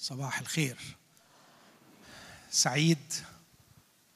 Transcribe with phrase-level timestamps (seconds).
[0.00, 0.76] صباح الخير.
[2.50, 3.12] سعيد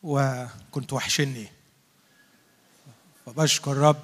[0.02, 1.46] وكنت وحشني.
[3.26, 4.02] وبشكر رب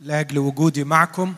[0.00, 1.34] لأجل وجودي معكم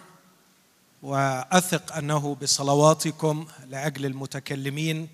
[1.03, 5.09] وأثق أنه بصلواتكم لأجل المتكلمين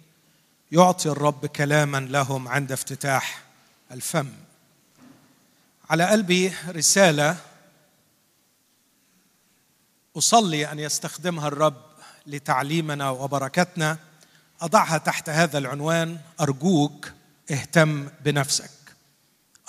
[0.73, 3.43] يعطي الرب كلاما لهم عند افتتاح
[3.91, 4.33] الفم.
[5.91, 7.37] على قلبي رسالة
[10.17, 11.92] أصلي أن يستخدمها الرب
[12.27, 13.99] لتعليمنا وبركتنا
[14.61, 17.13] أضعها تحت هذا العنوان أرجوك
[17.51, 18.71] اهتم بنفسك.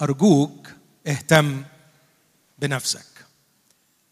[0.01, 0.67] أرجوك
[1.07, 1.63] اهتم
[2.59, 3.05] بنفسك.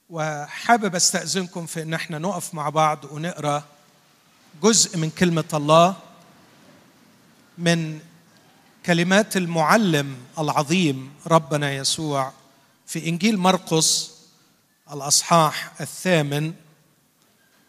[0.09, 3.63] وحابب أستأذنكم في إن إحنا نقف مع بعض ونقرأ
[4.63, 5.95] جزء من كلمة الله
[7.57, 7.99] من
[8.85, 12.33] كلمات المعلم العظيم ربنا يسوع
[12.87, 14.11] في إنجيل مرقس
[14.93, 16.53] الأصحاح الثامن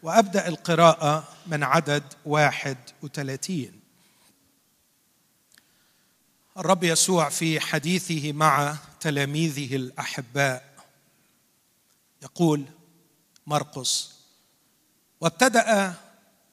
[0.02, 3.80] وأبدأ القراءة من عدد واحد وثلاثين.
[6.58, 10.72] الرب يسوع في حديثه مع تلاميذه الأحباء
[12.22, 12.64] يقول
[13.46, 14.12] مرقس
[15.20, 15.94] وابتدأ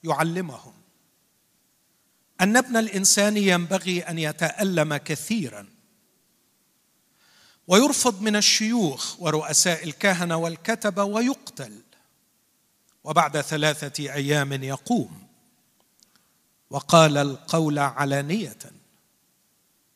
[0.03, 0.73] يعلمهم
[2.41, 5.67] أن ابن الإنسان ينبغي أن يتألم كثيرا
[7.67, 11.81] ويرفض من الشيوخ ورؤساء الكهنة والكتبة ويقتل
[13.03, 15.27] وبعد ثلاثة أيام يقوم
[16.69, 18.59] وقال القول علانية.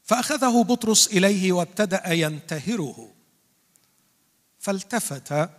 [0.04, 3.14] فأخذه بطرس إليه وابتدأ ينتهره.
[4.60, 5.50] فالتفت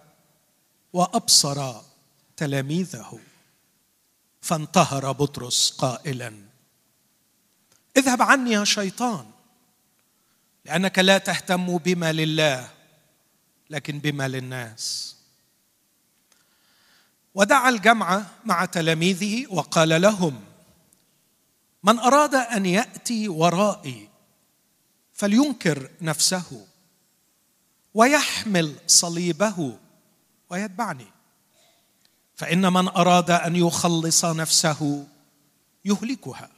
[0.93, 1.81] وأبصر
[2.37, 3.21] تلاميذه.
[4.41, 6.35] فانتهر بطرس قائلا
[7.97, 9.31] اذهب عني يا شيطان
[10.65, 12.71] لأنك لا تهتم بما لله
[13.71, 15.14] لكن بما للناس.
[17.35, 20.41] ودعا الجمع مع تلاميذه وقال لهم
[21.83, 24.09] من أراد أن يأتي ورائي
[25.13, 26.67] فلينكر نفسه
[27.95, 29.79] ويحمل صليبه
[30.51, 31.07] ويتبعني.
[32.37, 35.07] فإن من أراد أن يخلص نفسه
[35.85, 36.51] يهلكها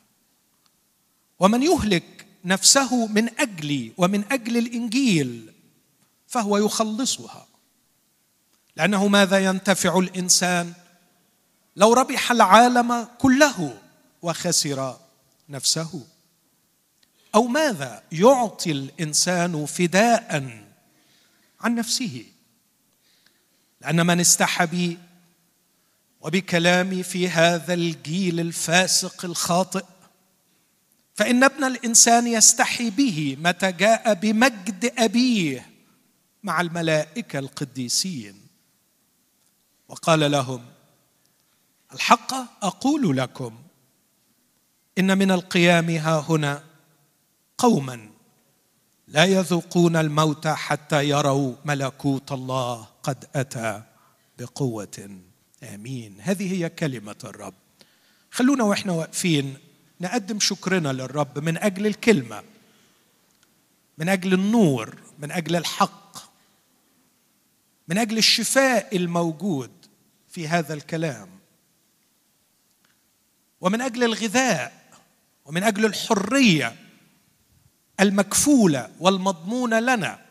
[1.41, 5.53] ومن يهلك نفسه من أجلي ومن أجل الإنجيل
[6.27, 7.46] فهو يخلصها
[8.77, 10.73] لأنه ماذا ينتفع الإنسان؟
[11.77, 13.79] لو ربح العالم كله
[14.23, 14.97] وخسر
[15.49, 16.07] نفسه.
[17.35, 20.63] أو ماذا يعطي الإنسان فداء
[21.61, 22.25] عن نفسه؟
[23.81, 24.99] لأن من استحى بي
[26.21, 29.85] وبكلامي في هذا الجيل الفاسق الخاطئ
[31.15, 35.71] فإن ابن الإنسان يستحي به متى جاء بمجد أبيه
[36.43, 38.46] مع الملائكة القديسين.
[39.89, 40.65] وقال لهم
[41.93, 42.33] الحق
[42.65, 43.59] أقول لكم
[44.99, 46.65] إن من القيام ها هنا
[47.59, 48.11] قوما
[49.09, 53.83] لا يذوقون الموت حتى يروا ملكوت الله قد أتى
[54.39, 55.19] بقوة.
[55.63, 56.17] آمين.
[56.21, 57.55] هذه هي كلمة الرب.
[58.31, 59.57] خلونا وإحنا واقفين
[60.01, 62.43] نقدم شكرنا للرب من أجل الكلمة
[63.99, 66.17] من أجل النور من أجل الحق
[67.89, 69.71] من أجل الشفاء الموجود
[70.37, 71.41] في هذا الكلام.
[73.61, 74.91] ومن أجل الغذاء
[75.45, 76.77] ومن أجل الحرية
[78.01, 80.27] المكفولة والمضمونة لنا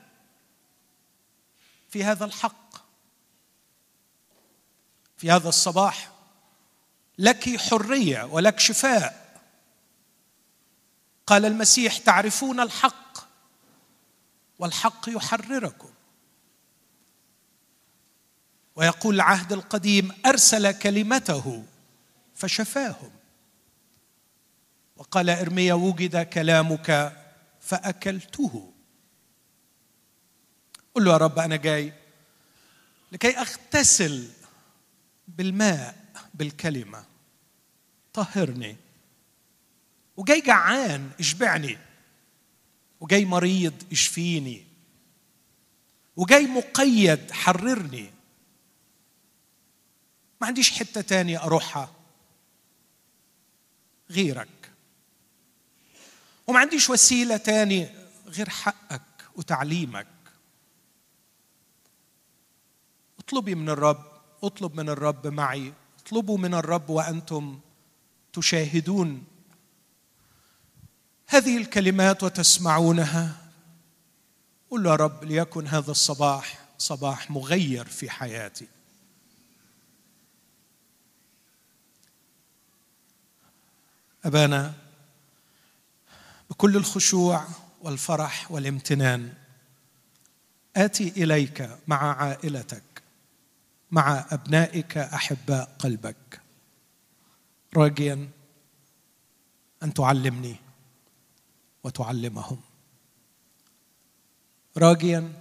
[1.89, 2.75] في هذا الحق
[5.17, 6.11] في هذا الصباح
[7.17, 9.41] لك حرية ولك شفاء.
[11.27, 13.17] قال المسيح تعرفون الحق
[14.59, 15.94] والحق يحرركم.
[18.75, 21.63] ويقول العهد القديم أرسل كلمته
[22.35, 23.11] فشفاهم.
[24.97, 27.21] وقال إرميا وجد كلامك
[27.61, 28.73] فأكلته.
[30.95, 31.93] قل له يا رب أنا جاي
[33.11, 34.29] لكي أغتسل
[35.27, 37.05] بالماء بالكلمة.
[38.13, 38.75] طهرني.
[40.17, 41.77] وجاي جعان اشبعني.
[42.99, 44.65] وجاي مريض اشفيني.
[46.15, 48.14] وجاي مقيد حررني.
[50.41, 51.91] ما عنديش حتة تانية أروحها.
[54.09, 54.71] غيرك.
[56.47, 57.89] وما عنديش وسيلة تاني
[58.27, 59.01] غير حقك
[59.35, 60.07] وتعليمك.
[63.19, 64.05] اطلبي من الرب
[64.43, 65.73] اطلب من الرب معي.
[65.99, 67.59] اطلبوا من الرب وأنتم
[68.33, 69.23] تشاهدون
[71.27, 73.51] هذه الكلمات وتسمعونها.
[74.69, 78.74] قل يا رب ليكن هذا الصباح صباح مغير في حياتي.
[84.25, 84.73] أبانا
[86.49, 87.47] بكل الخشوع
[87.81, 89.33] والفرح والامتنان
[90.75, 92.83] آتي إليك مع عائلتك
[93.91, 96.41] مع أبنائك أحباء قلبك.
[97.77, 98.29] راجيا
[99.83, 100.55] أن تعلمني
[101.83, 102.61] وتعلمهم.
[104.77, 105.33] راجيا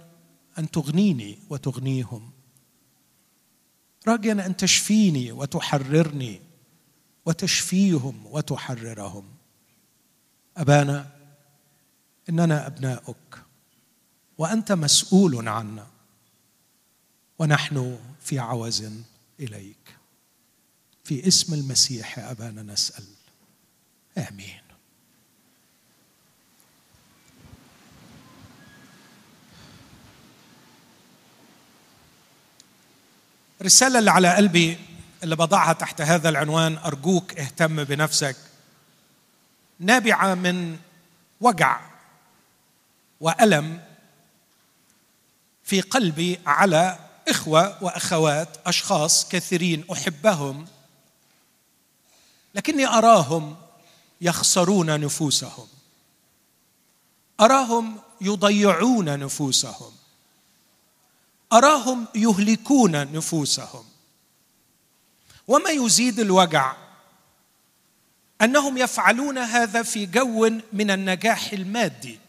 [0.59, 2.31] أن تغنيني وتغنيهم.
[4.07, 6.44] راجيا أن تشفيني وتحررني.
[7.25, 9.25] وتشفيهم وتحررهم.
[10.57, 11.11] أبانا
[12.29, 13.43] إننا أبناؤك
[14.37, 15.87] وأنت مسؤول عنا
[17.39, 18.91] ونحن في عوز
[19.39, 19.97] إليك.
[21.03, 23.03] في اسم المسيح أبانا نسأل.
[24.17, 24.61] آمين.
[33.61, 34.77] الرساله اللي على قلبي
[35.25, 38.35] اللي بضعها تحت هذا العنوان أرجوك اهتم بنفسك.
[39.79, 40.77] نابعة من
[41.41, 41.79] وجع
[43.19, 43.81] وألم
[45.63, 50.67] في قلبي على إخوة وأخوات أشخاص كثيرين أحبهم
[52.55, 53.55] لكني أراهم
[54.21, 55.67] يخسرون نفوسهم.
[57.39, 59.91] أراهم يضيعون نفوسهم.
[61.53, 63.94] أراهم يهلكون نفوسهم.
[65.47, 66.75] وما يزيد الوجع.
[68.41, 72.19] أنهم يفعلون هذا في جو من النجاح المادي.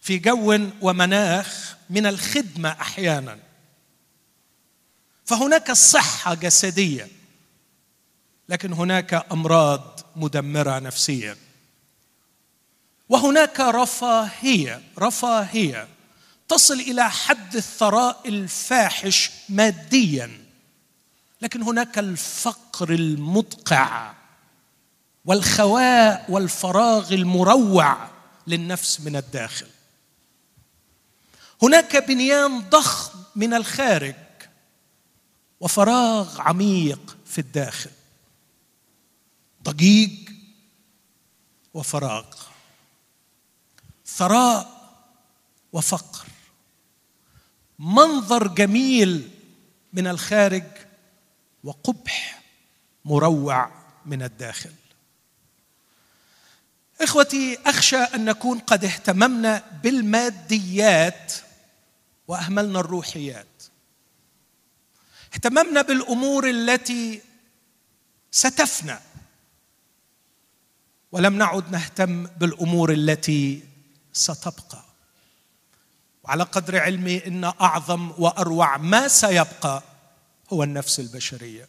[0.00, 3.38] في جو ومناخ من الخدمة أحيانا.
[5.24, 7.08] فهناك صحة جسدية.
[8.48, 11.36] لكن هناك أمراض مدمرة نفسيا.
[13.08, 15.88] وهناك رفاهية رفاهية
[16.48, 20.47] تصل إلى حد الثراء الفاحش ماديا.
[21.42, 24.14] لكن هناك الفقر المدقع
[25.24, 28.10] والخواء والفراغ المروع
[28.46, 29.66] للنفس من الداخل.
[31.62, 34.14] هناك بنيان ضخم من الخارج
[35.60, 37.90] وفراغ عميق في الداخل.
[39.62, 40.30] ضجيج
[41.74, 42.26] وفراغ.
[44.06, 44.78] ثراء
[45.72, 46.26] وفقر.
[47.78, 49.30] منظر جميل
[49.92, 50.64] من الخارج
[51.68, 52.42] وقبح
[53.04, 53.70] مروع
[54.06, 54.72] من الداخل.
[57.00, 61.32] إخوتي أخشى أن نكون قد اهتممنا بالماديات
[62.28, 63.62] وأهملنا الروحيات.
[65.34, 67.22] اهتممنا بالأمور التي
[68.30, 68.98] ستفنى.
[71.12, 73.64] ولم نعد نهتم بالأمور التي
[74.12, 74.84] ستبقى.
[76.22, 79.82] وعلى قدر علمي إن أعظم وأروع ما سيبقى
[80.52, 81.68] هو النفس البشرية.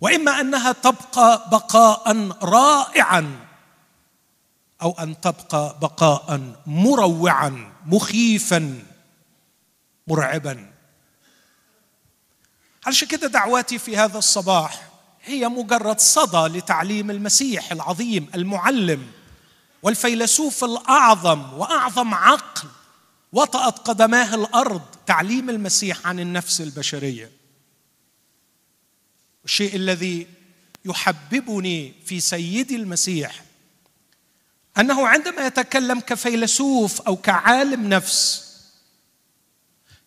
[0.00, 3.46] وإما أنها تبقى بقاء رائعا
[4.82, 8.82] أو أن تبقى بقاء مروعا مخيفا
[10.06, 10.72] مرعبا.
[12.86, 14.90] علشان كده دعواتي في هذا الصباح؟
[15.22, 19.06] هي مجرد صدى لتعليم المسيح العظيم المعلم
[19.82, 22.68] والفيلسوف الأعظم وأعظم عقل.
[23.32, 27.39] وطأت قدماه الأرض تعليم المسيح عن النفس البشرية.
[29.44, 30.26] الشيء الذي
[30.84, 33.42] يحببني في سيدي المسيح
[34.78, 38.50] أنه عندما يتكلم كفيلسوف أو كعالم نفس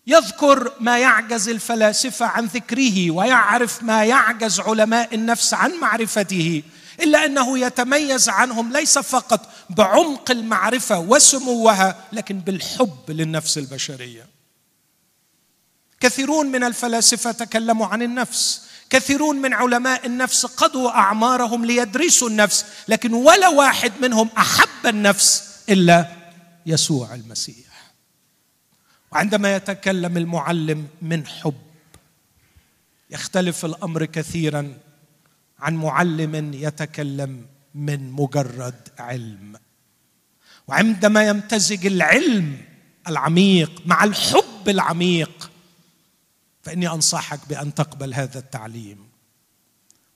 [0.08, 6.64] يذكر ما يعجز الفلاسفة عن ذكره ويعرف ما يعجز علماء النفس عن معرفته
[7.02, 14.28] إلا أنه يتميز عنهم ليس فقط بعمق المعرفة وسموها لكن بالحب للنفس البشرية.
[16.00, 18.62] كثيرون من الفلاسفة تكلموا عن النفس
[18.94, 26.08] كثيرون من علماء النفس قضوا أعمارهم ليدرسوا النفس لكن ولا واحد منهم أحب النفس إلا
[26.66, 27.94] يسوع المسيح.
[29.12, 31.62] وعندما يتكلم المعلم من حب
[33.10, 34.74] يختلف الأمر كثيرا
[35.60, 37.46] عن معلم يتكلم
[37.76, 39.56] من مجرد علم.
[40.68, 42.58] وعندما يمتزج العلم
[43.08, 45.52] العميق مع الحب العميق
[46.64, 49.10] فإني أنصحك بأن تقبل هذا التعليم.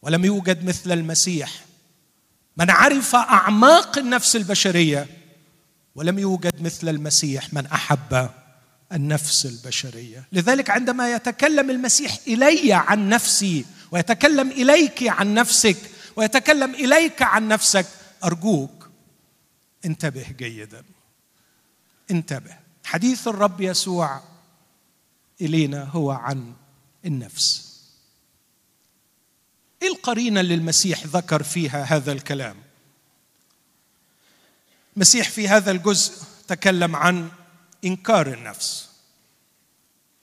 [0.02, 1.66] ولم يوجد مثل المسيح.
[2.58, 5.08] من عرف أعماق النفس البشرية
[5.96, 8.30] ولم يوجد مثل المسيح من أحب
[8.94, 10.28] النفس البشرية.
[10.32, 15.78] لذلك عندما يتكلم المسيح إلي عن نفسي ويتكلم إليك عن نفسك
[16.16, 17.86] ويتكلم إليك عن نفسك
[18.24, 18.90] أرجوك
[19.86, 20.84] انتبه جيدا.
[22.12, 22.58] انتبه.
[22.86, 24.22] حديث الرب يسوع
[25.42, 26.54] إلينا هو عن
[27.06, 27.68] النفس.
[29.82, 32.56] إيه القرينه اللي المسيح ذكر فيها هذا الكلام.
[34.96, 37.30] المسيح في هذا الجزء تكلم عن
[37.86, 38.90] إنكار النفس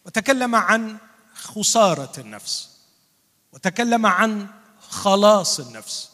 [0.07, 0.97] وتكلم عن
[1.35, 2.71] خسارة النفس
[3.53, 4.47] وتكلم عن
[4.81, 6.11] خلاص النفس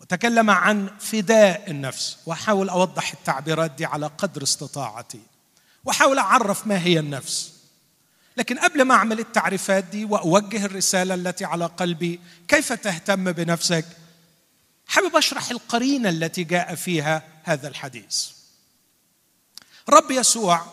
[0.00, 2.18] وتكلم عن فداء النفس.
[2.26, 5.20] وأحاول أوضح التعبيرات دي على قدر استطاعتي.
[5.84, 7.55] وأحاول أعرف ما هي النفس.
[8.36, 13.84] لكن قبل ما أعمل التعريفات دي وأوجه الرسالة التي على قلبي كيف تهتم بنفسك؟
[14.86, 18.28] حابب أشرح القرينة التي جاء فيها هذا الحديث.
[19.88, 20.66] رب يسوع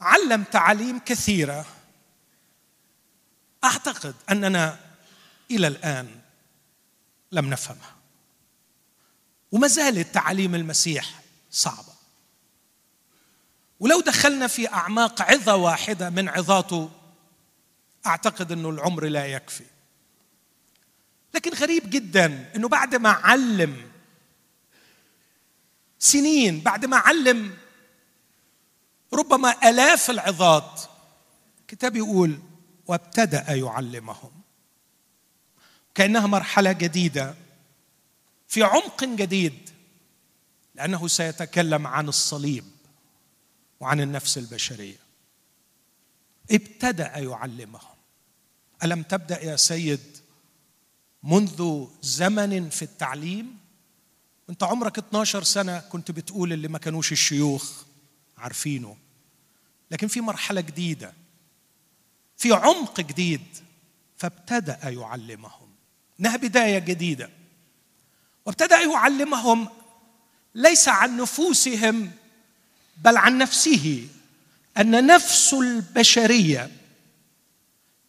[0.00, 1.66] علم تعاليم كثيرة.
[3.64, 4.78] أعتقد أننا
[5.50, 6.20] إلى الآن
[7.32, 7.96] لم نفهمها.
[9.52, 11.20] وما زالت تعاليم المسيح
[11.50, 11.95] صعبة.
[13.80, 16.90] ولو دخلنا في أعماق عظة واحدة من عظاته
[18.06, 19.64] أعتقد إنه العمر لا يكفي.
[21.34, 23.90] لكن غريب جدا إنه بعد ما علم
[25.98, 27.56] سنين بعد ما علم
[29.12, 30.80] ربما آلاف العظات
[31.68, 32.38] كتاب يقول
[32.86, 34.30] وابتدأ يعلمهم
[35.94, 37.34] كأنها مرحلة جديدة
[38.48, 39.70] في عمق جديد
[40.74, 42.64] لأنه سيتكلم عن الصليب.
[43.80, 44.96] وعن النفس البشرية.
[46.50, 47.96] ابتدأ يعلمهم.
[48.84, 50.16] ألم تبدأ يا سيد
[51.22, 53.58] منذ زمن في التعليم؟
[54.50, 57.82] أنت عمرك 12 سنة كنت بتقول اللي ما كانوش الشيوخ
[58.38, 58.96] عارفينه.
[59.90, 61.14] لكن في مرحلة جديدة
[62.36, 63.46] في عمق جديد
[64.16, 65.68] فابتدأ يعلمهم.
[66.20, 67.30] إنها بداية جديدة.
[68.46, 69.68] وابتدأ يعلمهم
[70.54, 72.12] ليس عن نفوسهم
[72.96, 74.02] بل عن نفسه
[74.78, 76.70] أن نفس البشرية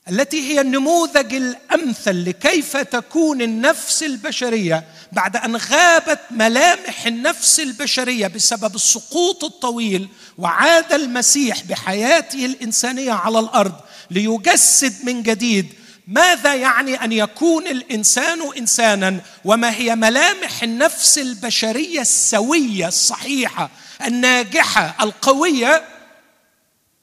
[0.10, 8.76] التي هي النموذج الأمثل لكيف تكون النفس البشرية بعد أن غابت ملامح النفس البشرية بسبب
[8.76, 13.76] السقوط الطويل وعاد المسيح بحياته الإنسانية على الأرض
[14.12, 15.74] ليجسد من جديد
[16.08, 23.70] ماذا يعني أن يكون الإنسان إنسانا وما هي ملامح النفس البشرية السوية الصحيحة
[24.06, 25.88] الناجحة القوية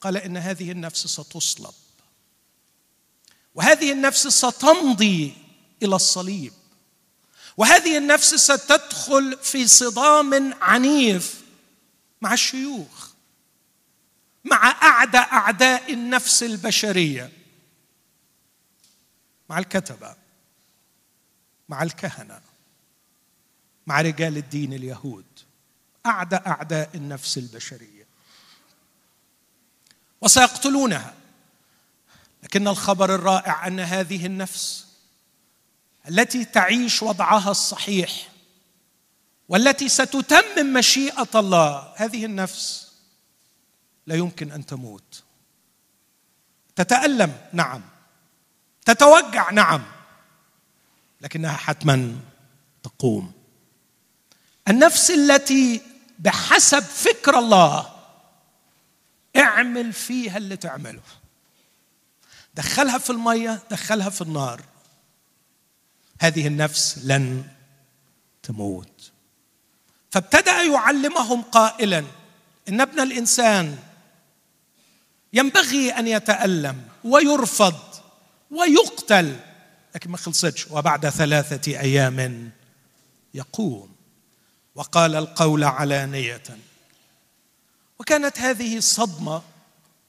[0.01, 1.73] قال إن هذه النفس ستصلب
[3.55, 5.33] وهذه النفس ستمضي
[5.83, 6.53] إلى الصليب.
[7.57, 11.41] وهذه النفس ستدخل في صدام عنيف
[12.21, 13.09] مع الشيوخ
[14.43, 17.31] مع أعدى أعداء النفس البشرية
[19.49, 20.15] مع الكتبة
[21.69, 22.41] مع الكهنة
[23.87, 25.25] مع رجال الدين اليهود.
[26.05, 28.05] أعدى أعداء النفس البشرية.
[30.21, 31.13] وسيقتلونها.
[32.43, 34.85] لكن الخبر الرائع أن هذه النفس
[36.09, 38.29] التي تعيش وضعها الصحيح
[39.49, 42.91] والتي ستتمم مشيئة الله هذه النفس
[44.07, 45.23] لا يمكن أن تموت.
[46.75, 47.81] تتألم نعم.
[48.85, 49.83] تتوجع نعم.
[51.21, 52.19] لكنها حتما
[52.83, 53.31] تقوم.
[54.67, 55.81] النفس التي
[56.19, 57.95] بحسب فكر الله.
[59.37, 61.01] اعمل فيها اللي تعمله.
[62.53, 64.61] دخلها في المية دخلها في النار.
[66.19, 67.43] هذه النفس لن
[68.43, 69.11] تموت.
[70.11, 72.05] فابتدأ يعلمهم قائلا
[72.69, 73.77] إن ابن الإنسان
[75.33, 77.79] ينبغي أن يتألم ويرفض
[78.51, 79.39] ويقتل
[79.95, 80.67] لكن ما خلصتش.
[80.71, 82.51] وبعد ثلاثة أيام
[83.33, 83.94] يقوم.
[84.75, 86.43] وقال القول علانية.
[87.99, 89.41] وكانت هذه صدمة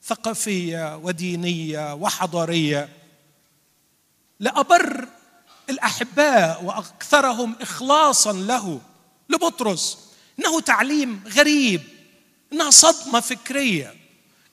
[0.04, 2.88] ثقافية ودينية وحضارية
[4.40, 5.08] لأبر
[5.70, 8.80] الأحباء وأكثرهم اخلاصا له
[9.28, 9.98] لبطرس
[10.38, 11.82] إنه تعليم غريب
[12.52, 13.94] إنها صدمة فكرية.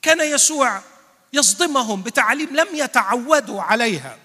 [0.02, 0.82] كان يسوع
[1.32, 4.18] يصدمهم بتعاليم لم يتعودوا عليها.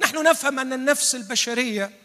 [0.00, 2.03] نحن نفهم أن النفس البشرية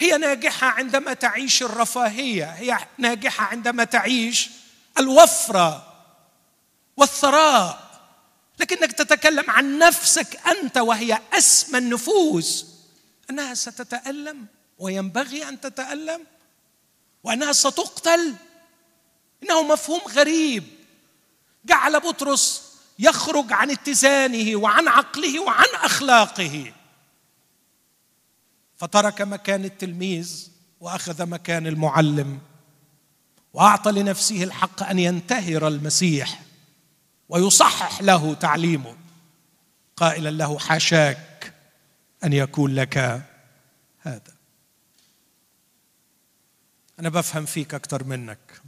[0.00, 4.50] هي ناجحة عندما تعيش الرفاهية هي ناجحة عندما تعيش
[4.98, 5.94] الوفرة
[6.96, 7.88] والثراء.
[8.58, 12.66] لكنك تتكلم عن نفسك أنت وهي أسمى النفوس.
[13.30, 14.46] أنها ستتألم
[14.78, 16.26] وينبغي أن تتألم
[17.24, 18.34] وأنها ستقتل.
[19.42, 20.64] إنه مفهوم غريب.
[21.64, 22.62] جعل بطرس
[22.98, 26.72] يخرج عن اتزانه وعن عقله وعن أخلاقه.
[28.78, 32.38] فترك مكان التلميذ وأخذ مكان المعلم
[33.52, 36.42] وأعطى لنفسه الحق أن ينتهر المسيح
[37.28, 38.96] ويصحح له تعليمه.
[39.96, 41.54] قائلا له حاشاك
[42.24, 43.22] أن يكون لك
[43.98, 44.34] هذا.
[47.00, 48.60] أنا بفهم فيك أكثر منك.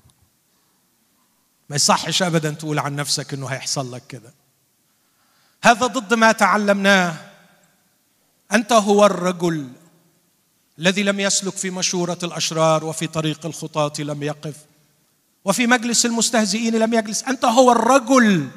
[1.69, 4.33] ما يصحش ابدا تقول عن نفسك إنه هيحصل لك كده.
[5.63, 7.17] هذا ضد ما تعلمناه.
[8.53, 9.73] أنت هو الرجل
[10.81, 14.55] الذي لم يسلك في مشورة الأشرار وفي طريق الخطاة لم يقف
[15.45, 17.23] وفي مجلس المستهزئين لم يجلس.
[17.23, 18.49] أنت هو الرجل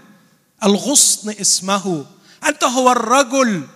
[0.64, 2.06] الغصن اسمه.
[2.46, 3.68] أنت هو الرجل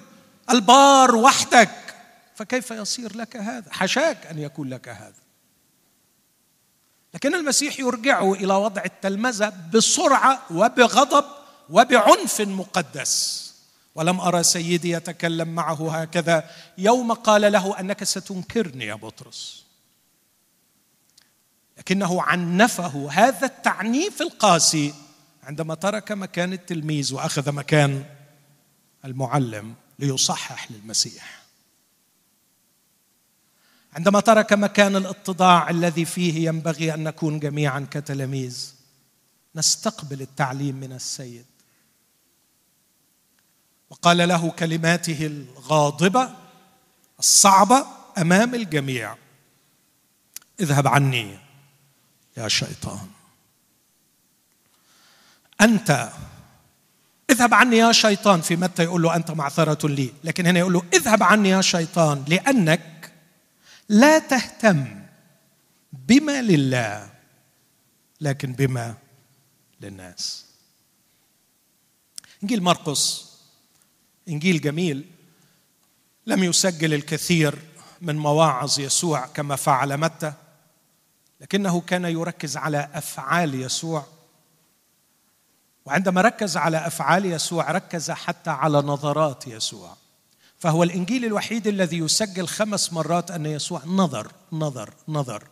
[0.49, 1.95] البار وحدك.
[2.35, 5.21] فكيف يصير لك هذا؟ حشاك أن يكون لك هذا.
[7.13, 11.25] لكن المسيح يرجعه إلى وضع التلمذة بسرعة وبغضب
[11.69, 13.46] وبعنف مقدس.
[13.97, 16.49] ولم أرى سيدي يتكلم معه هكذا.
[16.77, 19.65] يوم قال له أنك ستنكرني يا بطرس.
[21.77, 24.93] لكنه عنفه هذا التعنيف القاسي
[25.43, 28.05] عندما ترك مكان التلميذ وأخذ مكان
[29.05, 31.43] المعلم ليصحح للمسيح.
[33.93, 38.73] عندما ترك مكان الاتضاع الذي فيه ينبغي أن نكون جميعا كتلاميذ
[39.55, 41.45] نستقبل التعليم من السيد.
[43.89, 46.29] وقال له كلماته الغاضبة
[47.19, 47.85] الصعبة
[48.17, 49.15] أمام الجميع.
[50.59, 51.37] اذهب عني
[52.37, 53.07] يا شيطان.
[55.61, 56.11] أنت
[57.29, 58.41] اذهب عني يا شيطان.
[58.41, 62.25] في متى يقول له أنت معثرة لي؟ لكن هنا يقول له اذهب عني يا شيطان
[62.27, 63.13] لأنك
[63.89, 65.05] لا تهتم
[65.93, 67.09] بما لله
[68.21, 68.95] لكن بما
[69.81, 70.45] للناس.
[72.43, 73.26] إنجيل مرقس
[74.29, 75.05] إنجيل جميل
[76.25, 77.59] لم يسجل الكثير
[78.01, 80.33] من مواعظ يسوع كما فعل متى
[81.41, 84.05] لكنه كان يركز على أفعال يسوع.
[85.85, 89.97] وعندما ركز على أفعال يسوع ركز حتى على نظرات يسوع.
[90.59, 95.43] فهو الإنجيل الوحيد الذي يسجل خمس مرات أن يسوع نظر نظر نظر.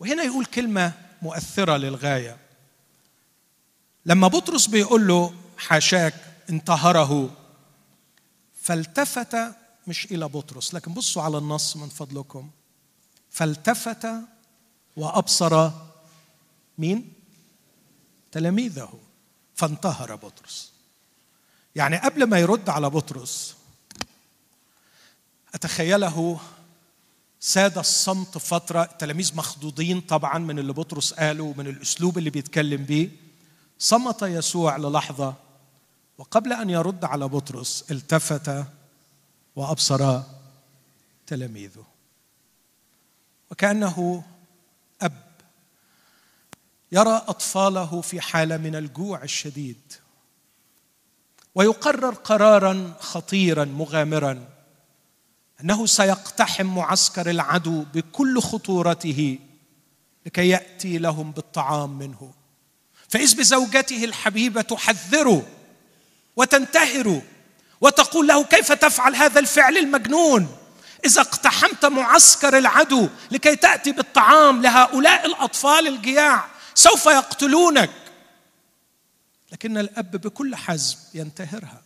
[0.00, 2.36] وهنا يقول كلمة مؤثرة للغاية.
[4.06, 6.14] لما بطرس بيقول له حاشاك
[6.50, 7.30] انتهره
[8.70, 9.36] فالتفت
[9.86, 10.74] مش إلى بطرس.
[10.74, 12.50] لكن بصوا على النص من فضلكم.
[13.30, 14.08] فالتفت
[14.96, 15.70] وأبصر
[16.78, 17.12] مين؟
[18.32, 18.92] تلاميذه.
[19.54, 20.72] فانتهر بطرس.
[21.74, 23.56] يعني قبل ما يرد على بطرس
[25.54, 26.40] أتخيله
[27.40, 28.82] ساد الصمت فترة.
[28.82, 33.10] التلاميذ مخضوضين طبعا من اللي بطرس قاله ومن الأسلوب اللي بيتكلم بيه.
[33.78, 35.34] صمت يسوع للحظة.
[36.20, 38.64] وقبل أن يرد على بطرس التفت
[39.56, 40.20] وأبصر
[41.26, 41.84] تلاميذه.
[43.50, 44.24] وكأنه
[45.02, 45.22] أب
[46.92, 49.92] يرى أطفاله في حالة من الجوع الشديد.
[51.54, 54.48] ويقرر قرارا خطيرا مغامرا
[55.60, 59.38] أنه سيقتحم معسكر العدو بكل خطورته
[60.26, 62.34] لكي يأتي لهم بالطعام منه.
[63.08, 65.59] فإذ بزوجته الحبيبة تحذره
[66.36, 67.22] وتنتهر
[67.80, 70.56] وتقول له كيف تفعل هذا الفعل المجنون؟
[71.04, 77.90] إذا اقتحمت معسكر العدو لكي تأتي بالطعام لهؤلاء الأطفال الجياع سوف يقتلونك.
[79.52, 81.82] لكن الأب بكل حزم ينتهرها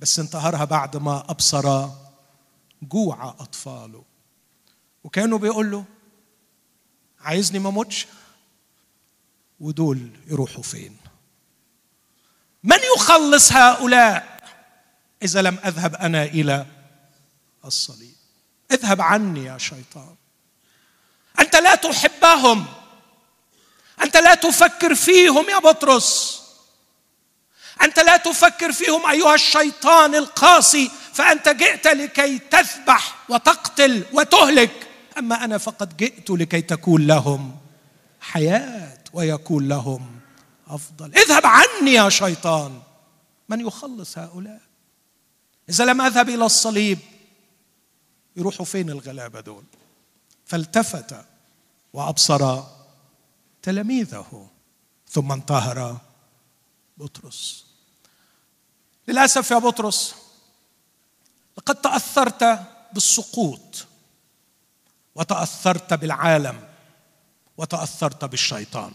[0.00, 1.88] بس انتهرها بعد ما أبصر
[2.82, 4.04] جوع أطفاله.
[5.04, 5.84] وكانوا بيقول له
[7.20, 7.70] عايزني ما
[9.60, 10.96] ودول يروحوا فين؟
[12.66, 14.40] من يخلص هؤلاء؟
[15.22, 16.66] إذا لم أذهب أنا إلى
[17.64, 18.16] الصليب.
[18.72, 20.14] اذهب عني يا شيطان.
[21.40, 22.66] أنت لا تحبهم.
[24.02, 26.42] أنت لا تفكر فيهم يا بطرس.
[27.82, 34.86] أنت لا تفكر فيهم أيها الشيطان القاسي فأنت جئت لكي تذبح وتقتل وتهلك.
[35.18, 37.56] أما أنا فقد جئت لكي تكون لهم
[38.20, 40.15] حياة ويكون لهم
[40.66, 41.14] أفضل.
[41.14, 42.82] اذهب عني يا شيطان.
[43.48, 44.60] من يخلص هؤلاء؟
[45.68, 46.98] إذا لم أذهب إلى الصليب
[48.36, 49.64] يروحوا فين الغلابه دول
[50.44, 51.24] فالتفت
[51.92, 52.62] وأبصر
[53.62, 54.48] تلاميذه
[55.08, 55.98] ثم انتهر
[56.96, 57.66] بطرس.
[59.08, 60.14] للأسف يا بطرس
[61.58, 62.60] لقد تأثرت
[62.92, 63.86] بالسقوط
[65.14, 66.68] وتأثرت بالعالم
[67.56, 68.92] وتأثرت بالشيطان.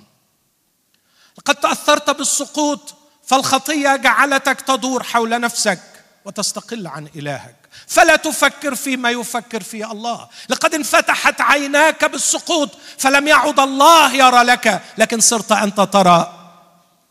[1.37, 2.95] لقد تأثرت بالسقوط
[3.27, 5.79] فالخطية جعلتك تدور حول نفسك
[6.25, 7.55] وتستقل عن إلهك.
[7.87, 10.29] فلا تفكر فيما يفكر فيه الله.
[10.49, 16.37] لقد انفتحت عيناك بالسقوط فلم يعد الله يرى لك لكن صرت أنت ترى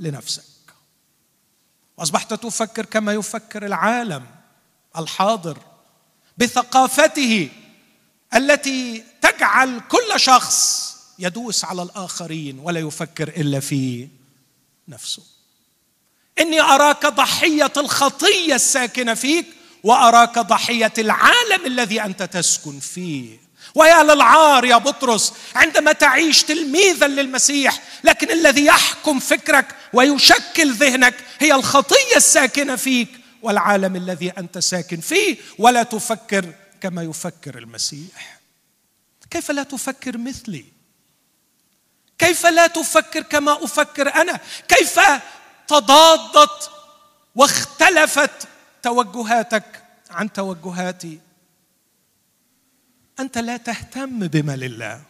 [0.00, 0.42] لنفسك.
[1.96, 4.26] وأصبحت تفكر كما يفكر العالم
[4.98, 5.58] الحاضر
[6.38, 7.50] بثقافته
[8.34, 10.89] التي تجعل كل شخص
[11.20, 14.08] يدوس على الآخرين ولا يفكر إلا في
[14.88, 15.22] نفسه.
[16.40, 19.46] إني أراك ضحية الخطية الساكنة فيك
[19.82, 23.50] وأراك ضحية العالم الذي أنت تسكن فيه.
[23.74, 31.54] ويا للعار يا بطرس عندما تعيش تلميذا للمسيح لكن الذي يحكم فكرك ويشكل ذهنك هي
[31.54, 33.08] الخطية الساكنة فيك
[33.42, 35.36] والعالم الذي أنت ساكن فيه.
[35.58, 38.40] ولا تفكر كما يفكر المسيح.
[39.30, 40.79] كيف لا تفكر مثلي؟
[42.20, 45.00] كيف لا تفكر كما أفكر أنا؟ كيف
[45.68, 46.70] تضادت
[47.34, 48.48] واختلفت
[48.82, 51.20] توجهاتك عن توجهاتي؟
[53.20, 55.02] أنت لا تهتم بما لله.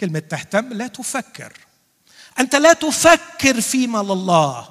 [0.00, 1.52] كلمة تهتم لا تفكر.
[2.38, 4.68] أنت لا تفكر فيما لله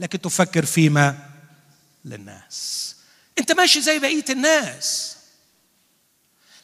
[0.00, 1.18] لكن تفكر فيما
[2.04, 2.96] للناس.
[3.38, 5.16] أنت ماشي زي بقية الناس.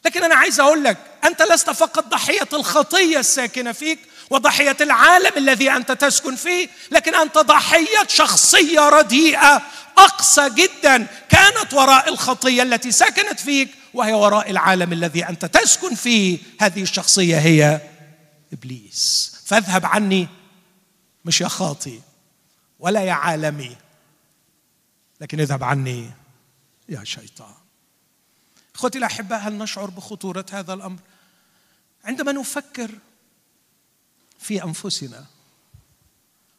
[0.05, 5.71] لكن أنا عايز أقول لك أنت لست فقط ضحية الخطية الساكنة فيك وضحية العالم الذي
[5.71, 9.63] أنت تسكن فيه لكن أنت ضحية شخصية رديئة
[9.99, 16.39] اقصى جدا كانت وراء الخطية التي سكنت فيك وهي وراء العالم الذي أنت تسكن فيه.
[16.61, 17.81] هذه الشخصية هي
[18.53, 19.33] إبليس.
[19.45, 20.29] فاذهب عني
[21.25, 22.01] مش يا خاطي
[22.79, 23.77] ولا يا عالمي
[25.21, 26.11] لكن اذهب عني
[26.89, 27.55] يا شيطان.
[28.75, 30.99] إخوتي الاحباء هل نشعر بخطورة هذا الأمر؟
[32.05, 32.91] عندما نفكر
[34.41, 35.27] في أنفسنا.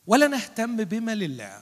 [0.08, 1.62] ولا نهتم بما لله.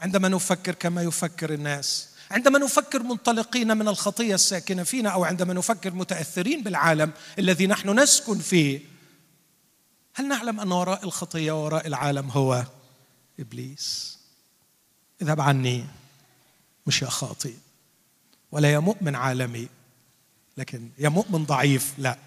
[0.00, 5.94] عندما نفكر كما يفكر الناس عندما نفكر منطلقين من الخطية الساكنة فينا أو عندما نفكر
[5.94, 8.80] متأثرين بالعالم الذي نحن نسكن فيه
[10.14, 12.64] هل نعلم أن وراء الخطية وراء العالم هو
[13.40, 14.18] إبليس؟
[15.22, 15.86] اذهب عني
[16.86, 17.54] مش يا خاطئ.
[18.52, 19.68] ولا يا مؤمن عالمي
[20.56, 22.18] لكن يا مؤمن ضعيف لا.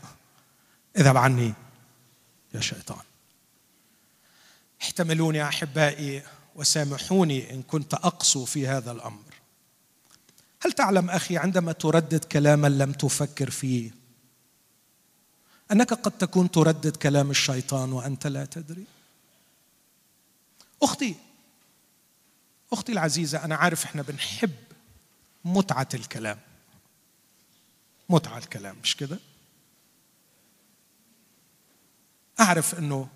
[0.97, 1.53] اذهب عني.
[2.53, 3.03] يا شيطان.
[4.81, 6.23] احتملوني يا أحبائي
[6.55, 9.33] وسامحوني إن كنت اقسو في هذا الأمر.
[10.65, 13.91] هل تعلم أخي عندما تردد كلاما لم تفكر فيه
[15.71, 18.83] أنك قد تكون تردد كلام الشيطان وأنت لا تدري؟
[20.83, 21.15] أختي
[22.73, 24.55] أختي العزيزة أنا عارف إحنا بنحب
[25.45, 26.39] متعة الكلام.
[28.09, 29.19] متعة الكلام مش كده؟
[32.43, 33.08] أعرف إنه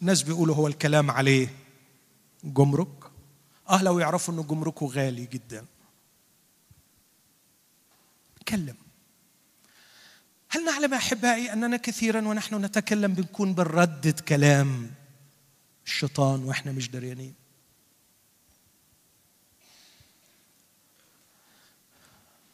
[0.00, 1.48] الناس بيقولوا هو الكلام عليه
[2.44, 3.10] جمرك.
[3.68, 5.66] آه لو يعرفوا إنه جمركه غالي جدا.
[8.40, 8.76] تكلم
[10.48, 14.90] هل نعلم أحبائي أننا كثيرا ونحن نتكلم بنكون بنردد كلام
[15.86, 17.34] الشيطان وإحنا مش دريانين؟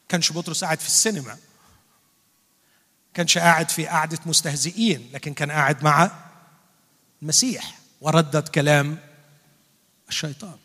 [0.09, 1.38] كانش بطرس قاعد في السينما.
[3.18, 6.11] كانش قاعد في قعدة مستهزئين لكن كان قاعد مع
[7.22, 8.98] المسيح وردد كلام
[10.09, 10.57] الشيطان.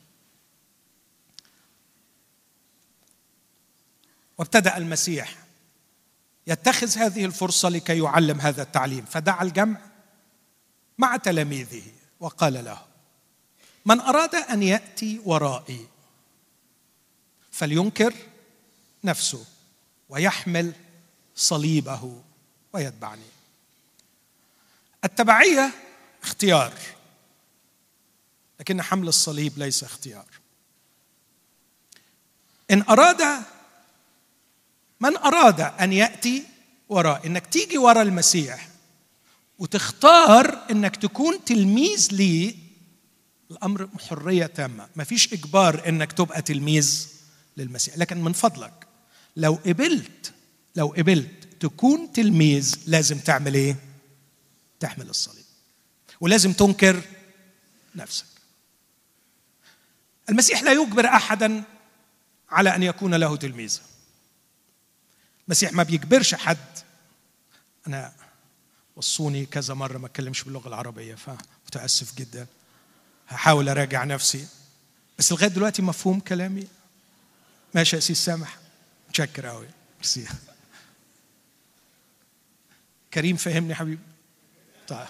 [4.37, 5.35] وابتدأ المسيح
[6.47, 9.81] يتخذ هذه الفرصة لكي يعلم هذا التعليم فدعا الجمع
[10.97, 11.83] مع تلاميذه
[12.19, 12.81] وقال له
[13.85, 15.87] من أراد أن يأتي ورائي
[17.51, 18.13] فلينكر
[19.03, 19.45] نفسه
[20.09, 20.73] ويحمل
[21.35, 22.21] صليبه.
[22.73, 23.21] ويتبعني.
[25.03, 25.71] التبعية
[26.23, 26.73] اختيار
[28.59, 30.25] لكن حمل الصليب ليس اختيار.
[32.71, 33.43] إن أراد
[34.99, 36.43] من أراد أن يأتي
[36.89, 38.69] وراء إنك تيجي وراء المسيح
[39.59, 42.55] وتختار إنك تكون تلميذ لي
[43.51, 44.89] الأمر حرية تامة.
[44.95, 47.07] ما فيش إجبار إنك تبقى تلميذ
[47.57, 47.97] للمسيح.
[47.97, 48.87] لكن من فضلك
[49.37, 50.33] لو قبلت
[50.75, 53.75] لو قبلت تكون تلميذ لازم تعمل إيه؟
[54.79, 55.43] تحمل الصليب.
[56.21, 57.01] ولازم تنكر
[57.95, 58.25] نفسك.
[60.29, 61.63] المسيح لا يجبر احدا
[62.49, 63.79] على أن يكون له تلميذ.
[65.47, 66.79] المسيح ما بيجبرش حد.
[67.87, 68.13] أنا
[68.95, 72.47] وصوني كذا مرة ما أتكلمش باللغة العربية فمتأسف جدا.
[73.27, 74.47] هحاول أراجع نفسي.
[75.19, 76.67] بس لغاية دلوقتي مفهوم كلامي.
[77.73, 78.57] ماشي يا سامح.
[79.09, 80.27] متشكر قوي ميرسي
[83.13, 84.01] كريم فهمني حبيبي
[84.87, 85.07] طيب.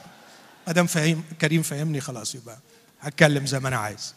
[0.67, 2.59] ما دام فهم كريم فهمني خلاص يبقى
[3.01, 4.13] هتكلم زي ما أنا عايز.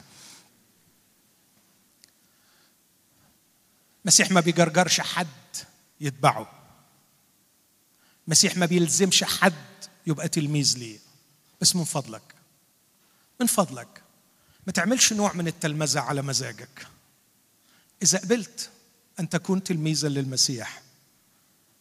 [4.05, 5.27] المسيح ما بيجرجرش حد
[6.01, 6.53] يتبعه.
[8.27, 9.53] المسيح ما بيلزمش حد
[10.07, 10.99] يبقى تلميذ ليه.
[11.61, 12.35] بس من فضلك.
[13.41, 14.03] من فضلك.
[14.67, 16.87] ما تعملش نوع من التلمذة على مزاجك.
[18.03, 18.71] إذا قبلت
[19.21, 20.83] أن تكون تلميذا للمسيح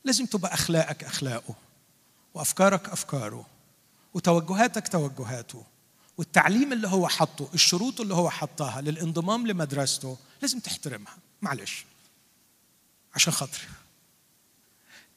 [0.04, 1.56] لازم تبقى أخلاقك أخلاقه.
[2.36, 3.45] وأفكارك أفكاره
[4.13, 5.63] وتوجهاتك توجهاته
[6.17, 11.17] والتعليم اللي هو حطه الشروط اللي هو حطها للانضمام لمدرسته لازم تحترمها.
[11.41, 11.86] معلش.
[13.15, 13.63] عشان خاطري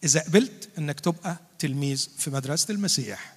[0.05, 3.37] إذا قبلت أنك تبقى تلميذ في مدرسة المسيح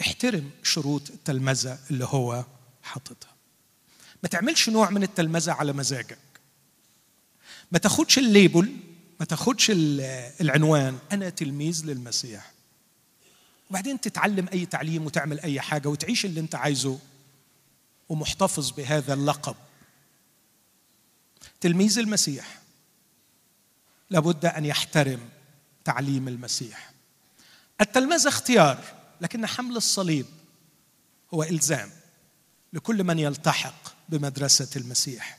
[0.00, 2.44] احترم شروط التلمذة اللي هو
[2.82, 3.30] حاططها.
[4.22, 6.18] ما تعملش نوع من التلمذة على مزاجك.
[7.72, 8.76] ما تاخدش الليبل
[9.20, 9.72] ما تاخدش
[10.40, 12.55] العنوان أنا تلميذ للمسيح.
[13.70, 16.98] وبعدين تتعلم أي تعليم وتعمل أي حاجة وتعيش اللي أنت عايزه
[18.08, 19.56] ومحتفظ بهذا اللقب.
[21.60, 22.58] تلميذ المسيح.
[24.10, 25.28] لابد أن يحترم
[25.84, 26.90] تعليم المسيح.
[27.80, 28.84] التلمذة اختيار
[29.20, 30.26] لكن حمل الصليب
[31.34, 31.90] هو إلزام
[32.72, 35.38] لكل من يلتحق بمدرسة المسيح.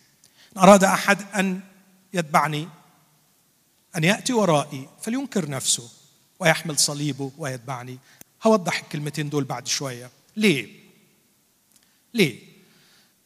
[0.58, 1.60] إن أراد أحد أن
[2.13, 2.68] يتبعني
[3.96, 5.90] أن يأتي ورائي فلينكر نفسه
[6.40, 8.00] ويحمل صليبه ويتبعني.
[8.43, 10.10] هوضح الكلمتين دول بعد شوية.
[10.36, 10.80] ليه؟
[12.13, 12.39] ليه؟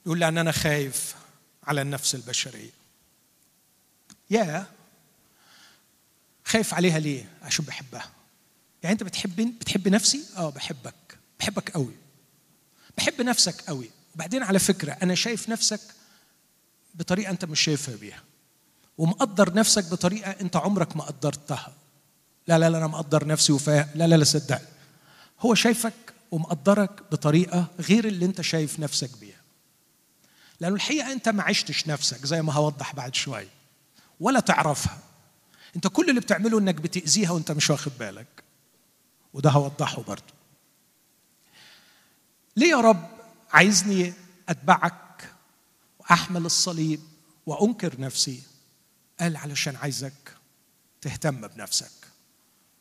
[0.06, 1.16] يقول لأن أنا خايف
[1.64, 2.72] على النفس البشرية.
[4.30, 4.66] يا!
[6.46, 8.12] خايف عليها ليه؟ عشان بحبها.
[8.84, 11.18] يعني أنت بتحب بتحب نفسي؟ آه بحبك.
[11.40, 11.94] بحبك قوي.
[12.98, 13.90] بحب نفسك قوي.
[14.16, 15.80] وبعدين على فكرة أنا شايف نفسك
[16.96, 18.24] بطريقة أنت مش شايفها بيها.
[18.98, 21.74] ومقدر نفسك بطريقة أنت عمرك ما قدرتها.
[22.48, 23.90] لا لا لا أنا مقدر نفسي وفاهم.
[23.96, 24.68] لا لا لا صدقني.
[25.42, 29.42] هو شايفك ومقدرك بطريقة غير اللي أنت شايف نفسك بيها.
[30.60, 33.50] لأنه الحقيقة أنت ما عشتش نفسك زي ما هوضح بعد شوية
[34.20, 34.98] ولا تعرفها.
[35.76, 38.44] أنت كل اللي بتعمله أنك بتأذيها وأنت مش واخد بالك.
[39.34, 40.34] وده هوضحه برضه
[42.56, 43.10] ليه يا رب
[43.52, 44.14] عايزني
[44.50, 45.32] أتبعك
[46.00, 47.00] وأحمل الصليب
[47.46, 48.44] وأنكر نفسي؟
[49.20, 50.36] قال علشان عايزك
[51.02, 51.92] تهتم بنفسك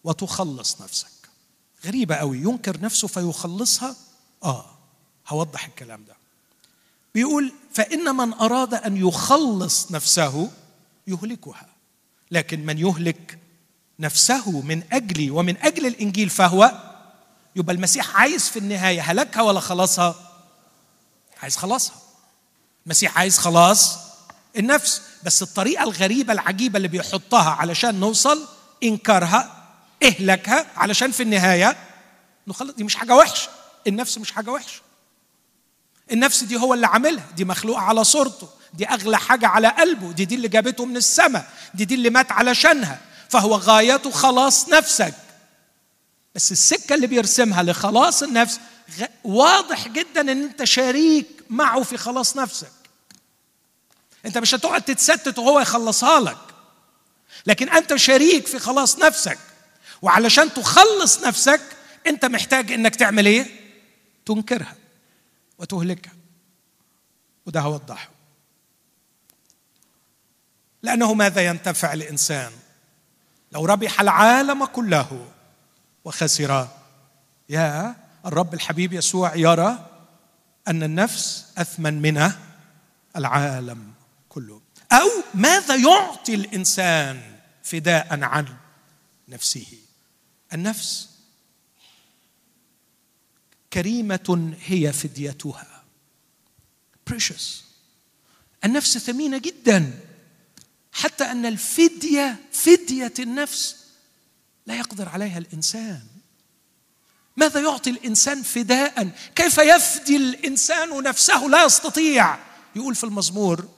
[0.05, 1.20] وتخلص نفسك.
[1.87, 2.39] غريبة قوي.
[2.39, 3.97] ينكر نفسه فيخلصها؟
[4.45, 4.67] آه
[5.29, 6.15] هوضح الكلام ده.
[7.15, 10.51] بيقول فإن من أراد أن يخلص نفسه
[11.07, 11.67] يهلكها
[12.31, 13.39] لكن من يهلك
[13.99, 16.73] نفسه من أجلي ومن أجل الإنجيل فهو
[17.57, 20.15] يبقى المسيح عايز في النهاية هلكها ولا خلاصها؟
[21.43, 21.97] عايز خلاصها.
[22.87, 23.99] المسيح عايز خلاص
[24.57, 25.03] النفس.
[25.25, 28.49] بس الطريقة الغريبة العجيبة اللي بيحطها علشان نوصل
[28.83, 29.60] إنكارها
[30.03, 31.77] اهلكها علشان في النهاية
[32.47, 32.71] نخلص.
[32.75, 33.49] دي مش حاجة وحشة.
[33.87, 34.81] النفس مش حاجة وحشة.
[36.13, 37.27] النفس دي هو اللي عاملها.
[37.37, 38.49] دي مخلوقة على صورته.
[38.75, 40.13] دي أغلى حاجة على قلبه.
[40.13, 41.51] دي دي اللي جابته من السماء.
[41.75, 42.99] دي دي اللي مات علشانها.
[43.29, 45.15] فهو غايته خلاص نفسك.
[46.35, 48.61] بس السكة اللي بيرسمها لخلاص النفس
[49.25, 52.73] واضح جدا إن أنت شريك معه في خلاص نفسك.
[54.27, 56.39] أنت مش هتقعد تتستت وهو يخلصها لك.
[57.47, 59.39] لكن أنت شريك في خلاص نفسك.
[60.03, 61.61] وعلشان تخلص نفسك
[62.07, 63.47] انت محتاج انك تعمل إيه؟
[64.27, 64.77] تنكرها
[65.59, 66.13] وتهلكها.
[67.47, 68.11] وده هوضحه.
[70.83, 72.53] لأنه ماذا ينتفع الإنسان؟
[73.53, 75.29] لو ربح العالم كله
[76.05, 76.69] وخسر
[77.49, 79.87] يا الرب الحبيب يسوع يرى
[80.69, 82.33] أن النفس أثمن من
[83.17, 83.93] العالم
[84.29, 84.61] كله.
[84.93, 87.21] أو ماذا يعطي الإنسان
[87.63, 88.57] فداء عن
[89.29, 89.79] نفسه؟
[90.55, 91.09] النفس
[93.73, 95.85] كريمة هي فديتها.
[97.11, 97.65] Precious.
[98.65, 100.01] النفس ثمينة جدا.
[100.93, 103.77] حتى أن الفدية فدية النفس
[104.67, 106.03] لا يقدر عليها الإنسان.
[107.37, 112.39] ماذا يعطي الإنسان فداء؟ كيف يفدي الإنسان نفسه لا يستطيع؟
[112.77, 113.69] يقول في المزمور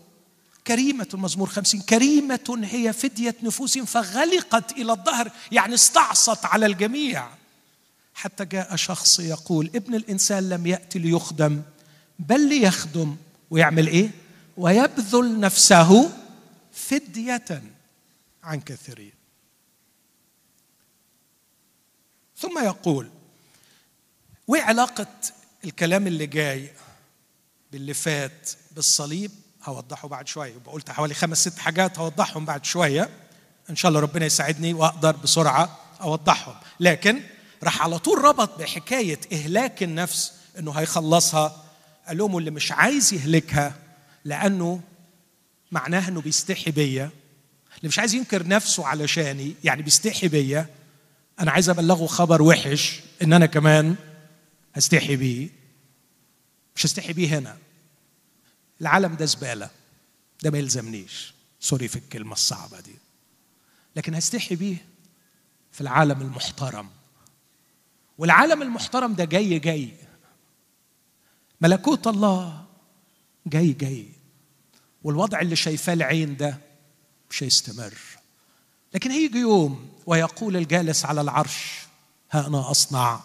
[0.66, 1.80] كريمة المزمور خمسين.
[1.80, 7.28] كريمة هي فدية نفوس فغلقت إلى الظهر يعني استعصت على الجميع.
[8.14, 11.62] حتى جاء شخص يقول ابن الإنسان لم يأتي ليخدم
[12.18, 13.16] بل ليخدم
[13.50, 14.10] ويعمل إيه؟
[14.56, 16.12] ويبذل نفسه
[16.72, 17.62] فدية
[18.44, 19.12] عن كثيرين.
[22.38, 23.08] ثم يقول
[24.46, 25.06] وإيه علاقة
[25.64, 26.72] الكلام اللي جاي
[27.72, 29.30] باللي فات بالصليب؟
[29.64, 30.54] هوضحه بعد شوية.
[30.54, 33.08] يبقى قلت حوالي خمس ست حاجات هوضحهم بعد شوية.
[33.70, 36.54] إن شاء الله ربنا يساعدني وأقدر بسرعة أوضحهم.
[36.80, 37.20] لكن
[37.62, 41.64] راح على طول ربط بحكاية إهلاك النفس إنه هيخلصها.
[42.08, 43.74] قال لهم اللي مش عايز يهلكها
[44.24, 44.80] لأنه
[45.72, 47.10] معناها إنه بيستحي بيا.
[47.78, 50.66] اللي مش عايز ينكر نفسه علشاني يعني بيستحي بيا.
[51.40, 53.96] أنا عايز أبلغه خبر وحش إن أنا كمان
[54.74, 55.48] هستحي بيه.
[56.76, 57.56] مش هستحي بيه هنا.
[58.82, 59.70] العالم ده زبالة.
[60.42, 61.34] ده ما يلزمنيش.
[61.60, 62.94] سوري في الكلمة الصعبة دي.
[63.96, 64.76] لكن هستحي بيه
[65.72, 66.88] في العالم المحترم.
[68.18, 69.92] والعالم المحترم ده جاي جاي.
[71.60, 72.64] ملكوت الله
[73.46, 74.08] جاي جاي.
[75.02, 76.58] والوضع اللي شايفاه العين ده
[77.30, 77.94] مش هيستمر.
[78.94, 81.78] لكن هيجي يوم ويقول الجالس على العرش
[82.30, 83.20] ها أنا أصنع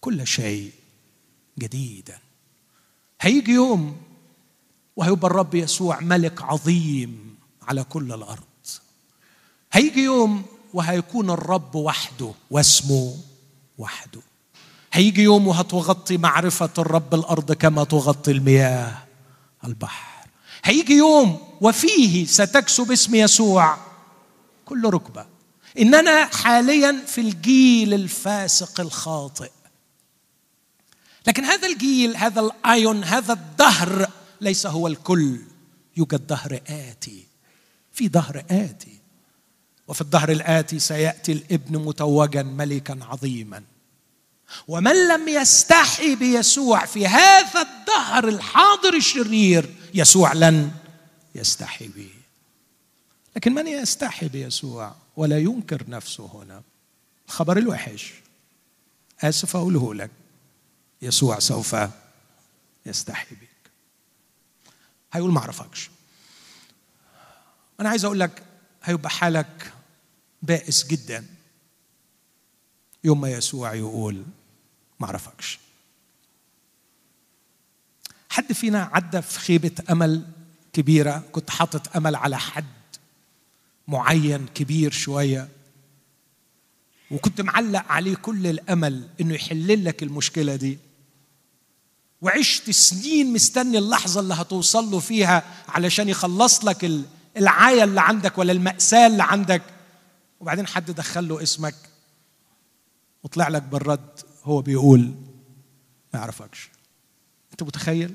[0.00, 0.72] كل شيء
[1.58, 2.18] جديدا.
[3.20, 4.03] هيجي يوم
[4.96, 8.44] وهيبقى الرب يسوع ملك عظيم على كل الأرض.
[9.72, 10.42] هيجي يوم
[10.74, 13.16] وهيكون الرب وحده واسمه
[13.78, 14.20] وحده.
[14.92, 18.98] هيجي يوم وهتغطي معرفة الرب الأرض كما تغطي المياه
[19.64, 20.28] البحر.
[20.64, 23.76] هيجي يوم وفيه ستكسب اسم يسوع
[24.64, 25.26] كل ركبة.
[25.78, 29.50] إننا حاليا في الجيل الفاسق الخاطئ.
[31.26, 35.40] لكن هذا الجيل هذا الأيون هذا الدهر ليس هو الكل
[35.96, 37.26] يوجد دهر آتي.
[37.92, 38.98] في دهر آتي.
[39.88, 43.62] وفي الدهر الآتي سيأتي الإبن متوجا ملكا عظيما.
[44.68, 50.70] ومن لم يستحي بيسوع في هذا الدهر الحاضر الشرير يسوع لن
[51.34, 52.10] يستحي به.
[53.36, 56.62] لكن من يستحي بيسوع؟ ولا ينكر نفسه هنا.
[57.26, 58.12] الخبر الوحش.
[59.20, 60.10] آسف أقوله لك.
[61.02, 61.76] يسوع سوف
[62.86, 63.53] يستحي بك
[65.14, 65.90] هيقول ما اعرفكش.
[67.80, 68.42] أنا عايز أقول لك
[68.82, 69.72] هيبقى حالك
[70.42, 71.26] بائس جدا.
[73.04, 74.24] يوم ما يسوع يقول
[75.00, 75.58] ما اعرفكش.
[78.28, 80.26] حد فينا عدى في خيبة أمل
[80.72, 82.64] كبيرة؟ كنت حاطط أمل على حد
[83.88, 85.48] معين كبير شوية.
[87.10, 90.78] وكنت معلق عليه كل الأمل إنه يحل لك المشكلة دي.
[92.24, 96.90] وعشت سنين مستني اللحظة اللي هتوصل له فيها علشان يخلص لك
[97.36, 99.62] العاية اللي عندك ولا المأساة اللي عندك.
[100.40, 101.74] وبعدين حد دخل له اسمك
[103.24, 105.00] وطلع لك بالرد هو بيقول
[106.14, 106.70] ما يعرفكش.
[107.52, 108.14] انت متخيل؟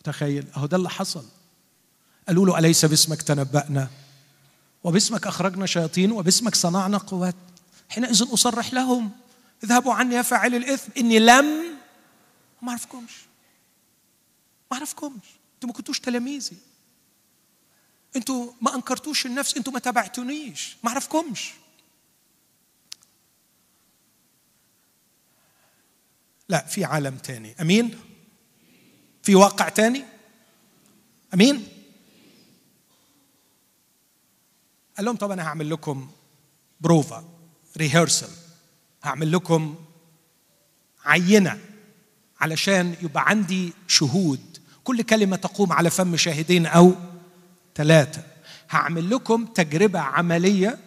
[0.00, 1.24] متخيل؟ اهو ده اللي حصل.
[2.28, 3.88] قالوا له أليس باسمك تنبأنا؟
[4.84, 7.34] وباسمك أخرجنا شياطين وباسمك صنعنا قوات.
[7.88, 9.10] حينئذ أصرح لهم.
[9.64, 11.77] اذهبوا عني يا فاعل الإثم إني لم
[12.62, 13.12] ما اعرفكمش
[14.70, 16.56] ما اعرفكمش أنتوا ما كنتوش تلاميذي.
[18.16, 21.52] أنتوا ما انكرتوش النفس أنتوا ما تبعتونيش ما اعرفكمش
[26.48, 27.54] لا في عالم تاني.
[27.60, 28.00] أمين؟
[29.22, 30.04] في واقع تاني؟
[31.34, 31.68] أمين؟
[34.96, 36.10] قال لهم طب أنا هعمل لكم
[36.80, 37.28] بروفا
[37.76, 38.30] ريهرسل
[39.02, 39.84] هعمل لكم
[41.04, 41.60] عينة.
[42.40, 44.58] علشان يبقى عندي شهود.
[44.84, 46.94] كل كلمة تقوم على فم شاهدين أو
[47.74, 48.22] ثلاثة.
[48.70, 50.78] هعمل لكم تجربة عملية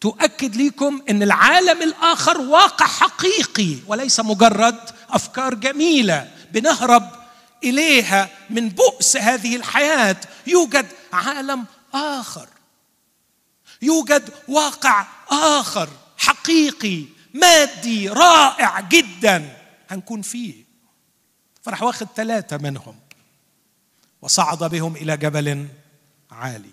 [0.00, 4.78] تؤكد لكم إن العالم الآخر واقع حقيقي وليس مجرد
[5.10, 7.10] أفكار جميلة بنهرب
[7.64, 10.16] إليها من بؤس هذه الحياة.
[10.46, 12.48] يوجد عالم آخر.
[13.82, 17.04] يوجد واقع آخر حقيقي
[17.34, 19.56] مادي رائع جدا
[19.90, 20.63] هنكون فيه.
[21.64, 22.98] فراح واخد ثلاثة منهم.
[24.22, 25.68] وصعد بهم إلى جبل
[26.30, 26.70] عالي.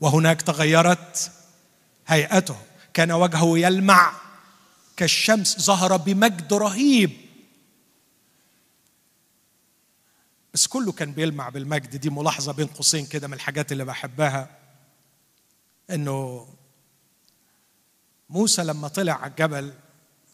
[0.00, 1.32] وهناك تغيرت
[2.06, 2.56] هيئته.
[2.94, 4.12] كان وجهه يلمع.
[4.96, 7.10] كالشمس ظهر بمجد رهيب.
[10.54, 11.96] بس كله كان بيلمع بالمجد.
[11.96, 14.50] دي ملاحظة بين قوسين كده من الحاجات اللي بحبها.
[15.90, 16.48] إنه
[18.30, 19.72] موسى لما طلع على الجبل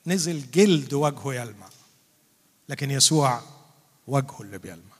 [0.06, 1.68] نزل جلد وجهه يلمع.
[2.68, 3.53] لكن يسوع
[4.06, 4.94] وجهه اللي بيلمع.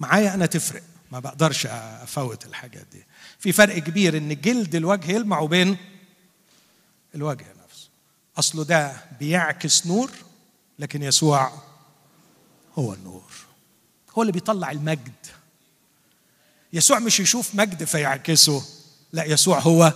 [0.00, 0.82] معايا أنا تفرق.
[1.12, 3.06] ما بقدرش أفوت الحاجات دي.
[3.38, 5.76] في فرق كبير إن جلد الوجه يلمع وبين
[7.14, 7.88] الوجه نفسه.
[8.38, 10.10] أصله ده بيعكس نور
[10.78, 11.52] لكن يسوع
[12.78, 13.32] هو النور.
[14.18, 15.26] هو اللي بيطلع المجد.
[16.72, 18.64] يسوع مش يشوف مجد فيعكسه.
[19.12, 19.94] لا يسوع هو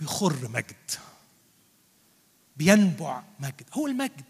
[0.00, 0.90] بيخر مجد.
[2.56, 3.64] بينبع مجد.
[3.72, 4.24] هو المجد.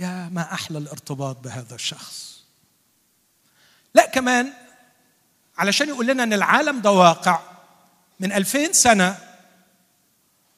[0.00, 2.38] يا ما أحلى الارتباط بهذا الشخص.
[3.94, 4.52] لا كمان
[5.58, 7.40] علشان يقول لنا إن العالم ده واقع
[8.20, 9.18] من 2000 سنة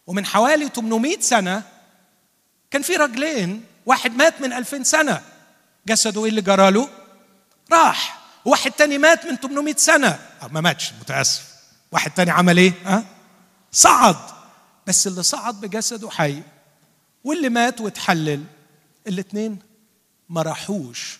[0.06, 1.62] ومن حوالي 800 سنة
[2.70, 5.22] كان في رجلين واحد مات من 2000 سنة
[5.86, 6.88] جسده إيه اللي جرى له؟
[7.72, 8.20] راح.
[8.44, 10.18] واحد تاني مات من 800 سنة.
[10.42, 11.54] أو ما ماتش متأسف.
[11.92, 13.04] واحد تاني عمل إيه؟ ها؟
[13.72, 14.16] صعد.
[14.86, 16.42] بس اللي صعد بجسده حي
[17.24, 18.44] واللي مات واتحلل.
[19.06, 19.58] الاثنين
[20.28, 21.18] ما راحوش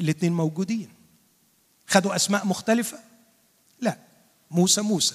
[0.00, 0.88] الاثنين موجودين.
[1.86, 2.98] خدوا أسماء مختلفة؟
[3.80, 3.98] لا.
[4.50, 5.14] موسى موسى.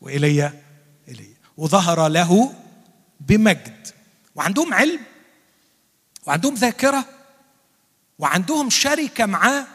[0.00, 0.62] وايليا
[1.08, 2.54] ايليا وظهر له
[3.20, 3.88] بمجد.
[4.34, 5.00] وعندهم علم.
[6.26, 7.04] وعندهم ذاكرة.
[8.18, 9.66] وعندهم شركة معاه.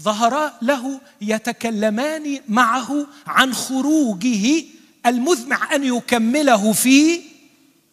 [0.00, 4.64] ظهرا له يتكلمان معه عن خروجه
[5.06, 7.20] المذمع أن يكمله في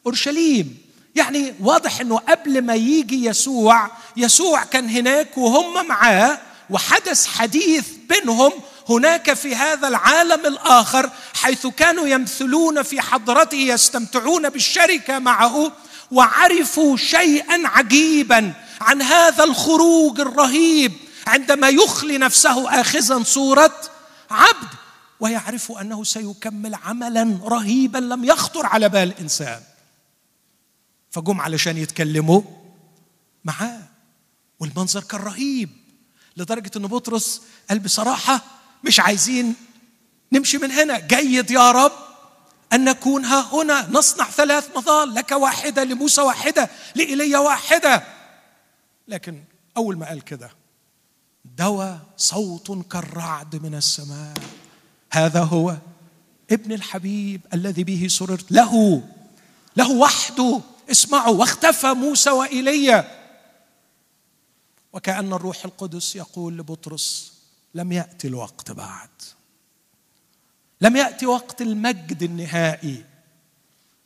[0.06, 0.83] أورشليم.
[1.16, 6.40] يعني واضح إنه قبل ما يجي يسوع يسوع كان هناك وهم معاه
[6.70, 8.52] وحدث حديث بينهم
[8.90, 15.72] هناك في هذا العالم الآخر حيث كانوا يمثلون في حضرته يستمتعون بالشركة معه
[16.12, 20.94] وعرفوا شيئا عجيبا عن هذا الخروج الرهيب
[21.28, 23.74] عندما يخلي نفسه اخذا صورة
[24.32, 24.68] عبد
[25.20, 29.60] ويعرف أنه سيكمل عملا رهيبا لم يخطر على بال انسان
[31.14, 32.42] فجم علشان يتكلموا
[33.46, 33.80] معاه
[34.60, 35.70] والمنظر كان رهيب
[36.38, 38.42] لدرجة إن بطرس قال بصراحة
[38.84, 39.56] مش عايزين
[40.32, 41.00] نمشي من هنا.
[41.00, 41.92] جيد يا رب
[42.74, 48.04] أن نكون ها هنا نصنع ثلاث مظال لك واحدة لموسى واحدة لإيليا واحدة.
[49.08, 49.44] لكن
[49.78, 50.52] أول ما قال كده
[51.58, 54.34] دوى صوت كالرعد من السماء.
[55.12, 55.78] هذا هو
[56.52, 58.52] ابن الحبيب الذي به سررت.
[58.52, 59.04] له
[59.76, 60.62] له وحده.
[60.92, 63.24] اسمعوا واختفى موسى وايليا
[64.94, 67.34] وكأن الروح القدس يقول لبطرس
[67.74, 69.10] لم يأتي الوقت بعد.
[70.82, 73.06] لم يأتي وقت المجد النهائي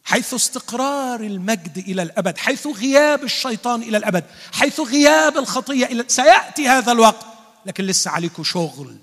[0.03, 6.67] حيث استقرار المجد إلى الأبد حيث غياب الشيطان إلى الأبد حيث غياب الخطية إلى سيأتي
[6.67, 7.25] هذا الوقت.
[7.65, 8.97] لكن لسه عليكم شغل.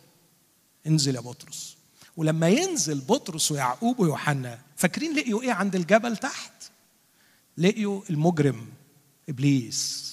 [0.87, 1.77] انزل يا بطرس.
[2.17, 6.54] ولما ينزل بطرس ويعقوب ويوحنا فاكرين لقيوا إيه عند الجبل تحت؟
[7.59, 8.69] لقيوا المجرم
[9.29, 10.05] إبليس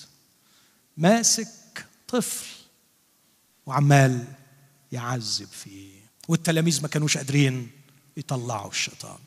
[0.97, 2.45] ماسك طفل
[3.65, 4.25] وعمال
[4.91, 7.71] يعذب فيه والتلاميذ ما كانوش قادرين
[8.17, 9.19] يطلعوا الشيطان.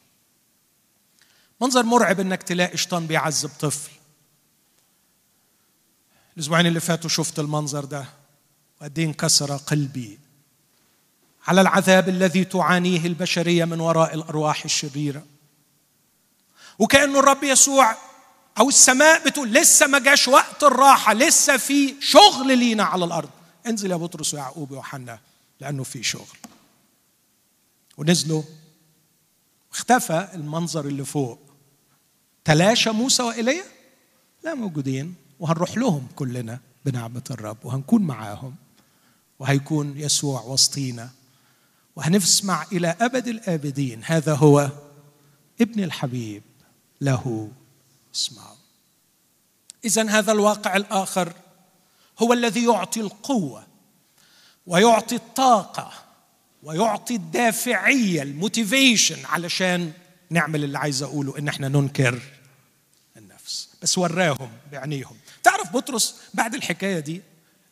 [1.61, 3.91] منظر مرعب إنك تلاقي شيطان بيعذب طفل.
[6.37, 8.07] الأسبوعين اللي فاتوا شفت المنظر ده
[8.81, 10.19] وقد إيه انكسر قلبي.
[11.47, 15.25] على العذاب الذي تعانيه البشرية من وراء الأرواح الشريرة.
[16.79, 17.97] وكأنه الرب يسوع
[18.59, 23.31] أو السماء بتقول لسه ما جاش وقت الراحة لسه في شغل لينا على الأرض.
[23.66, 25.18] انزل يا بطرس ويعقوب ويوحنا
[25.61, 26.39] لأنه في شغل.
[27.97, 28.43] ونزلوا.
[29.72, 31.39] اختفى المنظر اللي فوق.
[32.45, 33.64] تلاشى موسى وإيليا؟
[34.45, 35.14] لا موجودين.
[35.41, 38.55] وهنروح لهم كلنا بنعمة الرب وهنكون معاهم.
[39.39, 41.11] وهيكون يسوع وسطينا.
[41.97, 44.01] وهنسمع إلى أبد الآبدين.
[44.05, 44.70] هذا هو
[45.61, 46.43] ابن الحبيب.
[47.01, 47.51] له
[48.14, 48.57] اسمعوا
[49.84, 51.32] إذا هذا الواقع الآخر
[52.18, 53.66] هو الذي يعطي القوة
[54.66, 55.92] ويعطي الطاقة
[56.62, 59.92] ويعطي الدافعية الموتيفيشن علشان
[60.30, 62.22] نعمل اللي عايز أقوله إن إحنا ننكر
[63.16, 63.68] النفس.
[63.82, 67.22] بس وراهم بعينيهم تعرف بطرس بعد الحكاية دي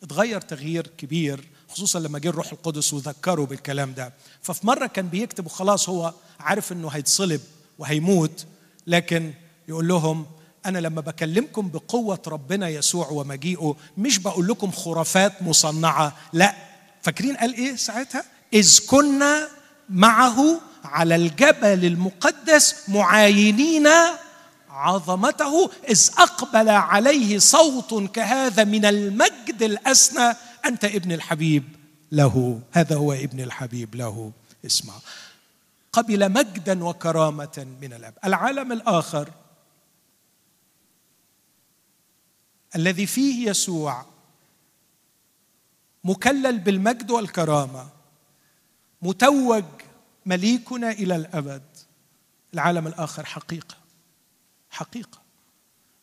[0.03, 4.13] اتغير تغيير كبير خصوصا لما جه الروح القدس وذكره بالكلام ده.
[4.41, 7.41] ففي مرة كان بيكتب وخلاص هو عارف إنه هيتصلب
[7.79, 8.45] وهيموت
[8.87, 9.33] لكن
[9.67, 10.25] يقول لهم
[10.65, 16.55] أنا لما بكلمكم بقوة ربنا يسوع ومجيئه مش بقول لكم خرافات مصنعة لا.
[17.01, 18.23] فاكرين قال إيه ساعتها؟
[18.53, 19.47] إذ كنا
[19.89, 23.87] معه على الجبل المقدس معاينين
[24.69, 30.33] عظمته إذ أقبل عليه صوت كهذا من المجد الأسنى
[30.65, 31.63] أنت ابن الحبيب
[32.11, 32.59] له.
[32.71, 34.31] هذا هو ابن الحبيب له.
[34.65, 34.93] اسمع.
[35.93, 38.13] قبل مجدا وكرامة من الأب.
[38.25, 39.31] العالم الآخر
[42.75, 44.05] الذي فيه يسوع
[46.03, 47.89] مكلل بالمجد والكرامة
[49.01, 49.65] متوج
[50.25, 51.63] مليكنا إلى الأبد.
[52.53, 53.75] العالم الآخر حقيقة
[54.69, 55.21] حقيقة.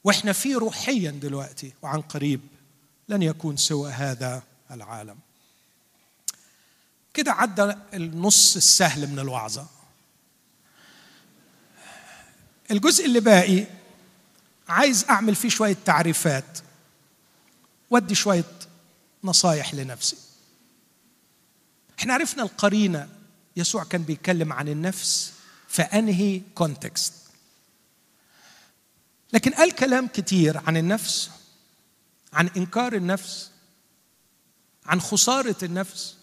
[0.04, 2.40] وإحنا فيه روحيا دلوقتي وعن قريب.
[3.08, 5.18] لن يكون سوى هذا العالم.
[7.14, 9.79] كده عدى النص السهل من الوعظة.
[12.70, 13.66] الجزء اللي باقي
[14.68, 16.58] عايز أعمل فيه شوية تعريفات
[17.90, 18.44] ودي شوية
[19.24, 20.16] نصايح لنفسي.
[21.98, 23.08] إحنا عرفنا القرينة
[23.56, 25.32] يسوع كان بيتكلم عن النفس
[25.68, 27.14] في أنهي كونتكست
[29.32, 31.30] لكن قال كلام كتير عن النفس
[32.32, 33.50] عن إنكار النفس
[34.86, 36.16] عن خسارة النفس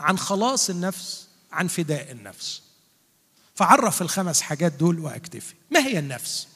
[0.00, 2.62] عن خلاص النفس عن فداء النفس.
[3.58, 5.54] فعرف الخمس حاجات دول واكتفي.
[5.70, 6.48] ما هي النفس؟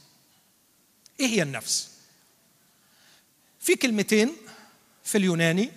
[1.20, 1.90] إيه هي النفس؟
[3.61, 4.32] في كلمتين
[5.05, 5.70] في اليوناني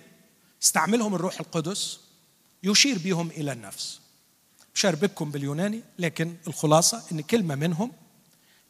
[0.62, 2.00] استعملهم الروح القدس
[2.62, 4.00] يشير بهم إلى النفس.
[4.74, 7.92] مش هربكم باليوناني لكن الخلاصة إن كلمة منهم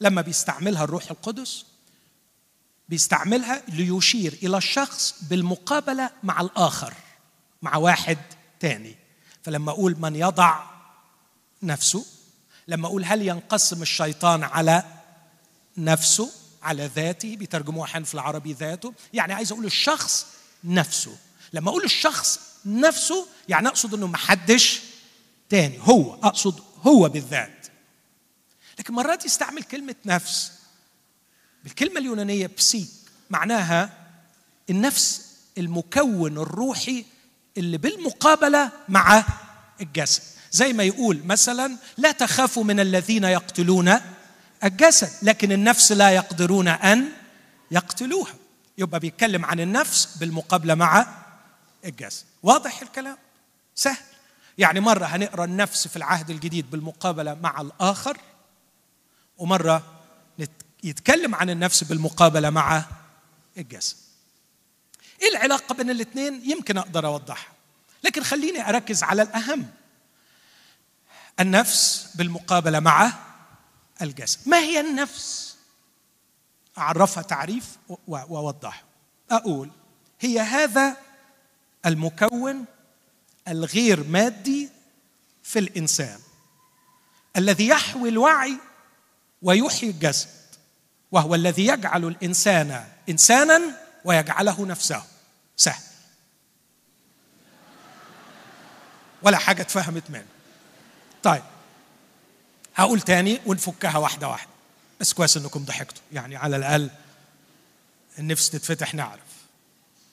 [0.00, 1.64] لما بيستعملها الروح القدس
[2.88, 6.94] بيستعملها ليشير إلى الشخص بالمقابلة مع الآخر
[7.62, 8.18] مع واحد
[8.60, 8.96] تاني.
[9.42, 10.64] فلما أقول من يضع
[11.62, 12.15] نفسه
[12.68, 14.84] لما أقول هل ينقسم الشيطان على
[15.76, 20.26] نفسه على ذاته بيترجموها أحيانا في العربي ذاته يعني عايز أقول الشخص
[20.64, 21.16] نفسه.
[21.52, 24.80] لما أقول الشخص نفسه يعني أقصد إنه محدش
[25.48, 27.66] تاني هو أقصد هو بالذات.
[28.78, 30.52] لكن مرات يستعمل كلمة نفس
[31.64, 32.88] بالكلمة اليونانية بسيك
[33.30, 34.06] معناها
[34.70, 37.04] النفس المكون الروحي
[37.56, 39.24] اللي بالمقابلة مع
[39.80, 40.22] الجسد.
[40.56, 43.94] زي ما يقول مثلا لا تخافوا من الذين يقتلون
[44.64, 47.08] الجسد لكن النفس لا يقدرون أن
[47.70, 48.34] يقتلوها.
[48.78, 51.06] يبقى بيتكلم عن النفس بالمقابلة مع
[51.84, 52.24] الجسد.
[52.42, 53.16] واضح الكلام؟
[53.74, 53.96] سهل.
[54.58, 58.18] يعني مرة هنقرأ النفس في العهد الجديد بالمقابلة مع الآخر
[59.38, 59.82] ومرة
[60.84, 62.84] يتكلم عن النفس بالمقابلة مع
[63.58, 63.96] الجسد.
[65.22, 67.52] إيه العلاقة بين الاثنين يمكن أقدر أوضحها.
[68.04, 69.66] لكن خليني أركز على الأهم.
[71.40, 73.12] النفس بالمقابلة مع
[74.02, 75.56] الجسد ما هي النفس؟
[76.78, 77.76] أعرفها تعريف
[78.08, 78.84] واوضحها
[79.30, 79.70] أقول
[80.20, 80.96] هي هذا
[81.86, 82.64] المكون
[83.48, 84.68] الغير مادي
[85.42, 86.18] في الإنسان
[87.36, 88.56] الذي يحوي الوعي
[89.42, 90.28] ويحيي الجسد
[91.12, 93.60] وهو الذي يجعل الإنسان انسانا
[94.04, 95.02] ويجعله نفسه
[95.56, 95.82] سهل.
[99.22, 100.35] ولا حاجة اتفهمت منه.
[101.26, 101.42] طيب
[102.74, 104.50] هقول تاني ونفكها واحدة واحدة.
[105.00, 106.90] بس كويس إنكم ضحكتوا يعني على الأقل
[108.18, 109.20] النفس تتفتح نعرف.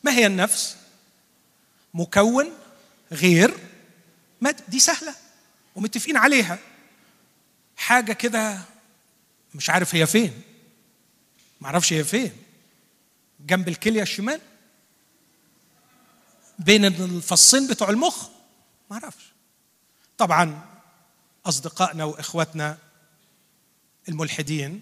[0.04, 0.78] ما هي النفس؟
[1.94, 2.50] مكون
[3.12, 3.58] غير
[4.42, 5.16] مادي دي سهلة
[5.76, 6.60] ومتفقين عليها.
[7.78, 8.62] حاجة كده
[9.56, 10.42] مش عارف هي فين.
[11.62, 12.32] ما أعرفش هي فين.
[13.40, 14.42] جنب الكلية الشمال.
[16.60, 18.28] بين الفصين بتوع المخ.
[18.92, 19.24] ما أعرفش
[20.18, 20.73] طبعا
[21.46, 22.78] أصدقائنا وإخواتنا
[24.10, 24.82] الملحدين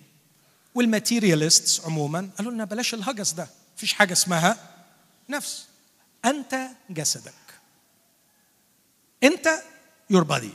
[0.75, 3.47] والماتيرياليستس عموما قالوا لنا بلاش الهجس ده
[3.77, 4.57] مفيش حاجة اسمها
[5.29, 5.65] نفس.
[6.25, 7.33] أنت جسدك.
[9.23, 9.49] أنت
[10.09, 10.51] يور بادي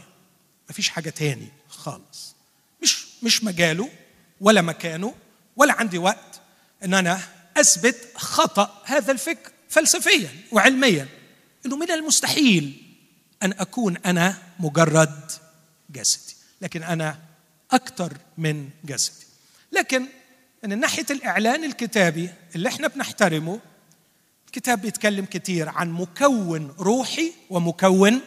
[0.70, 2.34] مفيش حاجة تاني خالص.
[2.82, 3.90] مش مش مجاله
[4.40, 5.14] ولا مكانه
[5.56, 6.40] ولا عندي وقت
[6.84, 7.20] إن أنا
[7.56, 11.08] أثبت خطأ هذا الفكر فلسفيا وعلميا.
[11.66, 12.82] إنه من المستحيل
[13.42, 15.32] أن أكون أنا مجرد
[15.90, 16.34] جسدي.
[16.60, 17.18] لكن أنا
[17.70, 19.26] أكثر من جسدي.
[19.72, 20.06] لكن
[20.64, 23.60] من ناحية الإعلان الكتابي اللي إحنا بنحترمه
[24.46, 28.20] الكتاب بيتكلم كتير عن مكون روحي ومكون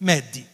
[0.00, 0.44] مادي.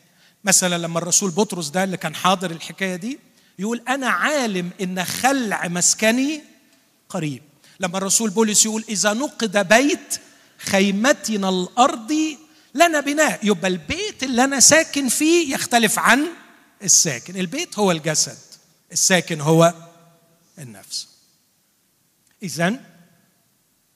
[0.44, 3.18] مثلا لما الرسول بطرس ده اللي كان حاضر الحكاية دي
[3.58, 6.42] يقول أنا عالم إن خلع مسكني
[7.08, 7.42] قريب.
[7.80, 10.20] لما الرسول بولس يقول إذا نقد بيت
[10.58, 12.38] خيمتنا الارضي
[12.74, 13.46] لنا بناء.
[13.46, 16.26] يبقى البيت اللي أنا ساكن فيه يختلف عن
[16.82, 17.36] الساكن.
[17.36, 18.38] البيت هو الجسد
[18.92, 19.74] الساكن هو
[20.58, 21.08] النفس.
[22.42, 22.80] اذا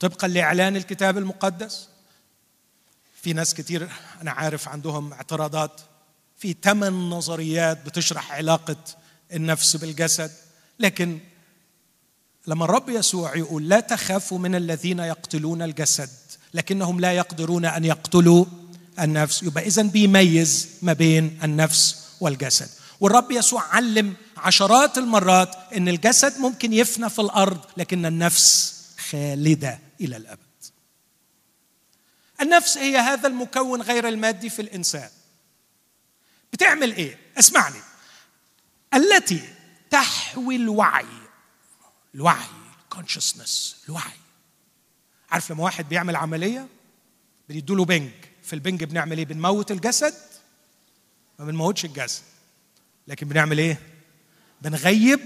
[0.00, 1.88] طبقا لإعلان الكتاب المقدس.
[3.22, 3.88] في ناس كتير
[4.22, 5.80] أنا عارف عندهم اعتراضات.
[6.38, 8.76] في ثمان نظريات بتشرح علاقة
[9.32, 10.32] النفس بالجسد.
[10.78, 11.18] لكن
[12.46, 16.10] لما الرب يسوع يقول لا تخافوا من الذين يقتلون الجسد
[16.54, 18.44] لكنهم لا يقدرون أن يقتلوا
[19.00, 19.42] النفس.
[19.42, 22.68] يبقى اذا بيميز ما بين النفس والجسد.
[23.00, 28.74] والرب يسوع علم عشرات المرات إن الجسد ممكن يفنى في الأرض لكن النفس
[29.10, 30.38] خالدة إلى الأبد.
[32.40, 35.10] النفس هي هذا المكون غير المادي في الإنسان.
[36.52, 37.80] بتعمل إيه؟ اسمعني
[38.94, 39.48] التي
[39.90, 41.06] تحوي الوعي.
[42.14, 42.46] الوعي
[42.82, 44.18] الكونشسنس الوعي.
[45.30, 46.68] عارف لما واحد بيعمل عملية؟
[47.48, 48.12] بيدوا له بنج.
[48.42, 50.14] في البنج بنعمل إيه؟ بنموت الجسد
[51.38, 52.22] ما بنموتش الجسد.
[53.08, 53.78] لكن بنعمل إيه؟
[54.62, 55.20] بنغيب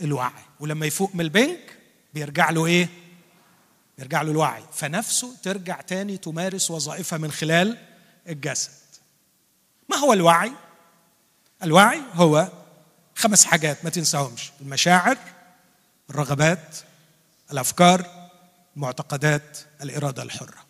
[0.00, 0.42] الوعي.
[0.60, 1.58] ولما يفوق من البنج
[2.14, 2.88] بيرجع له إيه؟
[3.98, 4.64] يرجع له الوعي.
[4.72, 7.78] فنفسه ترجع تاني تمارس وظائفها من خلال
[8.28, 8.70] الجسد.
[9.88, 10.52] ما هو الوعي؟
[11.62, 12.48] الوعي هو
[13.14, 14.52] خمس حاجات ما تنساهمش.
[14.60, 15.18] المشاعر
[16.10, 16.76] الرغبات
[17.52, 18.28] الأفكار
[18.76, 20.69] المعتقدات الإرادة الحرة.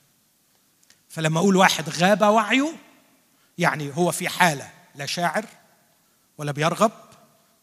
[1.11, 2.73] فلما أقول واحد غاب وعيه
[3.59, 5.45] يعني هو في حالة لا شاعر
[6.39, 6.93] ولا بيرغب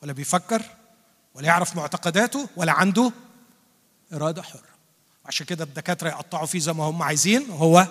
[0.02, 0.62] ولا بيفكر
[1.34, 3.12] ولا يعرف معتقداته ولا عنده
[4.14, 4.78] إرادة حرة.
[5.26, 7.88] عشان كده الدكاترة يقطعوا فيه زي ما هم عايزين وهو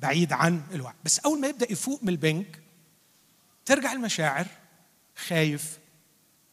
[0.00, 0.94] بعيد عن الوعي.
[1.04, 2.60] بس أول ما يبدأ يفوق من البنك
[3.66, 4.46] ترجع المشاعر
[5.28, 5.78] خايف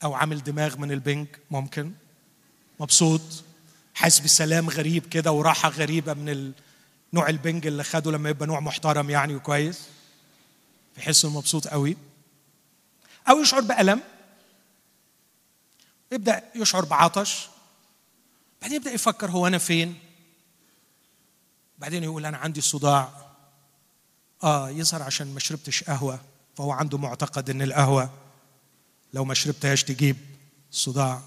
[0.03, 1.91] أو عامل دماغ من البنك ممكن
[2.79, 3.21] مبسوط
[3.93, 6.53] حاسس بسلام غريب كده وراحة غريبة من
[7.13, 9.79] نوع البنج اللي خده لما يبقى نوع محترم يعني وكويس.
[10.95, 11.97] بيحس انه مبسوط قوي.
[13.29, 14.01] أو يشعر بألم.
[16.11, 17.47] يبدأ يشعر بعطش.
[18.61, 19.99] بعدين يبدأ يفكر هو أنا فين.
[21.77, 23.09] بعدين يقول أنا عندي صداع.
[24.43, 26.19] آه يظهر عشان ما شربتش قهوة
[26.55, 28.09] فهو عنده معتقد إن القهوة
[29.13, 30.17] لو ما شربتهاش تجيب
[30.71, 31.21] صداع.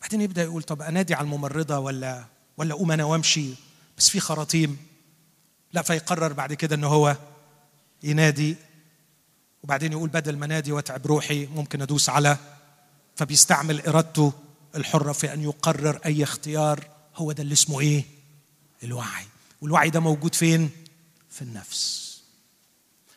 [0.00, 2.24] بعدين يبدأ يقول طب أنادي على الممرضة ولا
[2.56, 3.54] ولا أقوم أنا وأمشي؟
[3.98, 4.91] بس في خراطيم.
[5.72, 7.16] لا فيقرر بعد كده ان هو
[8.02, 8.56] ينادي
[9.62, 12.36] وبعدين يقول بدل ما نادي واتعب روحي ممكن أدوس على
[13.16, 14.32] فبيستعمل إرادته
[14.76, 18.04] الحرة في أن يقرر أي اختيار هو ده اللي اسمه إيه؟
[18.84, 19.24] الوعي
[19.60, 20.70] والوعي ده موجود فين؟
[21.30, 22.02] في النفس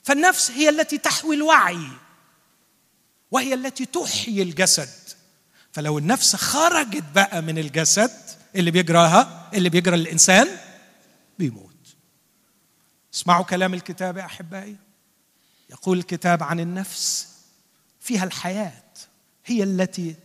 [0.04, 1.88] فالنفس هي التي تحوي الوعي
[3.32, 4.90] وهي التي تحيي الجسد
[5.72, 8.12] فلو النفس خرجت بقى من الجسد
[8.56, 10.48] اللي بيجراها اللي بيجرى الانسان
[11.40, 11.75] بيموت
[13.16, 14.76] اسمعوا كلام الكتاب يا أحبائي.
[15.70, 17.28] يقول الكتاب عن النفس
[18.00, 18.84] فيها الحياة
[19.46, 20.16] هي التي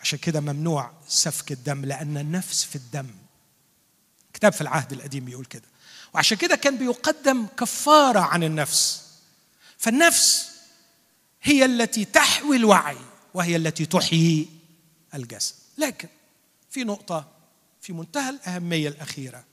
[0.00, 3.10] عشان كده ممنوع سفك الدم لأن النفس في الدم.
[4.34, 5.68] كتاب في العهد القديم بيقول كده.
[6.14, 9.08] وعشان كده كان بيقدم كفارة عن النفس.
[9.78, 10.50] فالنفس
[11.42, 12.98] هي التي تحوي الوعي
[13.34, 14.48] وهي التي تحيي
[15.14, 15.54] الجسد.
[15.78, 16.08] لكن
[16.70, 17.28] في نقطة
[17.80, 19.51] في منتهى الأهمية الأخيرة.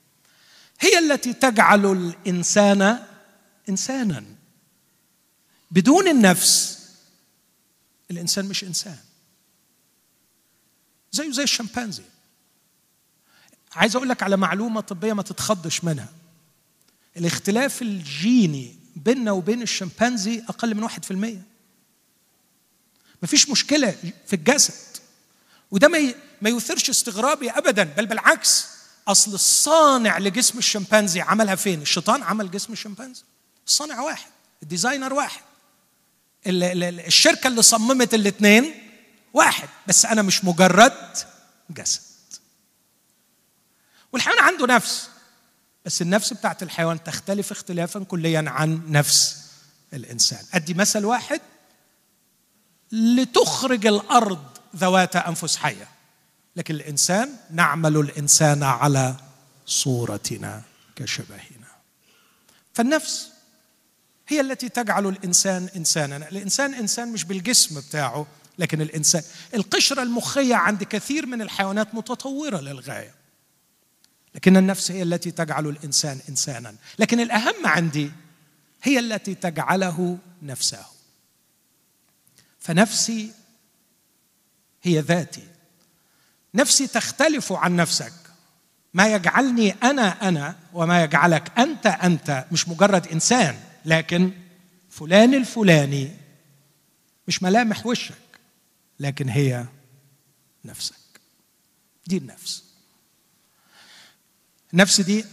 [0.80, 3.04] هي التي تجعل الإنسان
[3.70, 4.24] إنسانا.
[5.72, 6.80] بدون النفس
[8.12, 8.98] الإنسان مش إنسان.
[11.12, 12.04] زيه زي الشمبانزي.
[13.76, 16.10] عايز أقول لك على معلومة طبية ما تتخضش منها.
[17.18, 21.42] الاختلاف الجيني بيننا وبين الشمبانزي أقل من واحد في المية.
[23.24, 23.92] مفيش مشكلة
[24.28, 25.02] في الجسد.
[25.72, 25.88] وده
[26.42, 28.79] ما يثيرش استغرابي ابدا بل بالعكس.
[29.10, 33.24] أصل الصانع لجسم الشمبانزي عملها فين؟ الشيطان عمل جسم الشمبانزي.
[33.68, 34.32] الصانع واحد
[34.64, 35.42] الديزاينر واحد.
[36.48, 38.74] الشركة اللي صممت الاثنين
[39.34, 41.18] واحد بس أنا مش مجرد
[41.70, 42.02] جسد.
[44.14, 45.10] والحيوان عنده نفس
[45.86, 49.38] بس النفس بتاعت الحيوان تختلف اختلافا كليا عن نفس
[49.94, 50.46] الإنسان.
[50.54, 51.42] أدي مثل واحد
[52.92, 55.88] لتخرج الأرض ذوات أنفس حية.
[56.60, 59.16] لكن الإنسان نعمل الإنسان على
[59.66, 60.62] صورتنا
[60.96, 61.68] كشبهنا.
[62.74, 63.30] فالنفس
[64.28, 66.30] هي التي تجعل الإنسان انسانا.
[66.30, 73.16] الإنسان إنسان مش بالجسم بتاعه لكن الإنسان القشرة المخية عند كثير من الحيوانات متطورة للغاية.
[74.36, 76.76] لكن النفس هي التي تجعل الإنسان انسانا.
[77.00, 78.12] لكن الأهم عندي
[78.84, 80.86] هي التي تجعله نفسه.
[82.60, 83.32] فنفسي
[84.84, 85.49] هي ذاتي.
[86.56, 88.14] نفسي تختلف عن نفسك.
[88.94, 94.32] ما يجعلني أنا أنا وما يجعلك أنت أنت مش مجرد إنسان لكن
[94.90, 96.12] فلان الفلاني
[97.28, 98.14] مش ملامح وشك
[99.00, 99.66] لكن هي
[100.66, 100.96] نفسك.
[102.08, 102.64] دي النفس.
[104.74, 105.26] النفس دي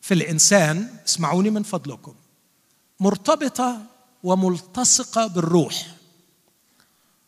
[0.00, 2.14] في الإنسان اسمعوني من فضلكم
[3.00, 3.86] مرتبطة
[4.22, 5.86] وملتصقة بالروح.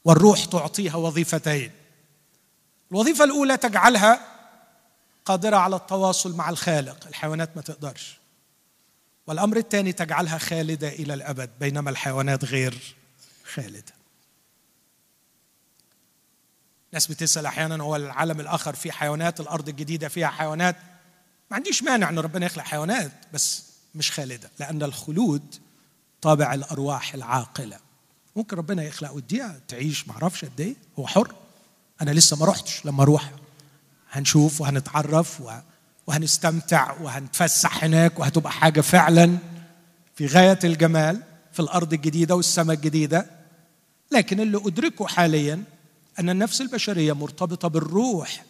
[0.04, 1.70] والروح تعطيها وظيفتين.
[2.94, 4.20] الوظيفة الأولى تجعلها
[5.24, 7.06] قادرة على التواصل مع الخالق.
[7.06, 8.18] الحيوانات ما تقدرش.
[9.26, 12.94] والأمر الثاني تجعلها خالدة إلى الأبد بينما الحيوانات غير
[13.54, 13.92] خالدة.
[16.92, 20.76] ناس بتسأل أحيانا هو العالم الآخر فيه حيوانات الأرض الجديدة فيها حيوانات؟
[21.50, 23.64] ما عنديش مانع إن ربنا يخلق حيوانات بس
[23.94, 25.54] مش خالدة لأن الخلود
[26.22, 27.78] طابع الأرواح العاقلة.
[28.36, 31.43] ممكن ربنا يخلق وديها تعيش ما أعرفش قد إيه هو حر.
[32.02, 33.32] أنا لسه ما رحتش لما أروح
[34.10, 35.42] هنشوف وهنتعرف
[36.06, 39.38] وهنستمتع وهنتفسح هناك وهتبقى حاجة فعلا
[40.14, 41.22] في غاية الجمال
[41.52, 43.26] في الأرض الجديدة والسماء الجديدة.
[44.12, 45.64] لكن اللي أدركه حاليا
[46.18, 48.44] أن النفس البشرية مرتبطة بالروح.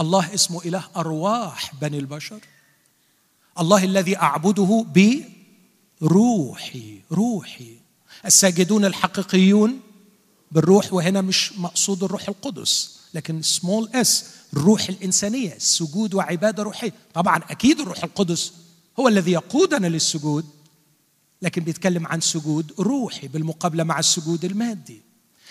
[0.00, 2.38] الله اسمه إله أرواح بني البشر.
[3.60, 4.86] الله الذي أعبده
[6.00, 7.76] بروحي روحي.
[8.26, 9.80] الساجدون الحقيقيون
[10.52, 16.92] بالروح وهنا مش مقصود الروح القدس لكن small s الروح الإنسانية السجود وعبادة روحية.
[17.14, 18.52] طبعا أكيد الروح القدس
[19.00, 20.46] هو الذي يقودنا للسجود
[21.42, 25.02] لكن بيتكلم عن سجود روحي بالمقابلة مع السجود المادي.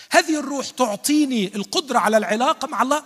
[0.09, 3.03] هذه الروح تعطيني القدرة على العلاقة مع الله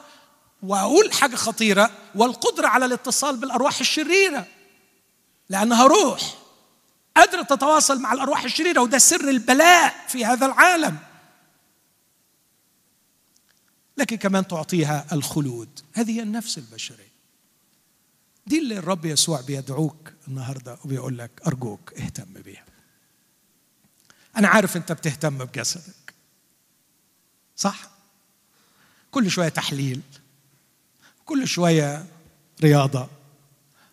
[0.64, 4.48] وأقول حاجة خطيرة والقدرة على الاتصال بالأرواح الشريرة
[5.50, 6.36] لأنها روح.
[7.18, 10.98] قادرة تتواصل مع الأرواح الشريرة وده سر البلاء في هذا العالم.
[13.98, 15.80] لكن كمان تعطيها الخلود.
[15.94, 17.16] هذه النفس البشرية.
[18.48, 22.66] دي اللي الرب يسوع بيدعوك النهارده وبيقول لك أرجوك اهتم بيها.
[24.38, 26.14] أنا عارف أنت بتهتم بجسدك.
[27.56, 27.90] صح؟
[29.12, 30.02] كل شوية تحليل
[31.26, 32.06] كل شوية
[32.62, 33.08] رياضة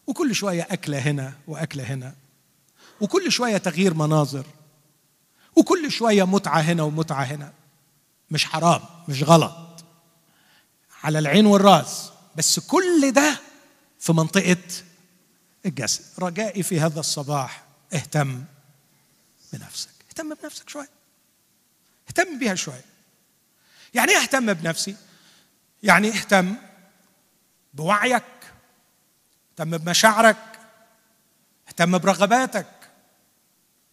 [0.07, 2.15] وكل شوية أكلة هنا وأكلة هنا
[3.01, 4.47] وكل شوية تغيير مناظر
[5.57, 7.53] وكل شوية متعة هنا ومتعة هنا.
[8.31, 9.72] مش حرام مش غلط.
[11.05, 12.11] على العين والراس.
[12.37, 13.41] بس كل ده
[14.01, 14.57] في منطقة
[15.67, 16.05] الجسد.
[16.19, 17.63] رجائي في هذا الصباح
[17.95, 18.45] اهتم
[19.53, 19.91] بنفسك.
[20.09, 20.89] اهتم بنفسك شوية.
[22.09, 22.85] اهتم بيها شوية.
[23.95, 24.97] يعني إيه اهتم بنفسي؟
[25.83, 26.55] يعني اهتم
[27.75, 28.23] بوعيك
[29.51, 30.59] اهتم بمشاعرك
[31.69, 32.67] اهتم برغباتك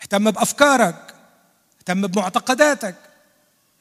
[0.01, 1.16] اهتم بأفكارك
[1.80, 2.95] اهتم بمعتقداتك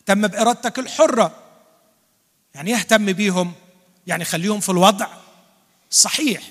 [0.00, 1.47] اهتم بإرادتك الحرة.
[2.58, 3.52] يعني يهتم بيهم
[4.06, 5.06] يعني خليهم في الوضع
[5.90, 6.42] الصحيح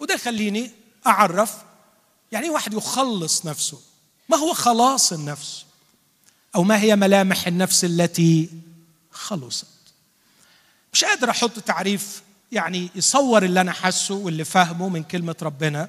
[0.00, 0.70] وده يخليني
[1.06, 1.54] أعرف
[2.32, 3.80] يعني إيه واحد يخلص نفسه.
[4.28, 5.64] ما هو خلاص النفس؟
[6.54, 8.50] أو ما هي ملامح النفس التي
[9.10, 9.66] خلصت؟
[10.92, 15.88] مش قادر أحط تعريف يعني يصور اللي أنا حاسه واللي فاهمه من كلمة ربنا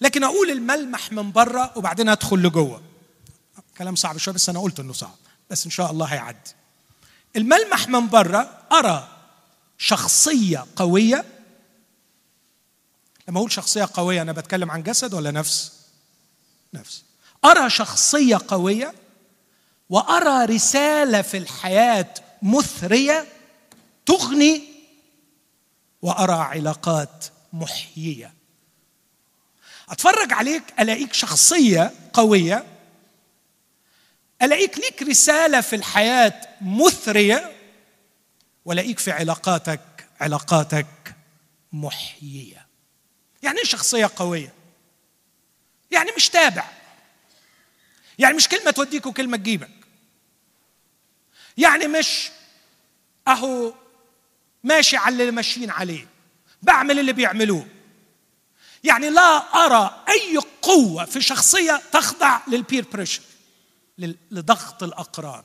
[0.00, 2.82] لكن أقول الملمح من بره وبعدين أدخل لجوه.
[3.78, 5.16] كلام صعب شوية بس أنا قلت إنه صعب
[5.50, 6.61] بس إن شاء الله هيعدي.
[7.36, 9.08] الملمح من بره أرى
[9.78, 11.24] شخصية قوية.
[13.28, 15.72] لما أقول شخصية قوية أنا بتكلم عن جسد ولا نفس؟
[16.74, 17.04] نفس.
[17.44, 18.94] أرى شخصية قوية
[19.90, 23.26] وأرى رسالة في الحياة مثرية
[24.06, 24.62] تغني
[26.02, 28.34] وأرى علاقات محيية.
[29.88, 32.71] أتفرج عليك ألاقيك شخصية قوية
[34.42, 37.52] ألاقيك ليك رسالة في الحياة مثرية؟
[38.64, 39.80] وألاقيك في علاقاتك
[40.20, 40.86] علاقاتك
[41.72, 42.66] محيية.
[43.42, 44.52] يعني إيه شخصية قوية؟
[45.90, 46.64] يعني مش تابع.
[48.18, 49.70] يعني مش كلمة توديك وكلمة تجيبك.
[51.56, 52.30] يعني مش
[53.28, 53.74] أهو
[54.64, 56.06] ماشي على اللي ماشيين عليه.
[56.62, 57.66] بعمل اللي بيعملوه.
[58.84, 63.22] يعني لا أرى أي قوة في شخصية تخضع للبير بريشر
[64.30, 65.44] لضغط الأقران.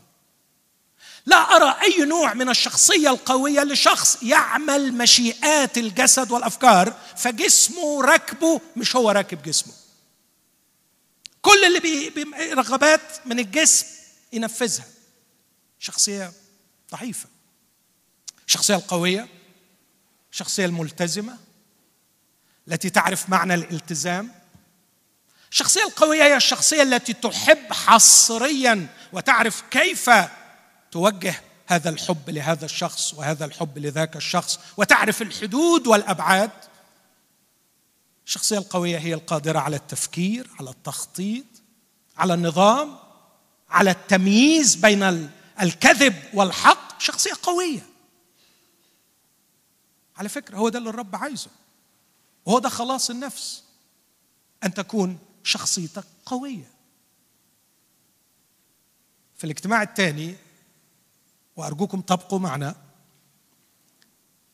[1.25, 8.95] لا أرى أي نوع من الشخصية القوية لشخص يعمل مشيئات الجسد والأفكار فجسمه ركبه مش
[8.95, 9.73] هو راكب جسمه.
[11.41, 12.09] كل اللي
[12.53, 13.85] رغبات من الجسم
[14.33, 14.85] ينفذها.
[15.79, 16.31] شخصية
[16.91, 17.29] ضعيفة.
[18.47, 19.27] الشخصيه القوية.
[20.31, 21.37] الشخصيه الملتزمة.
[22.67, 24.31] التي تعرف معنى الالتزام.
[25.58, 30.10] الشخصية القوية هي الشخصية التي تحب حصريا وتعرف كيف
[30.91, 36.51] توجه هذا الحب لهذا الشخص وهذا الحب لذاك الشخص وتعرف الحدود والأبعاد.
[38.26, 41.45] الشخصية القوية هي القادرة على التفكير على التخطيط
[42.18, 42.99] على النظام
[43.70, 45.30] على التمييز بين
[45.62, 47.01] الكذب والحق.
[47.01, 47.86] شخصية قوية.
[50.18, 51.49] على فكرة هو ده اللي الرب عايزه.
[52.45, 53.64] وهو ده خلاص النفس.
[54.64, 56.71] أن تكون شخصيتك قوية.
[59.37, 60.35] في الاجتماع الثاني
[61.55, 62.75] وأرجوكم تبقوا معنا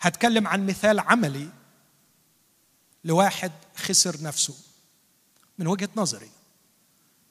[0.01, 1.49] هتكلم عن مثال عملي
[3.03, 4.55] لواحد خسر نفسه
[5.57, 6.29] من وجهة نظري.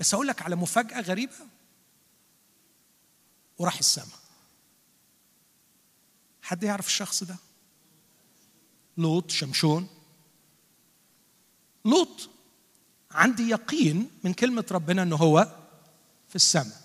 [0.00, 1.46] بس أقول لك على مفاجأة غريبة
[3.58, 4.18] وراح السماء
[6.42, 7.36] حد يعرف الشخص ده؟
[8.96, 9.88] لوط شمشون.
[11.84, 12.31] لوط
[13.14, 15.48] عندي يقين من كلمة ربنا أنه هو
[16.28, 16.82] في السماء.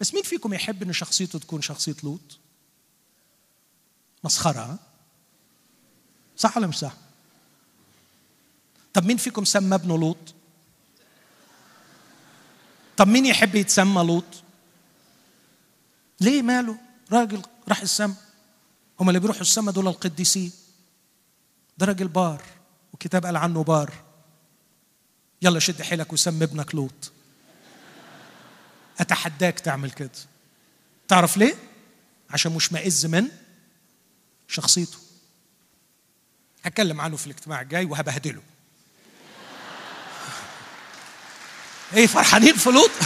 [0.00, 2.38] بس مين فيكم يحب أن شخصيته تكون شخصية لوط؟
[4.24, 4.78] مسخرة
[6.36, 6.92] صح ولا مش صح؟
[8.92, 10.34] طب مين فيكم سمى ابنه لوط؟
[12.96, 14.24] طب مين يحب يتسمى لوط؟
[16.20, 16.78] ليه ماله؟
[17.12, 18.16] راجل راح السماء.
[19.00, 20.52] هم اللي بيروحوا السماء دول القديسين.
[21.78, 22.42] ده راجل بار
[22.92, 24.11] وكتاب قال عنه بار.
[25.42, 27.12] يلا شد حيلك وسمي ابنك لوط.
[29.00, 30.10] أتحداك تعمل كده.
[31.08, 31.54] تعرف ليه؟
[32.30, 33.28] عشان مش مئز من
[34.48, 34.98] شخصيته.
[36.64, 38.42] هتكلم عنه في الاجتماع الجاي وهبهدله.
[41.94, 42.90] إيه فرحانين في لوط؟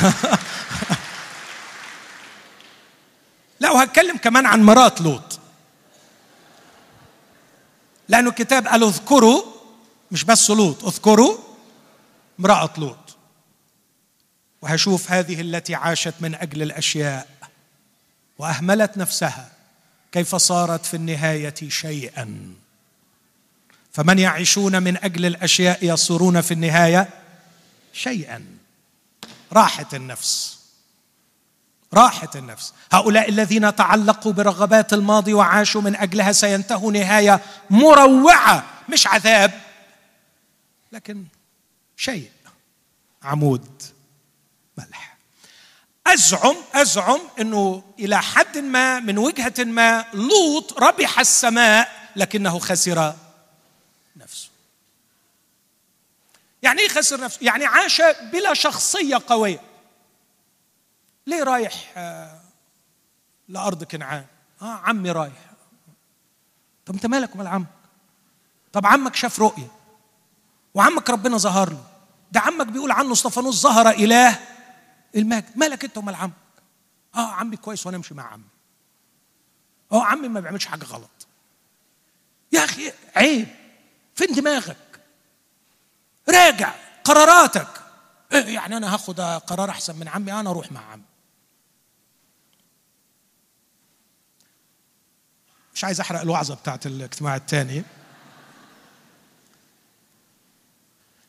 [3.61, 5.39] لا وهتكلم كمان عن مرات لوط.
[8.09, 9.43] لأنه الكتاب قال اذكروا
[10.11, 11.46] مش بس لوط اذكروا
[12.41, 13.17] امرأة لوط.
[14.63, 17.29] وهشوف هذه التي عاشت من أجل الأشياء
[18.39, 19.49] وأهملت نفسها
[20.13, 22.55] كيف صارت في النهاية شيئا.
[23.93, 27.09] فمن يعيشون من أجل الأشياء يصيرون في النهاية
[27.93, 28.45] شيئا.
[29.53, 30.59] راحه النفس.
[31.95, 32.73] راحه النفس.
[32.93, 39.61] هؤلاء الذين تعلقوا برغبات الماضي وعاشوا من أجلها سينتهوا نهاية مروعة مش عذاب
[40.93, 41.25] لكن
[41.97, 42.31] شيء.
[43.23, 43.83] عمود
[44.79, 45.17] ملح.
[46.07, 53.15] أزعم أزعم إنه إلى حد ما من وجهة ما لوط ربح السماء لكنه خسر
[54.17, 54.49] نفسه.
[56.63, 59.61] يعني إيه خسر نفسه؟ يعني عاش بلا شخصية قوية.
[61.27, 62.41] ليه رايح آه،
[63.49, 64.25] لأرض كنعان؟
[64.63, 65.51] آه عمي رايح.
[66.87, 67.67] طب أنت مالك ومال عمك؟
[68.73, 69.76] طب عمك شاف رؤية.
[70.77, 71.85] وعمك ربنا ظهر له.
[72.33, 74.39] ده عمك بيقول عنه اسطفانوس ظهر إله
[75.17, 75.59] المجد.
[75.59, 76.33] مالك أنت ومال عمك؟
[77.15, 78.45] آه عمي كويس وأنا أمشي مع عمي.
[79.93, 81.27] آه عمي ما بيعملش حاجة غلط.
[82.53, 83.49] يا أخي عيب.
[84.15, 85.01] فين دماغك؟
[86.29, 86.75] راجع
[87.05, 87.69] قراراتك.
[88.33, 91.03] إيه يعني أنا هاخد قرار أحسن من عمي أنا أروح مع عمي.
[95.75, 97.83] مش عايز أحرق الوعظة بتاعت الاجتماع الثاني.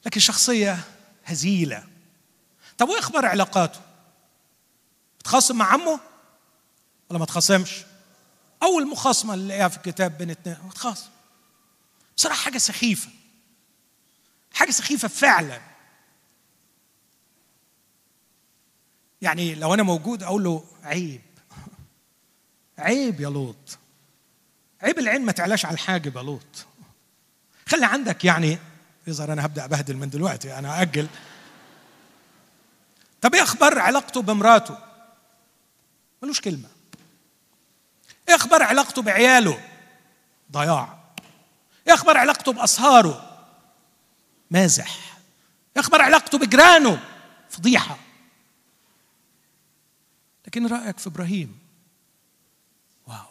[0.05, 0.79] لكن شخصية
[1.25, 1.83] هزيلة.
[2.77, 3.79] طب وايه أخبار علاقاته؟
[5.23, 5.99] تخاصم مع عمه
[7.09, 7.85] ولا ما تخاصمش؟
[8.63, 11.09] أول مخاصمة اللي في الكتاب بين اتنين هو تخاصم.
[12.17, 13.09] بصراحة حاجة سخيفة.
[14.53, 15.61] حاجة سخيفة فعلا.
[19.21, 21.21] يعني لو أنا موجود أقول له عيب.
[22.77, 23.77] عيب يا لوط.
[24.81, 26.65] عيب العين ما تعلاش على الحاجب يا لوط.
[27.67, 28.59] خلي عندك يعني
[29.07, 31.07] يظهر أنا هبدأ أبهدل من دلوقتي أنا أجل
[33.21, 34.77] طب إيه أخبار علاقته بمراته؟
[36.23, 36.69] ملوش كلمة.
[38.29, 39.69] إيه أخبار علاقته بعياله؟
[40.51, 40.97] ضياع.
[41.87, 43.45] إيه أخبار علاقته باصهاره
[44.51, 45.17] مازح.
[45.75, 47.03] إيه أخبار علاقته بجيرانه؟
[47.49, 47.97] فضيحة.
[50.47, 51.59] لكن رأيك في إبراهيم؟
[53.07, 53.25] واو.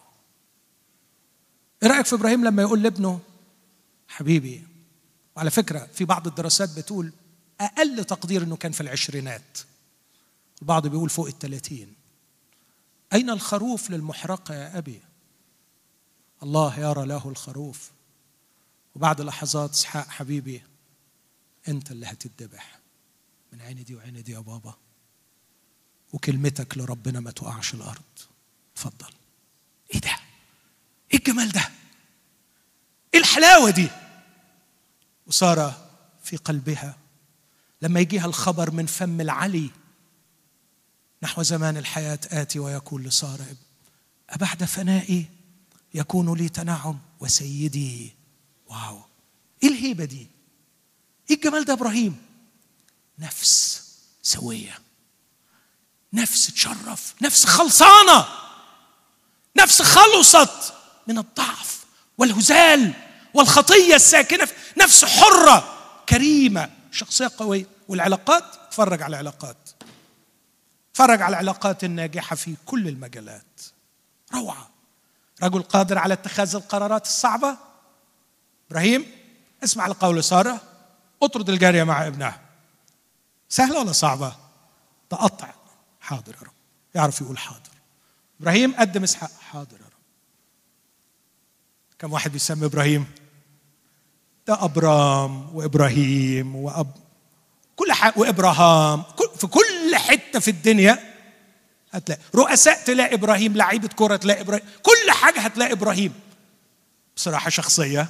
[1.82, 3.20] إيه رأيك في إبراهيم لما يقول لابنه
[4.08, 4.66] حبيبي
[5.36, 7.12] وعلى فكرة في بعض الدراسات بتقول
[7.60, 9.58] أقل تقدير إنه كان في العشرينات.
[10.62, 11.94] البعض بيقول فوق الثلاثين
[13.12, 15.02] أين الخروف للمحرقة يا أبي؟
[16.42, 17.90] الله يرى له الخروف.
[18.94, 20.62] وبعد لحظات إسحاق حبيبي
[21.68, 22.78] أنت اللي هتتذبح
[23.52, 24.74] من عيني دي وعيني دي يا بابا.
[26.12, 28.02] وكلمتك لربنا ما تقعش الأرض.
[28.74, 29.12] اتفضل.
[29.94, 30.16] إيه ده؟
[31.12, 31.70] إيه الجمال ده؟
[33.14, 33.88] إيه الحلاوة دي؟
[35.26, 35.88] وصار
[36.22, 36.98] في قلبها.
[37.82, 39.70] لما يجيها الخبر من فم العلي
[41.22, 43.46] نحو زمان الحياة آتي ويكون لسارة
[44.30, 45.26] أبعد فنائي
[45.94, 48.14] يكون لي تنعم وسيدي.
[48.66, 49.00] واو.
[49.62, 50.26] إيه الهيبة دي؟
[51.30, 52.22] إيه الجمال ده إبراهيم؟
[53.18, 53.82] نفس
[54.22, 54.78] سوية.
[56.12, 57.14] نفس تشرف.
[57.22, 58.26] نفس خلصانة.
[59.56, 60.74] نفس خلصت
[61.06, 61.84] من الضعف
[62.18, 63.05] والهزال.
[63.36, 65.78] والخطية الساكنة نفس حرة
[66.08, 67.66] كريمة شخصية قوية.
[67.88, 69.56] والعلاقات تفرج على العلاقات.
[70.94, 73.60] تفرج على العلاقات الناجحة في كل المجالات.
[74.34, 74.70] روعة.
[75.42, 77.56] رجل قادر على اتخاذ القرارات الصعبة.
[78.70, 79.06] إبراهيم
[79.64, 80.60] اسمع لقول سارة.
[81.22, 82.40] اطرد الجارية مع ابنها.
[83.48, 84.36] سهلة ولا صعبة؟
[85.10, 85.54] تقطع.
[86.00, 86.52] حاضر يا رب.
[86.94, 87.70] يعرف يقول حاضر.
[88.40, 89.30] إبراهيم قدم إسحاق.
[89.40, 89.92] حاضر يا رب.
[91.98, 93.06] كم واحد بيسمي إبراهيم؟
[94.46, 96.90] ده أبرام وإبراهيم وأب
[97.76, 99.02] كل حاجة وإبراهام.
[99.38, 101.14] في كل حتة في الدنيا
[101.92, 102.20] هتلاقي.
[102.34, 104.64] رؤساء تلاقي إبراهيم لعيبة كرة تلاقي إبراهيم.
[104.82, 106.12] كل حاجة هتلاقي إبراهيم.
[107.16, 108.08] بصراحة شخصية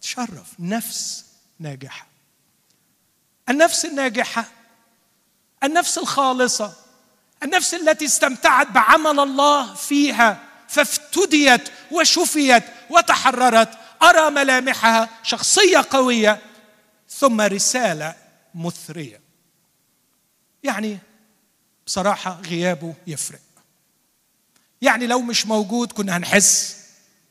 [0.00, 0.52] تشرف.
[0.58, 1.24] نفس
[1.60, 2.06] ناجحة.
[3.48, 4.44] النفس الناجحة
[5.64, 6.72] النفس الخالصة
[7.42, 13.68] النفس التي استمتعت بعمل الله فيها فافتديت وشفيت وتحررت
[14.02, 16.40] أرى ملامحها شخصية قوية
[17.10, 18.14] ثم رسالة
[18.54, 19.20] مثرية.
[20.62, 20.98] يعني
[21.86, 23.40] بصراحة غيابه يفرق.
[24.82, 26.76] يعني لو مش موجود كنا هنحس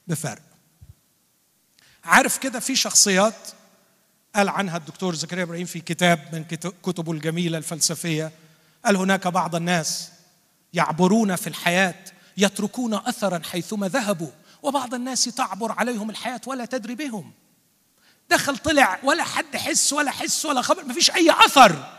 [0.07, 0.41] بفرق.
[2.03, 3.35] عارف كده في شخصيات
[4.35, 6.43] قال عنها الدكتور زكريا إبراهيم في كتاب من
[6.83, 8.31] كتبه الجميلة الفلسفية.
[8.85, 10.11] قال هناك بعض الناس
[10.73, 11.95] يعبرون في الحياة
[12.37, 14.31] يتركون اثرا حيثما ذهبوا
[14.63, 17.31] وبعض الناس تعبر عليهم الحياة ولا تدري بهم.
[18.29, 21.93] دخل طلع ولا حد حس ولا حس ولا خبر ما فيش أي أثر.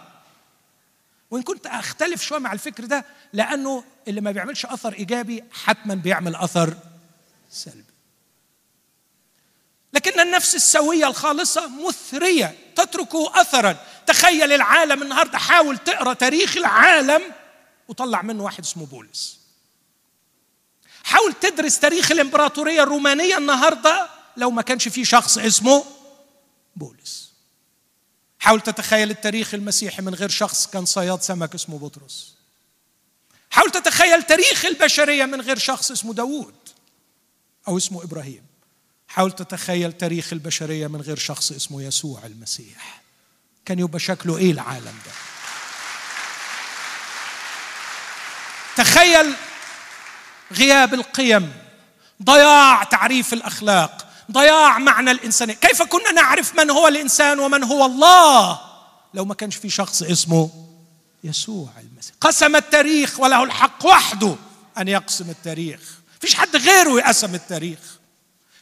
[1.30, 6.36] وإن كنت أختلف شوية مع الفكر ده لأنه اللي ما بيعملش أثر إيجابي حتما بيعمل
[6.36, 6.74] أثر
[7.50, 7.84] سلبي.
[9.92, 13.76] لكن النفس السوية الخالصة مثرية تترك اثرا.
[14.06, 17.22] تخيل العالم النهارده حاول تقرأ تاريخ العالم
[17.88, 19.38] وطلع منه واحد اسمه بولس.
[21.08, 25.84] حاول تدرس تاريخ الإمبراطورية الرومانية النهارده لو ما كانش في شخص اسمه
[26.76, 27.32] بولس.
[28.38, 32.34] حاول تتخيل التاريخ المسيحي من غير شخص كان صياد سمك اسمه بطرس.
[33.50, 36.54] حاول تتخيل تاريخ البشرية من غير شخص اسمه داوود
[37.68, 38.46] أو اسمه إبراهيم.
[39.08, 43.02] حاول تتخيل تاريخ البشرية من غير شخص اسمه يسوع المسيح.
[43.64, 45.12] كان يبقى شكله إيه العالم ده؟
[48.76, 49.34] تخيل
[50.52, 51.52] غياب القيم
[52.22, 55.54] ضياع تعريف الأخلاق ضياع معنى الإنسانية.
[55.54, 58.60] كيف كنا نعرف من هو الإنسان ومن هو الله؟
[59.14, 60.50] لو ما كانش في شخص اسمه
[61.24, 62.14] يسوع المسيح.
[62.20, 64.36] قسم التاريخ وله الحق وحده
[64.78, 65.80] أن يقسم التاريخ.
[66.20, 67.78] فيش حد غيره يقسم التاريخ.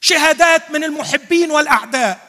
[0.01, 2.20] شهادات من المحبين والأعداء.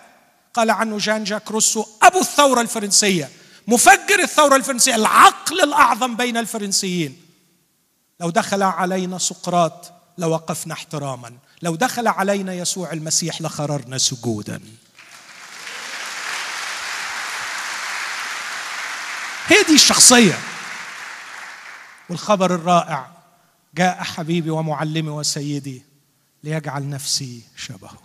[0.54, 3.30] قال عنه جان جاك روسو أبو الثورة الفرنسية.
[3.68, 7.27] مفجر الثورة الفرنسية العقل الأعظم بين الفرنسيين.
[8.20, 11.38] لو دخل علينا سقراط لوقفنا احتراما.
[11.62, 14.62] لو دخل علينا يسوع المسيح لخررنا سجودا.
[19.48, 20.40] هي دي الشخصية.
[22.10, 23.12] والخبر الرائع
[23.76, 25.84] جاء حبيبي ومعلمي وسيدي
[26.44, 28.02] ليجعل نفسي شبهه.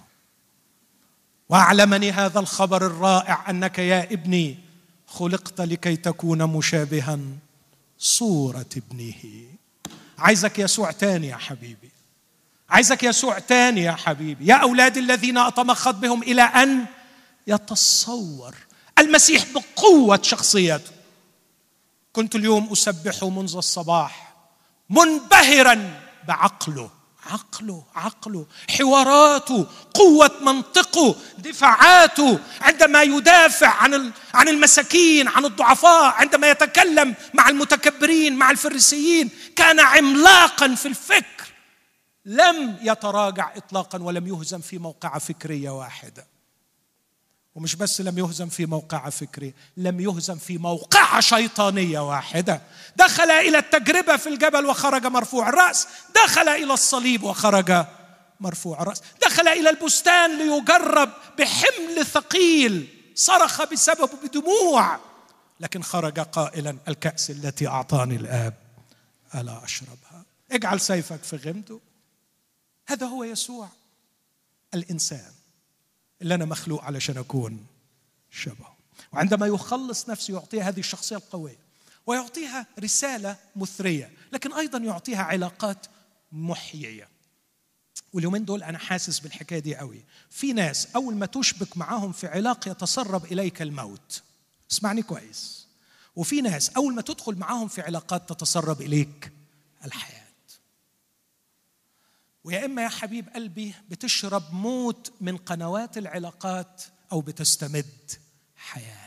[1.49, 4.59] واعلمني هذا الخبر الرائع أنك يا ابني
[5.07, 7.19] خلقت لكي تكون مشابها
[7.99, 9.52] صورة ابنه.
[10.23, 11.91] عايزك يسوع تاني يا حبيبي.
[12.71, 14.47] عايزك يسوع تاني يا حبيبي.
[14.47, 16.85] يا اولادي الذين اتمخض بهم إلى أن
[17.47, 18.55] يتصور
[18.99, 20.91] المسيح بقوة شخصيته.
[22.13, 24.35] كنت اليوم أسبحه منذ الصباح
[24.91, 26.91] منبهرا بعقله.
[27.27, 28.47] عقله عقله.
[28.79, 32.39] حواراته قوة منطقه دفاعاته.
[32.61, 40.75] عندما يدافع عن عن المساكين عن الضعفاء عندما يتكلم مع المتكبرين مع الفريسيين كان عملاقا
[40.75, 41.53] في الفكر.
[42.25, 46.32] لم يتراجع اطلاقا ولم يهزم في موقعة فكرية واحدة.
[47.55, 52.63] ومش بس لم يهزم في موقعة فكرية لم يهزم في موقعة شيطانية واحدة.
[52.97, 55.89] دخل إلى التجربة في الجبل وخرج مرفوع الرأس.
[56.15, 57.87] دخل إلى الصليب وخرج
[58.41, 59.03] مرفوع الرأس.
[59.23, 62.89] دخل إلى البستان ليجرب بحمل ثقيل.
[63.15, 64.99] صرخ بسببه بدموع.
[65.61, 68.55] لكن خرج قائلا الكأس التي أعطاني الآب
[69.35, 71.79] ألا أشربها؟ اجعل سيفك في غمده.
[72.87, 73.69] هذا هو يسوع
[74.75, 75.33] الإنسان.
[76.23, 77.67] اللي أنا مخلوق علشان أكون
[78.31, 78.77] شبهه
[79.13, 81.59] وعندما يخلص نفسه يعطيها هذه الشخصية القوية
[82.07, 85.87] ويعطيها رسالة مثرية لكن أيضا يعطيها علاقات
[86.33, 87.09] محيية.
[88.13, 90.05] واليومين دول أنا حاسس بالحكاية دي قوي.
[90.31, 94.23] في ناس أول ما تشبك معاهم في علاقة يتسرب إليك الموت.
[94.71, 95.67] اسمعني كويس.
[96.17, 99.33] وفي ناس أول ما تدخل معاهم في علاقات تتسرب إليك
[99.85, 100.22] الحياة.
[102.45, 106.83] ويا إما يا حبيب قلبي بتشرب موت من قنوات العلاقات
[107.13, 108.11] أو بتستمد
[108.57, 109.03] حياة.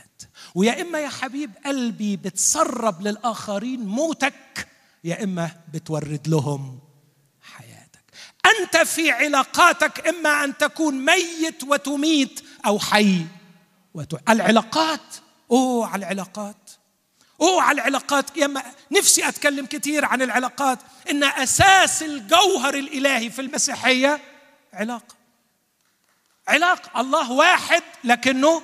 [0.54, 4.68] ويا إما يا حبيب قلبي بتسرب للآخرين موتك
[5.04, 6.80] يا إما بتورد لهم
[7.42, 8.04] حياتك.
[8.46, 13.26] أنت في علاقاتك إما أن تكون ميت وتميت أو حي.
[13.94, 14.30] وت...
[14.30, 15.14] العلاقات
[15.50, 16.65] أوه على العلاقات.
[17.40, 18.36] اوه على العلاقات.
[18.36, 18.62] يا
[18.92, 20.78] نفسي أتكلم كثير عن العلاقات.
[21.10, 24.20] إن أساس الجوهر الإلهي في المسيحية
[24.72, 25.14] علاقة.
[26.48, 27.00] علاقة.
[27.00, 28.62] الله واحد لكنه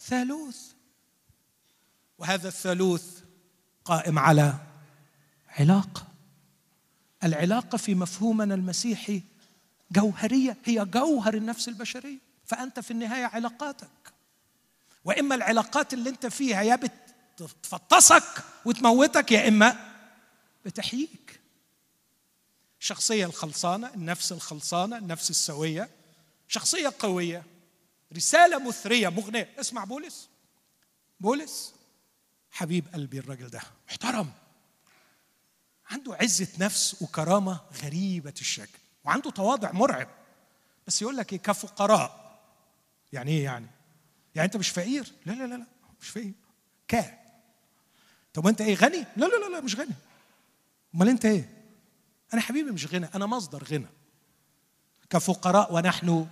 [0.00, 0.58] ثالوث.
[2.18, 3.04] وهذا الثالوث
[3.84, 4.54] قائم على
[5.58, 6.06] علاقة.
[7.24, 9.22] العلاقة في مفهومنا المسيحي
[9.92, 10.56] جوهرية.
[10.64, 12.18] هي جوهر النفس البشرية.
[12.46, 13.88] فأنت في النهاية علاقاتك.
[15.04, 16.92] وإما العلاقات اللي أنت فيها يا بت
[17.36, 19.94] تفطسك وتموتك يا إما
[20.64, 21.40] بتحييك.
[22.80, 25.90] الشخصية الخلصانة النفس الخلصانة النفس السوية.
[26.48, 27.42] شخصية قوية.
[28.12, 29.54] رسالة مثرية مغنية.
[29.60, 30.28] اسمع بولس.
[31.20, 31.74] بولس
[32.50, 33.60] حبيب قلبي الراجل ده.
[33.88, 34.32] محترم.
[35.90, 40.08] عنده عزة نفس وكرامة غريبة الشكل وعنده تواضع مرعب.
[40.86, 42.40] بس يقول لك إيه؟ كفقراء.
[43.12, 43.66] يعني إيه يعني؟
[44.34, 45.66] يعني أنت مش فقير؟ لا لا لا لا
[46.00, 46.32] مش فقير.
[46.88, 47.23] كا.
[48.34, 49.94] طب وانت إيه غني؟ لا لا لا لا مش غني.
[50.94, 51.64] امال انت إيه؟
[52.34, 53.86] أنا حبيبي مش غنى أنا مصدر غنى.
[55.10, 56.26] كفقراء ونحن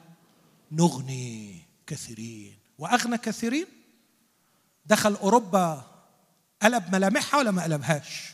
[0.73, 2.59] نغني كثيرين.
[2.79, 3.67] واغنى كثيرين؟
[4.87, 5.85] دخل اوروبا
[6.63, 8.33] قلب ملامحها ولا ما قلبهاش؟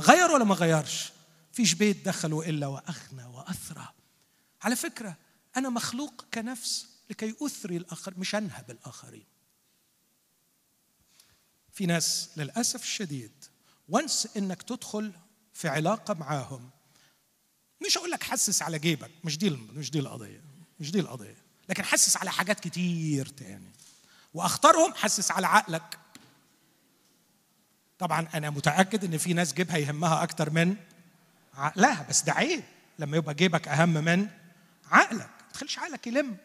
[0.00, 1.12] غير ولا ما غيرش؟
[1.52, 3.88] فيش بيت دخلوا إلا وأغنى وأثرى.
[4.62, 5.16] على فكرة
[5.56, 9.33] أنا مخلوق كنفس لكي أثري الآخر مش أنهب الآخرين.
[11.74, 13.32] في ناس للأسف الشديد
[13.88, 15.12] وانس إنك تدخل
[15.52, 16.70] في علاقة معاهم
[17.86, 20.40] مش هقول لك حسس على جيبك مش دي مش دي القضية
[20.80, 21.36] مش دي القضية
[21.68, 23.72] لكن حسس على حاجات كتير تاني.
[24.34, 25.98] وأختارهم حسس على عقلك.
[27.98, 30.76] طبعا أنا متأكد إن في ناس جيبها يهمها أكتر من
[31.54, 32.62] عقلها بس ده عيب.
[32.98, 34.28] لما يبقى جيبك أهم من
[34.90, 35.30] عقلك.
[35.46, 36.36] ما تخليش عقلك يلم.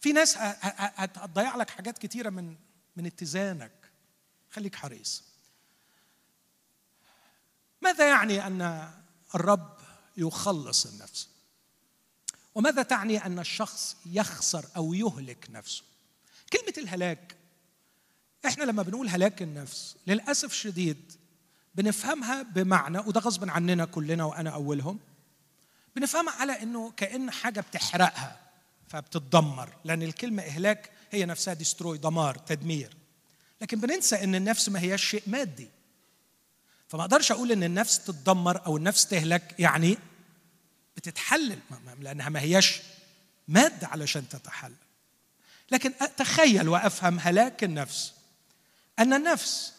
[0.00, 2.56] في ناس هتضيع لك حاجات كتيرة من
[2.96, 3.72] من اتزانك.
[4.50, 5.22] خليك حريص.
[7.82, 8.90] ماذا يعني أن
[9.34, 9.76] الرب
[10.16, 11.28] يخلص النفس؟
[12.54, 15.82] وماذا تعني أن الشخص يخسر أو يهلك نفسه؟
[16.52, 17.36] كلمة الهلاك.
[18.46, 21.12] إحنا لما بنقول هلاك النفس للأسف الشديد
[21.74, 24.98] بنفهمها بمعنى وده غصب عننا كلنا وأنا أولهم
[25.96, 28.40] بنفهمها على إنه كأن حاجة بتحرقها
[28.88, 32.96] فبتتدمر لأن الكلمة إهلاك هي نفسها ديستروي دمار تدمير.
[33.60, 35.68] لكن بننسى إن النفس ما هياش شيء مادي.
[36.88, 39.98] فما أقدرش أقول إن النفس تتدمر أو النفس تهلك يعني
[40.96, 41.58] بتتحلل
[42.00, 42.82] لأنها ما هياش
[43.48, 44.74] مادة علشان تتحلل.
[45.70, 48.12] لكن اتخيل وأفهم هلاك النفس.
[48.98, 49.72] أن النفس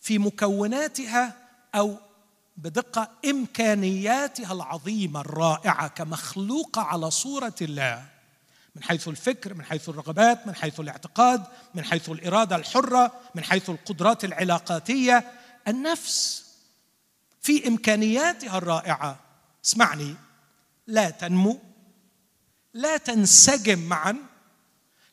[0.00, 1.36] في مكوناتها
[1.74, 1.96] أو
[2.56, 8.11] بدقة إمكانياتها العظيمة الرائعة كمخلوقه على صورة الله
[8.74, 11.44] من حيث الفكر من حيث الرغبات من حيث الاعتقاد
[11.74, 15.32] من حيث الإرادة الحرة من حيث القدرات العلاقاتية.
[15.68, 16.44] النفس
[17.40, 19.20] في إمكانياتها الرائعة.
[19.64, 20.14] اسمعني.
[20.86, 21.60] لا تنمو.
[22.74, 24.16] لا تنسجم معا.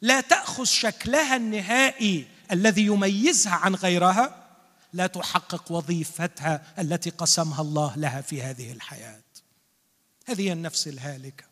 [0.02, 4.48] لا تأخذ شكلها النهائي الذي يميزها عن غيرها.
[4.94, 9.22] لا تحقق وظيفتها التي قسمها الله لها في هذه الحياة.
[10.28, 11.49] هذه النفس الهالكة.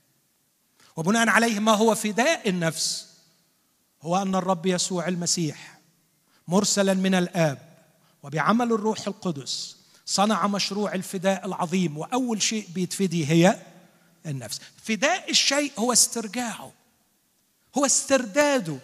[0.98, 3.08] وبناء عليه ما هو فداء النفس
[4.02, 5.80] هو أن الرب يسوع المسيح
[6.48, 7.80] مرسلا من الآب
[8.24, 13.60] وبعمل الروح القدس صنع مشروع الفداء العظيم وأول شيء بيتفدي هي
[14.26, 14.62] النفس.
[14.84, 16.72] فداء الشيء هو استرجاعه
[17.78, 18.78] هو استرداده.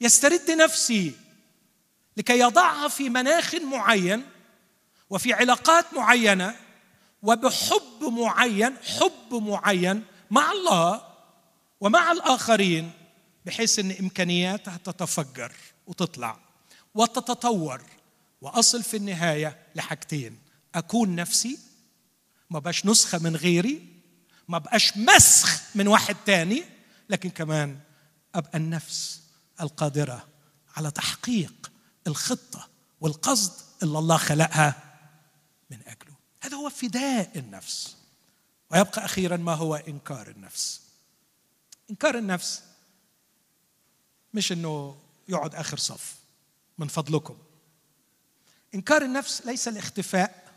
[0.00, 1.12] يسترد نفسي
[2.16, 4.22] لكي يضعها في مناخ معين
[5.10, 6.56] وفي علاقات معينة
[7.22, 11.13] وبحب معين حب معين مع الله
[11.84, 12.90] ومع الآخرين
[13.46, 15.52] بحيث إن إمكانياتها تتفجر
[15.86, 16.38] وتطلع
[16.94, 17.82] وتتطور.
[18.40, 20.38] وأصل في النهاية لحاجتين
[20.74, 21.58] أكون نفسي
[22.50, 23.88] ما بقاش نسخة من غيري
[24.48, 26.64] ما بقاش مسخ من واحد تاني
[27.08, 27.78] لكن كمان
[28.34, 29.22] أبقى النفس
[29.60, 30.28] القادرة
[30.76, 31.72] على تحقيق
[32.06, 32.68] الخطة
[33.00, 34.74] والقصد اللي الله خلقها
[35.70, 36.14] من أجله.
[36.40, 37.96] هذا هو فداء النفس.
[38.70, 40.83] ويبقى أخيرا ما هو إنكار النفس.
[41.90, 42.62] انكار النفس.
[44.34, 46.16] مش إنه يقعد آخر صف.
[46.78, 47.38] من فضلكم.
[48.74, 50.52] إنكار النفس ليس الاختفاء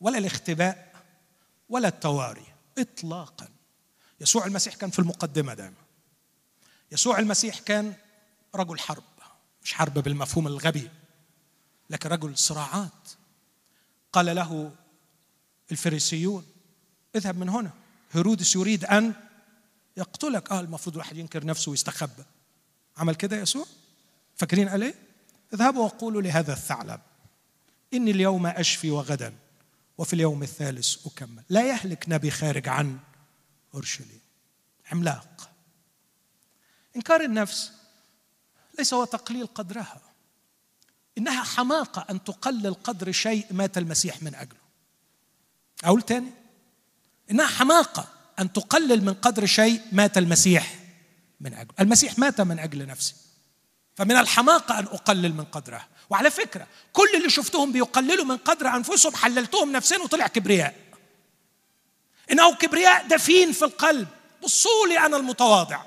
[0.00, 1.02] ولا الاختباء
[1.68, 2.46] ولا التواري.
[2.78, 3.48] اطلاقا.
[4.20, 5.76] يسوع المسيح كان في المقدمة دائما
[6.92, 7.94] يسوع المسيح كان
[8.54, 9.04] رجل حرب.
[9.62, 10.90] مش حرب بالمفهوم الغبي
[11.90, 13.08] لكن رجل صراعات.
[14.12, 14.72] قال له
[15.72, 16.46] الفريسيون
[17.16, 17.70] اذهب من هنا.
[18.12, 19.14] هيرودس يريد أن
[19.96, 20.52] يقتلك.
[20.52, 22.24] آه المفروض الواحد ينكر نفسه ويستخبى.
[22.96, 23.66] عمل كده يسوع؟
[24.36, 24.94] فاكرين قال إيه
[25.54, 27.00] اذهبوا وقولوا لهذا الثعلب
[27.94, 29.34] إني اليوم أشفي وغدا
[29.98, 31.42] وفي اليوم الثالث أكمل.
[31.48, 32.98] لا يهلك نبي خارج عن
[33.74, 34.20] أورشليم.
[34.92, 35.50] عملاق.
[36.96, 37.72] إنكار النفس
[38.78, 40.00] ليس هو تقليل قدرها
[41.18, 44.60] إنها حماقة أن تقلل قدر شيء مات المسيح من أجله.
[45.84, 46.30] أقول تاني
[47.30, 50.74] إنها حماقة أن تقلل من قدر شيء مات المسيح
[51.40, 53.14] من أجله المسيح مات من أجل نفسي.
[53.94, 59.14] فمن الحماقة أن أقلل من قدرها وعلى فكرة كل اللي شفتهم بيقللوا من قدر أنفسهم
[59.16, 60.74] حللتهم نفسيا وطلع كبرياء.
[62.32, 64.08] إنه كبرياء دفين في القلب.
[64.42, 65.82] بصوا لي أنا المتواضع.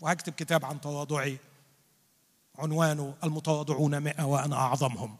[0.00, 1.38] وهكتب كتاب عن تواضعي.
[2.58, 5.16] عنوانه المتواضعون مئة وأنا أعظمهم.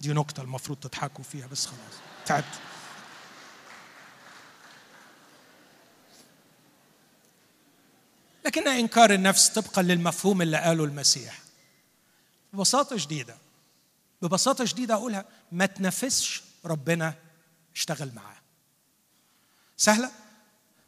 [0.00, 2.00] دي نكتة المفروض تضحكوا فيها بس خلاص.
[2.26, 2.60] تعبت.
[8.44, 11.42] لكن إنكار النفس طبقا للمفهوم اللي قاله المسيح.
[12.52, 13.36] ببساطة شديدة
[14.22, 17.14] ببساطة شديدة أقولها ما تنافسش ربنا
[17.74, 18.36] اشتغل معاه.
[19.76, 20.10] سهلة؟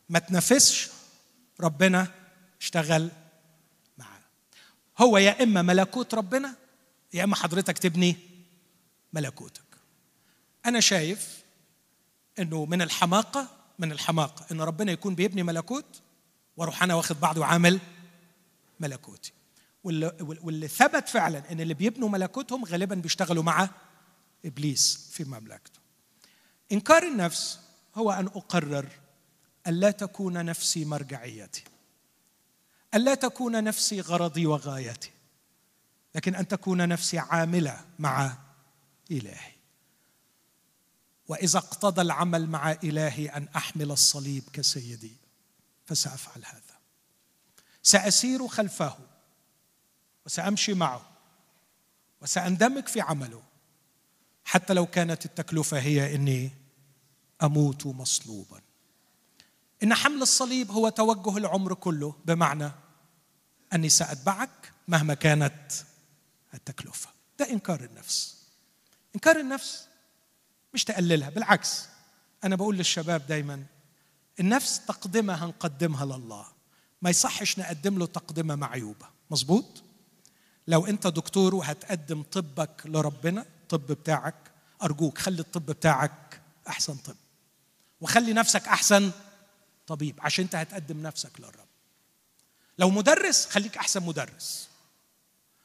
[0.09, 0.89] ما تنافسش
[1.61, 2.09] ربنا
[2.61, 3.11] اشتغل
[3.99, 4.21] معاه.
[4.99, 6.55] هو يا إما ملكوت ربنا
[7.15, 8.17] يا إما حضرتك تبني
[9.13, 9.63] ملكوتك.
[10.67, 11.43] أنا شايف
[12.39, 16.03] إنه من الحماقة من الحماقة إن ربنا يكون بيبني ملكوت
[16.57, 17.81] وأروح أنا واخد بعضه وعامل
[18.81, 19.33] ملكوتي.
[19.85, 23.69] واللي, واللي ثبت فعلا إن اللي بيبنوا ملكوتهم غالبا بيشتغلوا مع
[24.45, 25.81] إبليس في مملكته.
[26.73, 27.61] إنكار النفس
[27.95, 28.89] هو أن أقرر
[29.67, 31.65] الا تكون نفسي مرجعيتي
[32.95, 35.11] الا تكون نفسي غرضي وغايتي
[36.15, 38.39] لكن أن تكون نفسي عاملة مع
[39.11, 39.53] إلهي.
[41.29, 45.13] وإذا اقتضى العمل مع إلهي أن أحمل الصليب كسيدي.
[45.87, 46.77] فسأفعل هذا.
[47.83, 48.99] سأسير خلفه
[50.27, 51.11] وسأمشي معه
[52.23, 53.43] وسأندمج في عمله.
[54.45, 56.51] حتى لو كانت التكلفة هي إني
[57.43, 58.61] أموت مصلوبا.
[59.83, 62.71] إن حمل الصليب هو توجه العمر كله بمعنى
[63.73, 65.73] أني سأتبعك مهما كانت
[66.55, 67.11] التكلفة.
[67.39, 68.37] ده إنكار النفس.
[69.15, 69.89] إنكار النفس
[70.75, 71.89] مش تقللها بالعكس.
[72.45, 73.65] أنا بقول للشباب دايما
[74.41, 76.47] النفس تقدمه هنقدمها لله.
[77.03, 79.83] ما يصحش نقدم له تقدمة معيوبه مظبوط؟
[80.69, 84.35] لو انت دكتور وهتقدم طبك لربنا الطب بتاعك
[84.83, 87.15] أرجوك خلي الطب بتاعك أحسن طب.
[88.01, 89.11] وخلي نفسك أحسن
[89.87, 91.67] طبيب عشان انت هتقدم نفسك للرب.
[92.79, 94.69] لو مدرس خليك أحسن مدرس.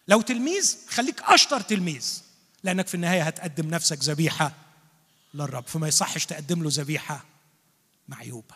[0.08, 2.22] لو تلميذ خليك أشطر تلميذ.
[2.64, 4.52] لأنك في النهاية هتقدم نفسك ذبيحة
[5.34, 5.68] للرب.
[5.68, 7.24] فما يصحش تقدم له ذبيحة
[8.12, 8.56] معيوبه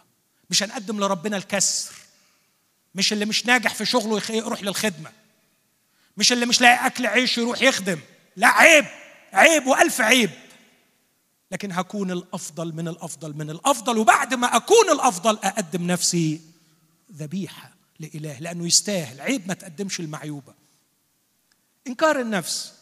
[0.50, 1.94] مش هنقدم لربنا الكسر.
[2.96, 5.12] مش اللي مش ناجح في شغله يروح للخدمة.
[6.18, 8.00] مش اللي مش لاقي أكل عيش يروح يخدم.
[8.36, 8.86] لا عيب.
[9.34, 10.30] عيب وألف عيب.
[11.52, 16.42] لكن هكون الأفضل من الأفضل من الأفضل وبعد ما أكون الأفضل أقدم نفسي
[17.12, 19.22] ذبيحة لإله لأنه يستاهل.
[19.22, 20.54] عيب ما تقدمش المعيوبه
[21.88, 22.74] إنكار النفس.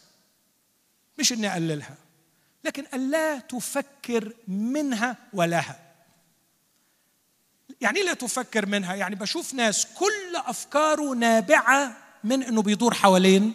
[1.18, 1.96] مش إني أقللها
[2.64, 5.83] لكن ألا تفكر منها ولها
[7.80, 13.52] يعني لا تفكر منها يعني بشوف ناس كل أفكاره نابعة من إنه بيدور حوالين.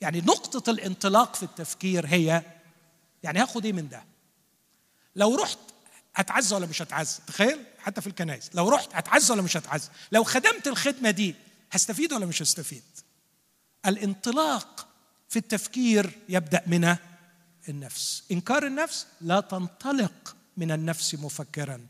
[0.00, 2.42] يعني نقطة الانطلاق في التفكير هي
[3.22, 4.04] يعني هاخد إيه من ده؟
[5.16, 5.58] لو رحت
[6.14, 8.50] هتعز ولا مش هتعز؟ تخيل؟ حتى في الكنائس.
[8.54, 11.34] لو رحت هتعز ولا مش هتعز؟ لو خدمت الخدمة دي
[11.72, 12.82] هستفيد ولا مش هستفيد؟
[13.86, 14.88] الانطلاق
[15.28, 16.96] في التفكير يبدأ من
[17.68, 18.22] النفس.
[18.32, 21.86] إنكار النفس لا تنطلق من النفس مفكرا.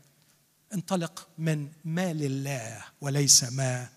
[0.73, 3.89] انطلق من ما لله وليس ما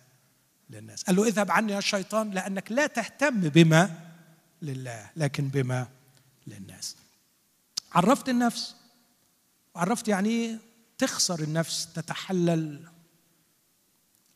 [0.71, 1.03] للناس.
[1.03, 3.91] قال له اذهب عني يا الشيطان لأنك لا تهتم بما
[4.63, 5.87] لله لكن بما
[6.47, 6.97] للناس.
[7.93, 8.75] عرفت النفس؟
[9.75, 10.59] وعرفت يعني إيه؟
[10.99, 12.81] تخسر النفس تتحلل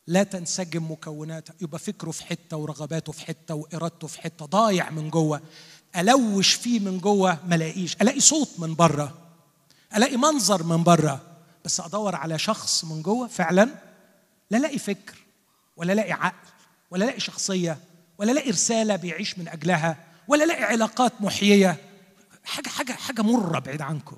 [0.07, 4.47] لا تنسجم مكوناتها يبقى فكره في حتة ورغباته في حتة وإرادته في حتة.
[4.47, 5.41] ضايع من جوه.
[5.97, 7.97] ألوش فيه من جوه ما ألاقيش.
[7.97, 9.19] ألاقي صوت من بره
[9.97, 11.30] ألاقي منظر من بره
[11.65, 13.69] بس أدور على شخص من جوه فعلا
[14.51, 15.17] لا الاقي فكر
[15.77, 16.49] ولا الاقي عقل
[16.91, 17.79] ولا الاقي شخصية
[18.19, 19.97] ولا الاقي رسالة بيعيش من أجلها
[20.29, 21.77] ولا الاقي علاقات محيية.
[22.45, 24.17] حاجة حاجة حاجة مرة بعيد عنكم.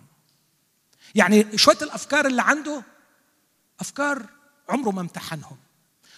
[1.15, 2.83] يعني شوية الأفكار اللي عنده
[3.81, 4.27] أفكار
[4.69, 5.57] عمره ما امتحنهم.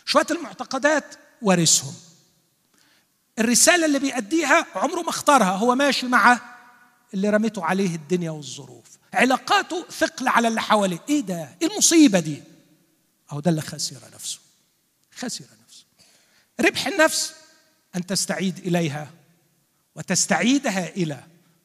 [0.05, 1.95] شوية المعتقدات وارثهم.
[3.39, 5.57] الرسالة اللي بيأديها عمره ما اختارها.
[5.57, 6.41] هو ماشي مع
[7.15, 8.99] اللي رميته عليه الدنيا والظروف.
[9.15, 11.03] علاقاته ثقل على اللي حواليه.
[11.09, 12.43] إيه ده؟ إيه المصيبة دي؟
[13.33, 14.39] أهو ده اللي خسر نفسه.
[15.15, 15.85] خسر نفسه.
[16.61, 17.35] ربح النفس
[17.97, 19.11] أن تستعيد إليها
[19.95, 21.25] وتستعيدها إلى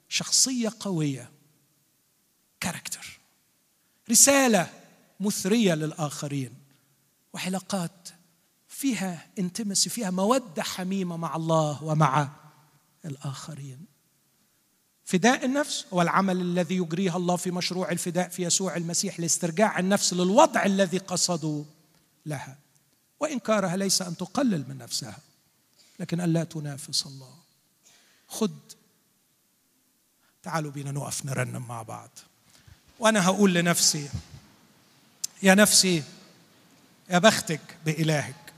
[0.10, 1.32] شخصية قوية.
[2.60, 3.20] كاركتر.
[4.10, 4.74] رسالة
[5.20, 6.54] مثرية للآخرين.
[7.34, 8.10] وعلاقات
[8.68, 12.30] فيها انتمسي فيها مودة حميمة مع الله ومع
[13.06, 13.86] الآخرين.
[15.10, 20.14] فداء النفس هو العمل الذي يجريه الله في مشروع الفداء في يسوع المسيح لاسترجاع النفس
[20.14, 21.64] للوضع الذي قصدوا
[22.26, 22.57] لها.
[23.19, 25.18] وإنكارها ليس أن تقلل من نفسها
[25.99, 27.34] لكن الا تنافس الله.
[28.27, 28.60] خد.
[30.44, 32.10] تعالوا بينا نقف نرنم مع بعض.
[32.99, 34.10] وأنا هقول لنفسي
[35.44, 36.03] يا نفسي
[37.10, 38.49] يا بختك بإلهك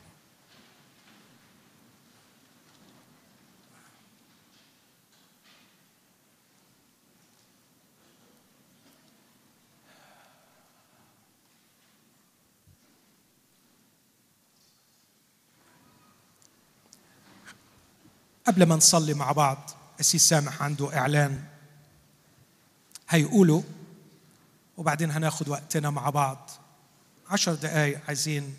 [18.47, 21.43] قبل ما نصلي مع بعض القسيس سامح عنده إعلان.
[23.09, 23.63] هيقوله
[24.77, 26.51] وبعدين هناخد وقتنا مع بعض.
[27.29, 28.53] عشر دقايق عايزين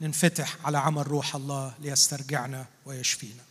[0.00, 3.42] ننفتح على عمل روح الله ليسترجعنا ويشفينا.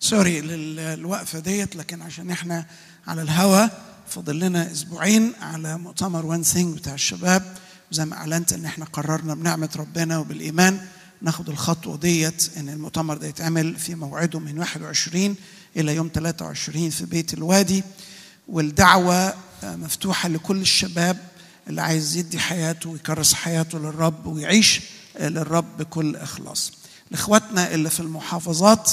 [0.00, 2.66] sorry للوقفة ديت لكن عشان إحنا
[3.06, 3.68] على الهوا
[4.08, 7.56] فاضل لنا أسبوعين على مؤتمر One Thing بتاع الشباب.
[7.92, 10.88] وزي ما أعلنت إن إحنا قررنا بنعمة ربنا وبالإيمان.
[11.22, 15.34] ناخد الخطوة ديت إن المؤتمر ده يتعمل في موعده من 21
[15.76, 17.82] إلى يوم 23 في بيت الوادي
[18.48, 21.18] والدعوة مفتوحة لكل الشباب
[21.68, 24.80] اللي عايز يدي حياته ويكرس حياته للرب ويعيش
[25.20, 26.72] للرب بكل إخلاص.
[27.10, 28.92] لإخواتنا اللي في المحافظات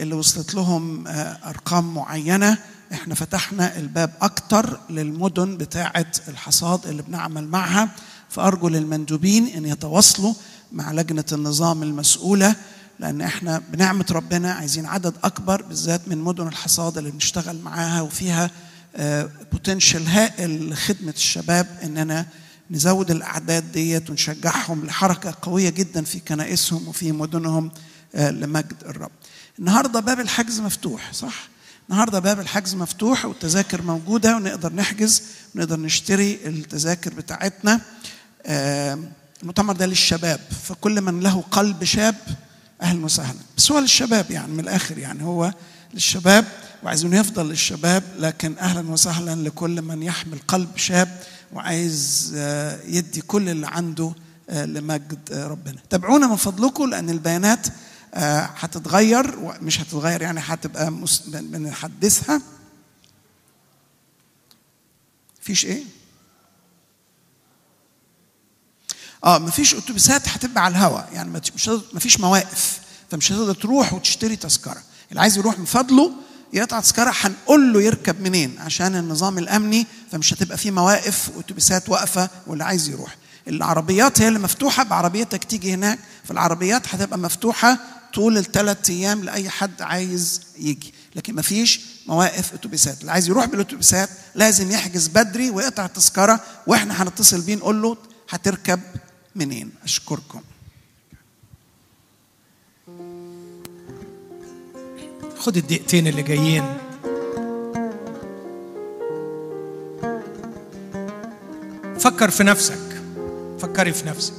[0.00, 1.04] اللي وصلت لهم
[1.44, 2.58] أرقام معينة
[2.92, 7.88] إحنا فتحنا الباب أكتر للمدن بتاعة الحصاد اللي بنعمل معها
[8.30, 10.34] فأرجو للمندوبين إن يتواصلوا
[10.72, 12.56] مع لجنة النظام المسؤولة
[13.00, 18.50] لأن إحنا بنعمة ربنا عايزين عدد أكبر بالذات من مدن الحصاد اللي بنشتغل معاها وفيها
[19.52, 22.26] بوتنشال هائل لخدمة الشباب اننا
[22.70, 27.70] نزود الأعداد ديت ونشجعهم لحركة قوية جدا في كنائسهم وفي مدنهم
[28.14, 29.10] لمجد الرب.
[29.58, 31.48] النهارده باب الحجز مفتوح صح؟
[31.90, 35.22] النهارده باب الحجز مفتوح والتذاكر موجودة ونقدر نحجز
[35.54, 37.80] ونقدر نشتري التذاكر بتاعتنا.
[39.44, 42.14] المؤتمر ده للشباب فكل من له قلب شاب
[42.82, 43.38] أهلا وسهلا.
[43.56, 45.54] بس هو للشباب يعني من الآخر يعني هو
[45.94, 46.44] للشباب
[46.82, 51.22] وعايزين يفضل للشباب لكن أهلا وسهلا لكل من يحمل قلب شاب
[51.52, 52.30] وعايز
[52.86, 54.12] يدي كل اللي عنده
[54.50, 55.78] لمجد ربنا.
[55.90, 57.66] تابعونا من فضلكم لأن البيانات
[58.14, 60.92] هتتغير مش هتتغير يعني هتبقى
[61.32, 62.40] بنحدثها
[65.40, 65.82] فيش إيه؟
[69.24, 72.78] آه مفيش اتوبيسات هتبقى على الهواء يعني مش مفيش مواقف.
[73.10, 74.82] فمش هتقدر تروح وتشتري تذكرة.
[75.10, 76.12] اللي عايز يروح من فضله
[76.52, 82.28] يقطع تذكرة هنقول له يركب منين؟ عشان النظام الأمني فمش هتبقى فيه مواقف وأتوبيسات واقفة
[82.46, 83.16] واللي عايز يروح.
[83.48, 84.82] العربيات هي اللي مفتوحة.
[84.84, 87.78] بعربيتك تيجي هناك فالعربيات هتبقى مفتوحة
[88.14, 90.94] طول الثلاث أيام لأي حد عايز يجي.
[91.16, 93.00] لكن مفيش مواقف أتوبيسات.
[93.00, 97.96] اللي عايز يروح بالأتوبيسات لازم يحجز بدري ويقطع التذكره وإحنا هنتصل بيه نقول له
[98.30, 98.80] هتركب
[99.36, 100.42] منين؟ أشكركم.
[105.38, 106.64] خد الدقيقتين اللي جايين.
[111.98, 113.02] فكر في نفسك.
[113.58, 114.34] فكري في نفسك.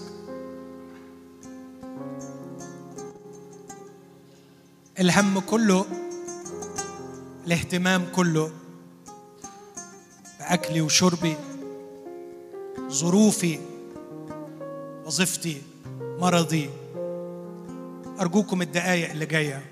[5.00, 5.86] الهم كله
[7.48, 8.52] الاهتمام كله
[10.40, 11.38] بأكلي وشربي
[12.90, 13.60] ظروفي
[15.06, 15.62] وظيفتي
[16.02, 16.70] مرضي.
[18.20, 19.66] أرجوكم الدقايق اللي جاية.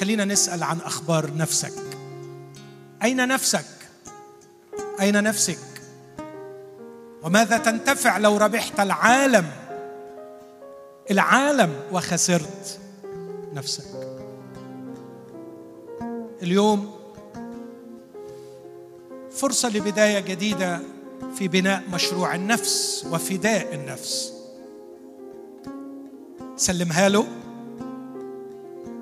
[0.00, 1.82] خلينا نسأل عن أخبار نفسك.
[3.02, 3.66] أين نفسك؟
[5.00, 5.58] أين نفسك؟
[7.22, 9.46] وماذا تنتفع لو ربحت العالم؟
[11.10, 12.80] العالم وخسرت
[13.54, 14.18] نفسك.
[16.42, 16.96] اليوم
[19.30, 20.80] فرصة لبداية جديدة
[21.34, 24.32] في بناء مشروع النفس وفداء النفس.
[26.56, 27.26] سلمها له.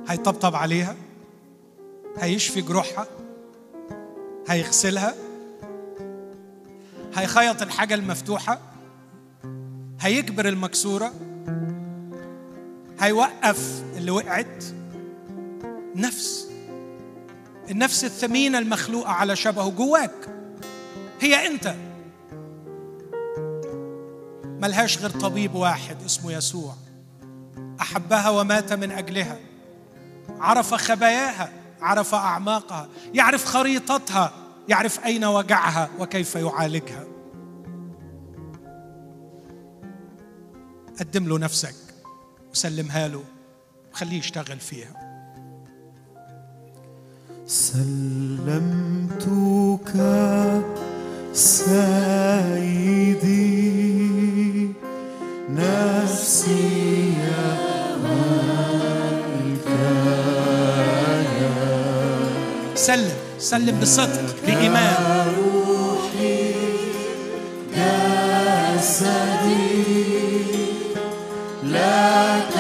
[0.09, 0.97] هيطبطب عليها.
[2.19, 3.07] هيشفي جروحها.
[4.49, 5.15] هيغسلها.
[7.15, 8.61] هيخيط الحاجة المفتوحة.
[10.01, 11.13] هيجبر المكسورة.
[13.01, 14.65] هيوقف اللي وقعت.
[15.95, 16.49] نفس.
[17.71, 20.29] النفس الثمينة المخلوقة على شبهه جواك.
[21.21, 21.75] هي أنت.
[24.65, 26.75] ملهاش غير طبيب واحد اسمه يسوع.
[27.81, 29.39] أحبها ومات من أجلها.
[30.29, 31.49] عرف خباياها
[31.81, 34.33] عرف أعماقها يعرف خريطتها
[34.69, 37.05] يعرف أين وجعها وكيف يعالجها.
[41.01, 41.75] قدم له نفسك
[42.53, 43.25] وسلمها له
[43.93, 45.05] وخليه يشتغل فيها.
[47.47, 47.95] سلمتك
[51.33, 52.55] سيدي.
[62.75, 64.95] سلم سلم بصدق بإيمان.
[65.37, 66.55] روحي
[67.75, 69.15] جسدي
[71.65, 72.54] لك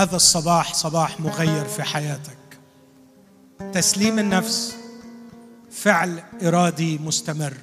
[0.00, 2.38] هذا الصباح صباح مغير في حياتك.
[3.72, 4.76] تسليم النفس
[5.70, 7.54] فعل إرادي مستمر.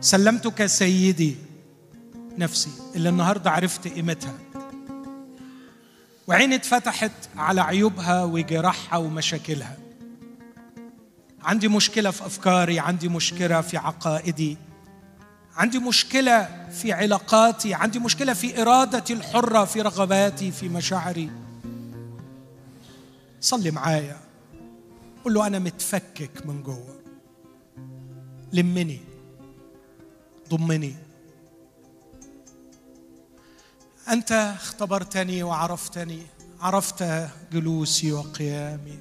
[0.00, 1.36] سلمتك سيدي
[2.38, 4.34] نفسي اللي النهارده عرفت قيمتها.
[6.26, 9.76] وعيني اتفتحت على عيوبها وجراحها ومشاكلها.
[11.42, 14.56] عندي مشكلة في أفكاري عندي مشكلة في عقائدي.
[15.60, 21.30] عندي مشكلة في علاقاتي عندي مشكلة في إرادتي الحرة في رغباتي في مشاعري.
[23.40, 24.20] صلي معايا.
[25.24, 27.00] قل له أنا متفكك من جوه.
[28.52, 29.00] لمني.
[30.48, 30.94] ضمني.
[34.08, 36.22] أنت اختبرتني وعرفتني.
[36.60, 38.98] عرفت جلوسي وقيامي.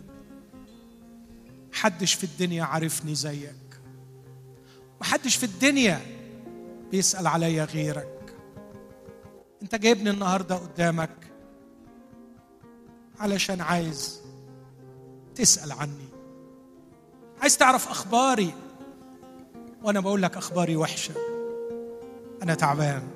[1.71, 3.79] محدش في الدنيا عرفني زيك.
[5.01, 6.18] محدش في الدنيا
[6.91, 8.35] بيسأل عليا غيرك.
[9.61, 11.15] انت جايبني النهارده قدامك
[13.19, 14.21] علشان عايز
[15.35, 16.09] تسأل عني.
[17.41, 18.53] عايز تعرف أخباري.
[19.83, 21.13] وأنا بقول لك أخباري وحشة.
[22.43, 23.07] أنا تعبان.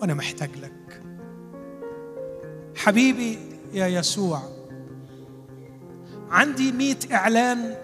[0.00, 1.02] وأنا محتاج لك.
[2.76, 3.38] حبيبي
[3.72, 4.42] يا يسوع
[6.30, 7.76] عندي مئة إعلان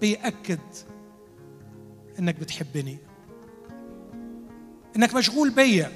[0.00, 0.60] بيأكد
[2.18, 2.98] إنك بتحبني.
[4.96, 5.92] إنك مشغول بيا.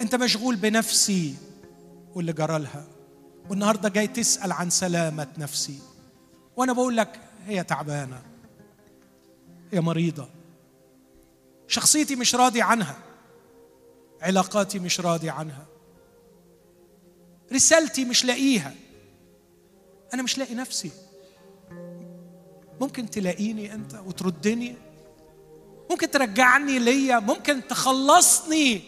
[0.00, 1.34] أنت مشغول بنفسي
[2.14, 2.86] واللي جرالها
[3.50, 5.78] والنهاردة جاي تسأل عن سلامة نفسي.
[6.56, 8.22] وأنا بقول لك هي تعبانة.
[9.72, 10.28] هي مريضة.
[11.66, 12.96] شخصيتي مش راضي عنها.
[14.22, 15.66] علاقاتي مش راضي عنها.
[17.52, 18.74] رسالتي مش لاقيها.
[20.14, 20.90] أنا مش لاقي نفسي.
[22.80, 24.74] ممكن تلاقيني أنت وتردني.
[25.90, 28.82] ممكن ترجعني ليا ممكن تخلصني.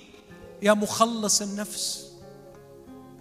[0.62, 2.10] يا مخلص النفس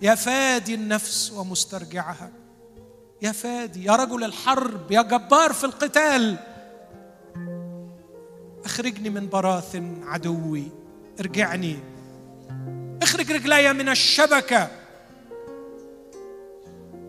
[0.01, 2.31] يا فادي النفس ومسترجعها.
[3.21, 6.37] يا فادي يا رجل الحرب يا جبار في القتال.
[8.65, 10.63] اخرجني من براثن عدوي.
[11.19, 11.79] ارجعني.
[13.01, 14.67] اخرج رجلي من الشبكة.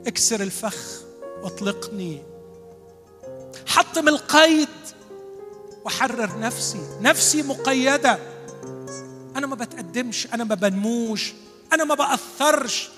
[0.06, 1.02] اكسر الفخ
[1.42, 2.22] واطلقني.
[3.66, 4.68] حطم القيد.
[5.84, 6.80] وحرر نفسي.
[7.00, 8.18] نفسي مقيدة.
[9.36, 11.32] أنا ما بتقدمش أنا ما بنموش
[11.72, 12.90] أنا ما بأثرش.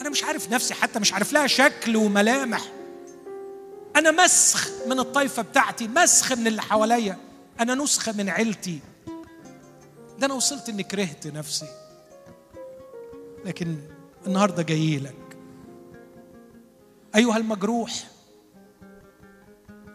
[0.00, 2.72] أنا مش عارف نفسي حتى مش عارف لها شكل وملامح.
[3.96, 7.18] أنا مسخ من الطائفه بتاعتي مسخ من اللي حواليا.
[7.60, 8.78] أنا نسخه من عيلتي.
[10.18, 11.66] ده أنا وصلت إني كرهت نفسي.
[13.44, 13.76] لكن
[14.26, 15.36] النهارده جاي لك.
[17.16, 17.92] أيها المجروح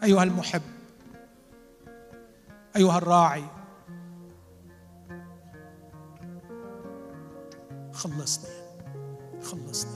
[0.02, 0.62] أيها المحب
[2.76, 3.44] أيها الراعي.
[7.92, 8.50] خلصني.
[9.42, 9.95] خلصني.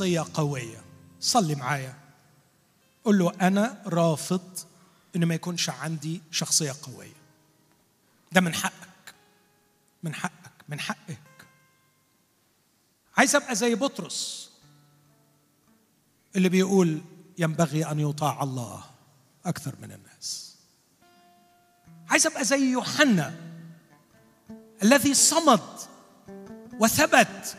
[0.00, 0.84] بشخصية قوية.
[1.20, 1.94] صلي معايا.
[3.04, 4.58] قل له أنا رافض
[5.16, 7.20] إن ما يكونش عندي شخصية قوية.
[8.32, 9.14] ده من حقك.
[10.02, 10.52] من حقك.
[10.68, 11.46] من حقك.
[13.16, 14.50] عايز أبقى زي بطرس.
[16.36, 17.00] اللي بيقول
[17.38, 18.84] ينبغي أن يطاع الله
[19.44, 20.56] أكثر من الناس.
[22.08, 23.34] عايز أبقى زي يوحنا
[24.82, 25.78] الذي صمد
[26.80, 27.56] وثبت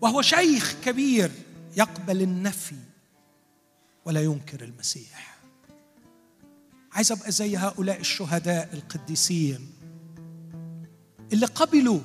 [0.00, 1.45] وهو شيخ كبير.
[1.76, 2.76] يقبل النفي
[4.04, 5.36] ولا ينكر المسيح.
[6.92, 9.70] عايز أبقى زي هؤلاء الشهداء القديسين
[11.32, 12.00] اللي قبلوا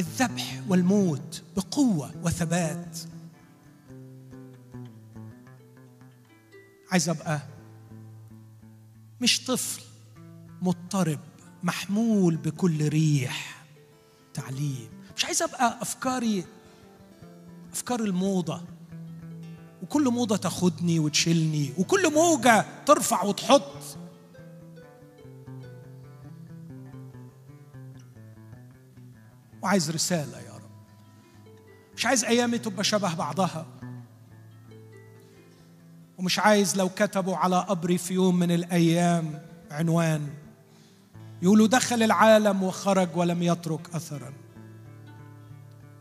[0.00, 2.98] الذبح والموت بقوة وثبات.
[6.92, 7.40] عايز أبقى
[9.20, 9.82] مش طفل
[10.62, 11.20] مضطرب
[11.62, 13.64] محمول بكل ريح
[14.34, 14.88] تعليم.
[15.16, 16.44] مش عايز أبقى أفكاري
[17.76, 18.60] أفكار الموضة.
[19.82, 23.72] وكل موضة تاخدني وتشيلني وكل موجة ترفع وتحط.
[29.62, 30.70] وعايز رسالة يا رب.
[31.96, 33.66] مش عايز أيامي تبقى شبه بعضها.
[36.18, 40.28] ومش عايز لو كتبوا على قبري في يوم من الأيام عنوان.
[41.42, 44.32] يقولوا دخل العالم وخرج ولم يترك اثرا.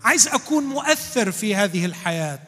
[0.05, 2.47] عايز أكون مؤثر في هذه الحياة.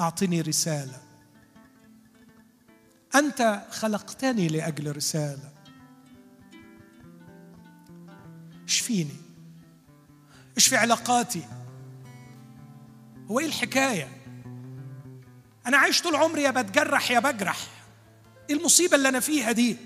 [0.00, 1.02] أعطني رسالة.
[3.14, 5.52] أنت خلقتني لأجل رسالة.
[8.64, 9.16] اشفيني.
[10.56, 11.42] اشفي علاقاتي.
[13.30, 14.08] هو إيه الحكاية؟
[15.66, 17.58] أنا عايش طول عمري يا بتجرح يا بجرح.
[18.50, 19.76] إيه المصيبة اللي أنا فيها دي؟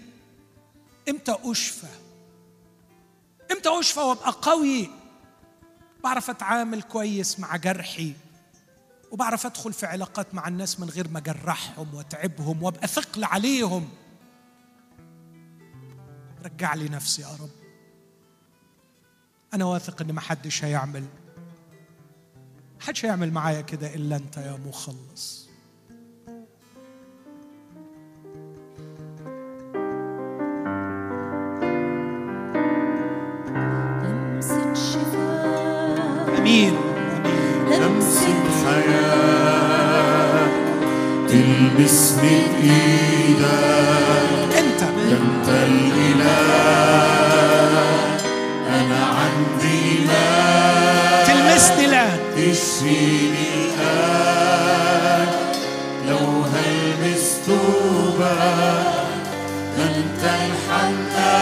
[1.09, 2.02] إمتى أشفى؟
[3.53, 4.91] إمتى أشفى وأبقى قوي؟
[6.05, 8.15] بعرف أتعامل كويس مع جرحي
[9.11, 13.89] وبعرف أدخل في علاقات مع الناس من غير ما أجرحهم وأتعبهم وأبقى ثقل عليهم.
[16.45, 17.51] رجع لي نفسي يا رب.
[19.55, 21.05] أنا واثق إن ما حدش هيعمل
[22.81, 25.42] حدش هيعمل معايا كده إلا أنت يا مخلص.
[36.53, 36.77] امين
[37.71, 40.49] لمسة حياة
[41.29, 43.49] تلمسني بإيدك
[44.59, 44.83] أنت.
[45.13, 46.37] أنت الإله.
[48.69, 50.27] أنا عندي ما
[51.27, 55.29] تلمسني الان تشفيني الآن.
[56.09, 59.03] لو هلمس توبك
[59.79, 61.33] أنت الحنان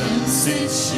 [0.00, 0.93] لمسة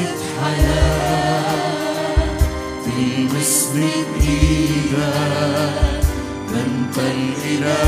[0.00, 1.44] لمسة حياة
[2.84, 4.96] تلمسني بإيدك
[6.52, 7.80] ده أنت الإله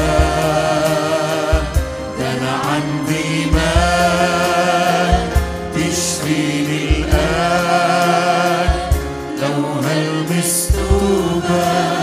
[2.70, 5.12] عندي مال
[5.74, 8.70] تشفيني الآن
[9.42, 9.58] لو
[9.88, 12.01] هلمس توبك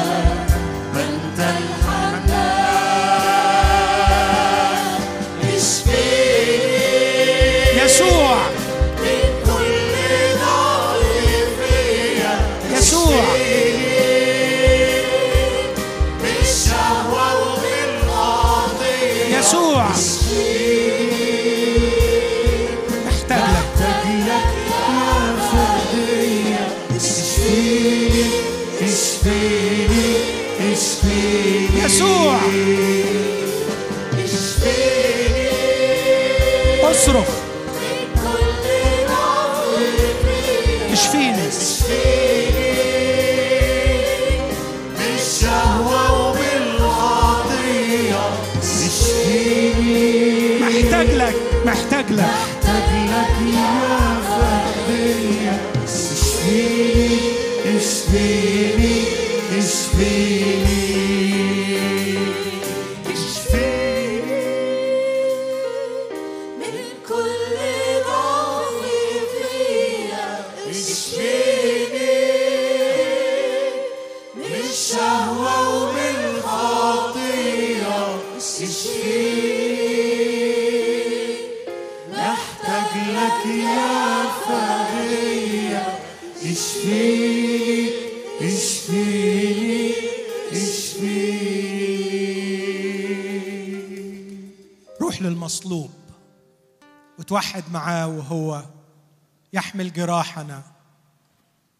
[99.80, 100.64] يحمل جراحنا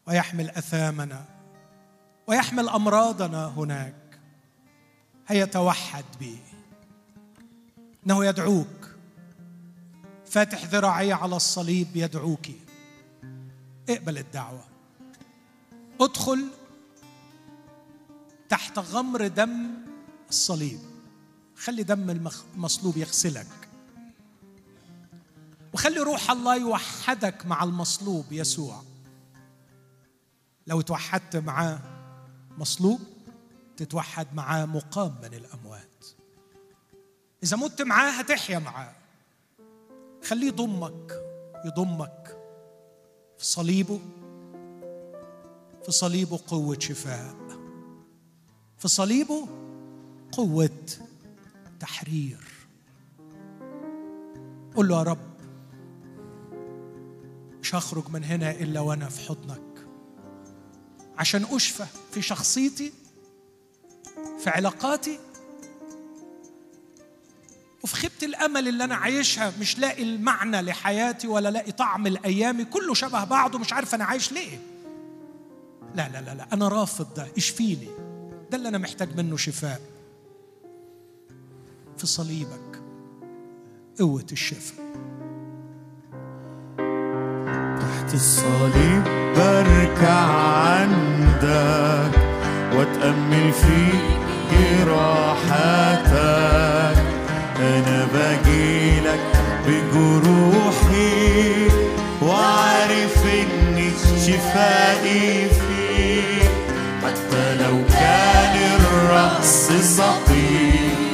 [0.08, 1.26] ويحمل أثامنا
[2.28, 4.20] ويحمل أمراضنا هناك
[5.28, 6.40] هيا توحد به
[8.06, 8.96] إنه يدعوك.
[10.26, 12.48] فاتح ذراعيه على الصليب يدعوك.
[13.90, 14.64] اقبل الدعوة.
[16.02, 16.48] ادخل
[18.50, 19.72] تحت غمر دم
[20.30, 20.80] الصليب.
[21.56, 23.59] خلي دم المصلوب يغسلك.
[25.74, 28.84] وخلي روح الله يوحدك مع المصلوب يسوع.
[30.68, 31.80] لو توحدت معاه
[32.58, 33.00] مصلوب
[33.78, 36.06] تتوحد معاه مقام من الأموات.
[37.44, 38.96] إذا مت معاه هتحيا معاه.
[40.24, 41.14] خليه يضمك
[41.66, 42.38] يضمك
[43.38, 44.00] في صليبه
[45.86, 47.36] في صليبه قوة شفاء.
[48.78, 49.48] في صليبه
[50.32, 50.86] قوة
[51.80, 52.40] تحرير.
[54.76, 55.29] قل له يا رب
[57.62, 59.88] مش هخرج من هنا إلا وأنا في حضنك.
[61.18, 62.94] عشان أشفى في شخصيتي
[64.40, 65.20] في علاقاتي
[67.84, 72.94] وفي خيبة الأمل اللي أنا عايشها مش لاقي المعنى لحياتي ولا لاقي طعم الأيام كله
[72.94, 74.60] شبه بعضه مش عارف أنا عايش ليه.
[75.96, 77.88] لا لا لا لا أنا رافض ده اشفيني.
[78.52, 79.82] ده اللي أنا محتاج منه شفاء.
[81.98, 82.82] في صليبك
[84.00, 84.86] قوة الشفاء.
[88.10, 89.04] تحت الصليب
[89.38, 90.20] بركع
[90.66, 92.14] عندك
[92.76, 93.82] واتأمل في
[94.52, 96.18] جراحاتك
[97.60, 99.20] أنا بجيلك
[99.68, 101.18] بجروحي
[102.22, 103.92] وعارف إن
[104.28, 106.50] شفائي فيك.
[107.04, 111.12] حتى لو كان الرأس سقيم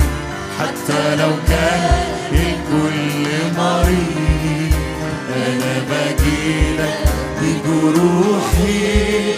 [0.59, 2.05] حتى لو كان
[7.85, 9.33] بجروحي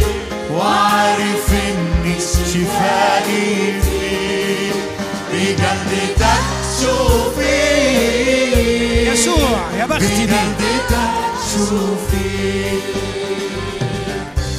[0.51, 2.13] وعارف إن
[2.53, 4.75] شفائي فيك
[5.33, 6.43] بجلدتك
[6.81, 7.57] شوفي.
[9.11, 11.13] يسوع يا بختي بيه بجلدتك
[11.53, 12.79] شوفي.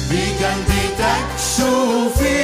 [0.09, 2.41] بجلدتك شوفي.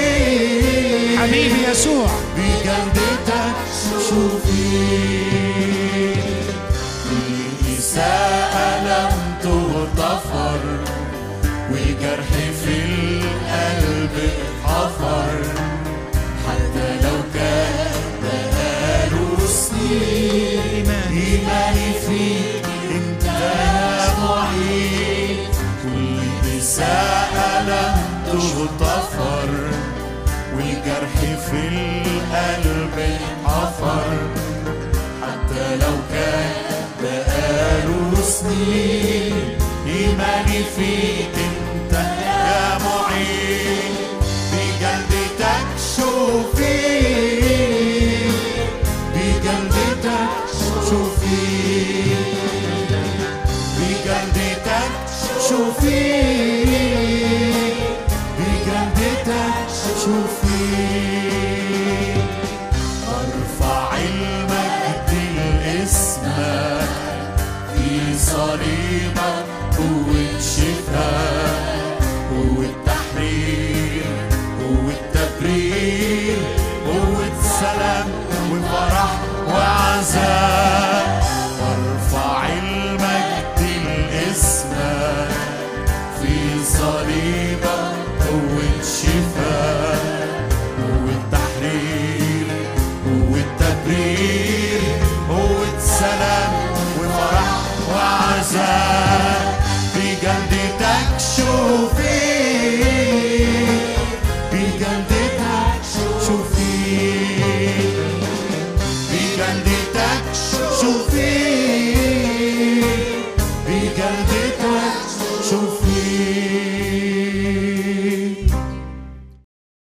[1.17, 2.09] حبيبي يسوع.
[2.37, 3.55] بجلدتك
[4.09, 4.65] شوفي.
[5.05, 5.14] كل
[16.47, 23.25] حتى لو كان بقاله سنين إيماني فيك أنت
[24.23, 25.37] معين
[25.83, 27.95] كل إساءة لم
[28.25, 29.49] تغتفر
[30.55, 31.15] والجرح
[31.49, 34.17] في القلب اتحفر
[35.21, 36.51] حتى لو كان
[37.03, 39.33] بقاله سنين
[39.87, 41.35] إيماني فيك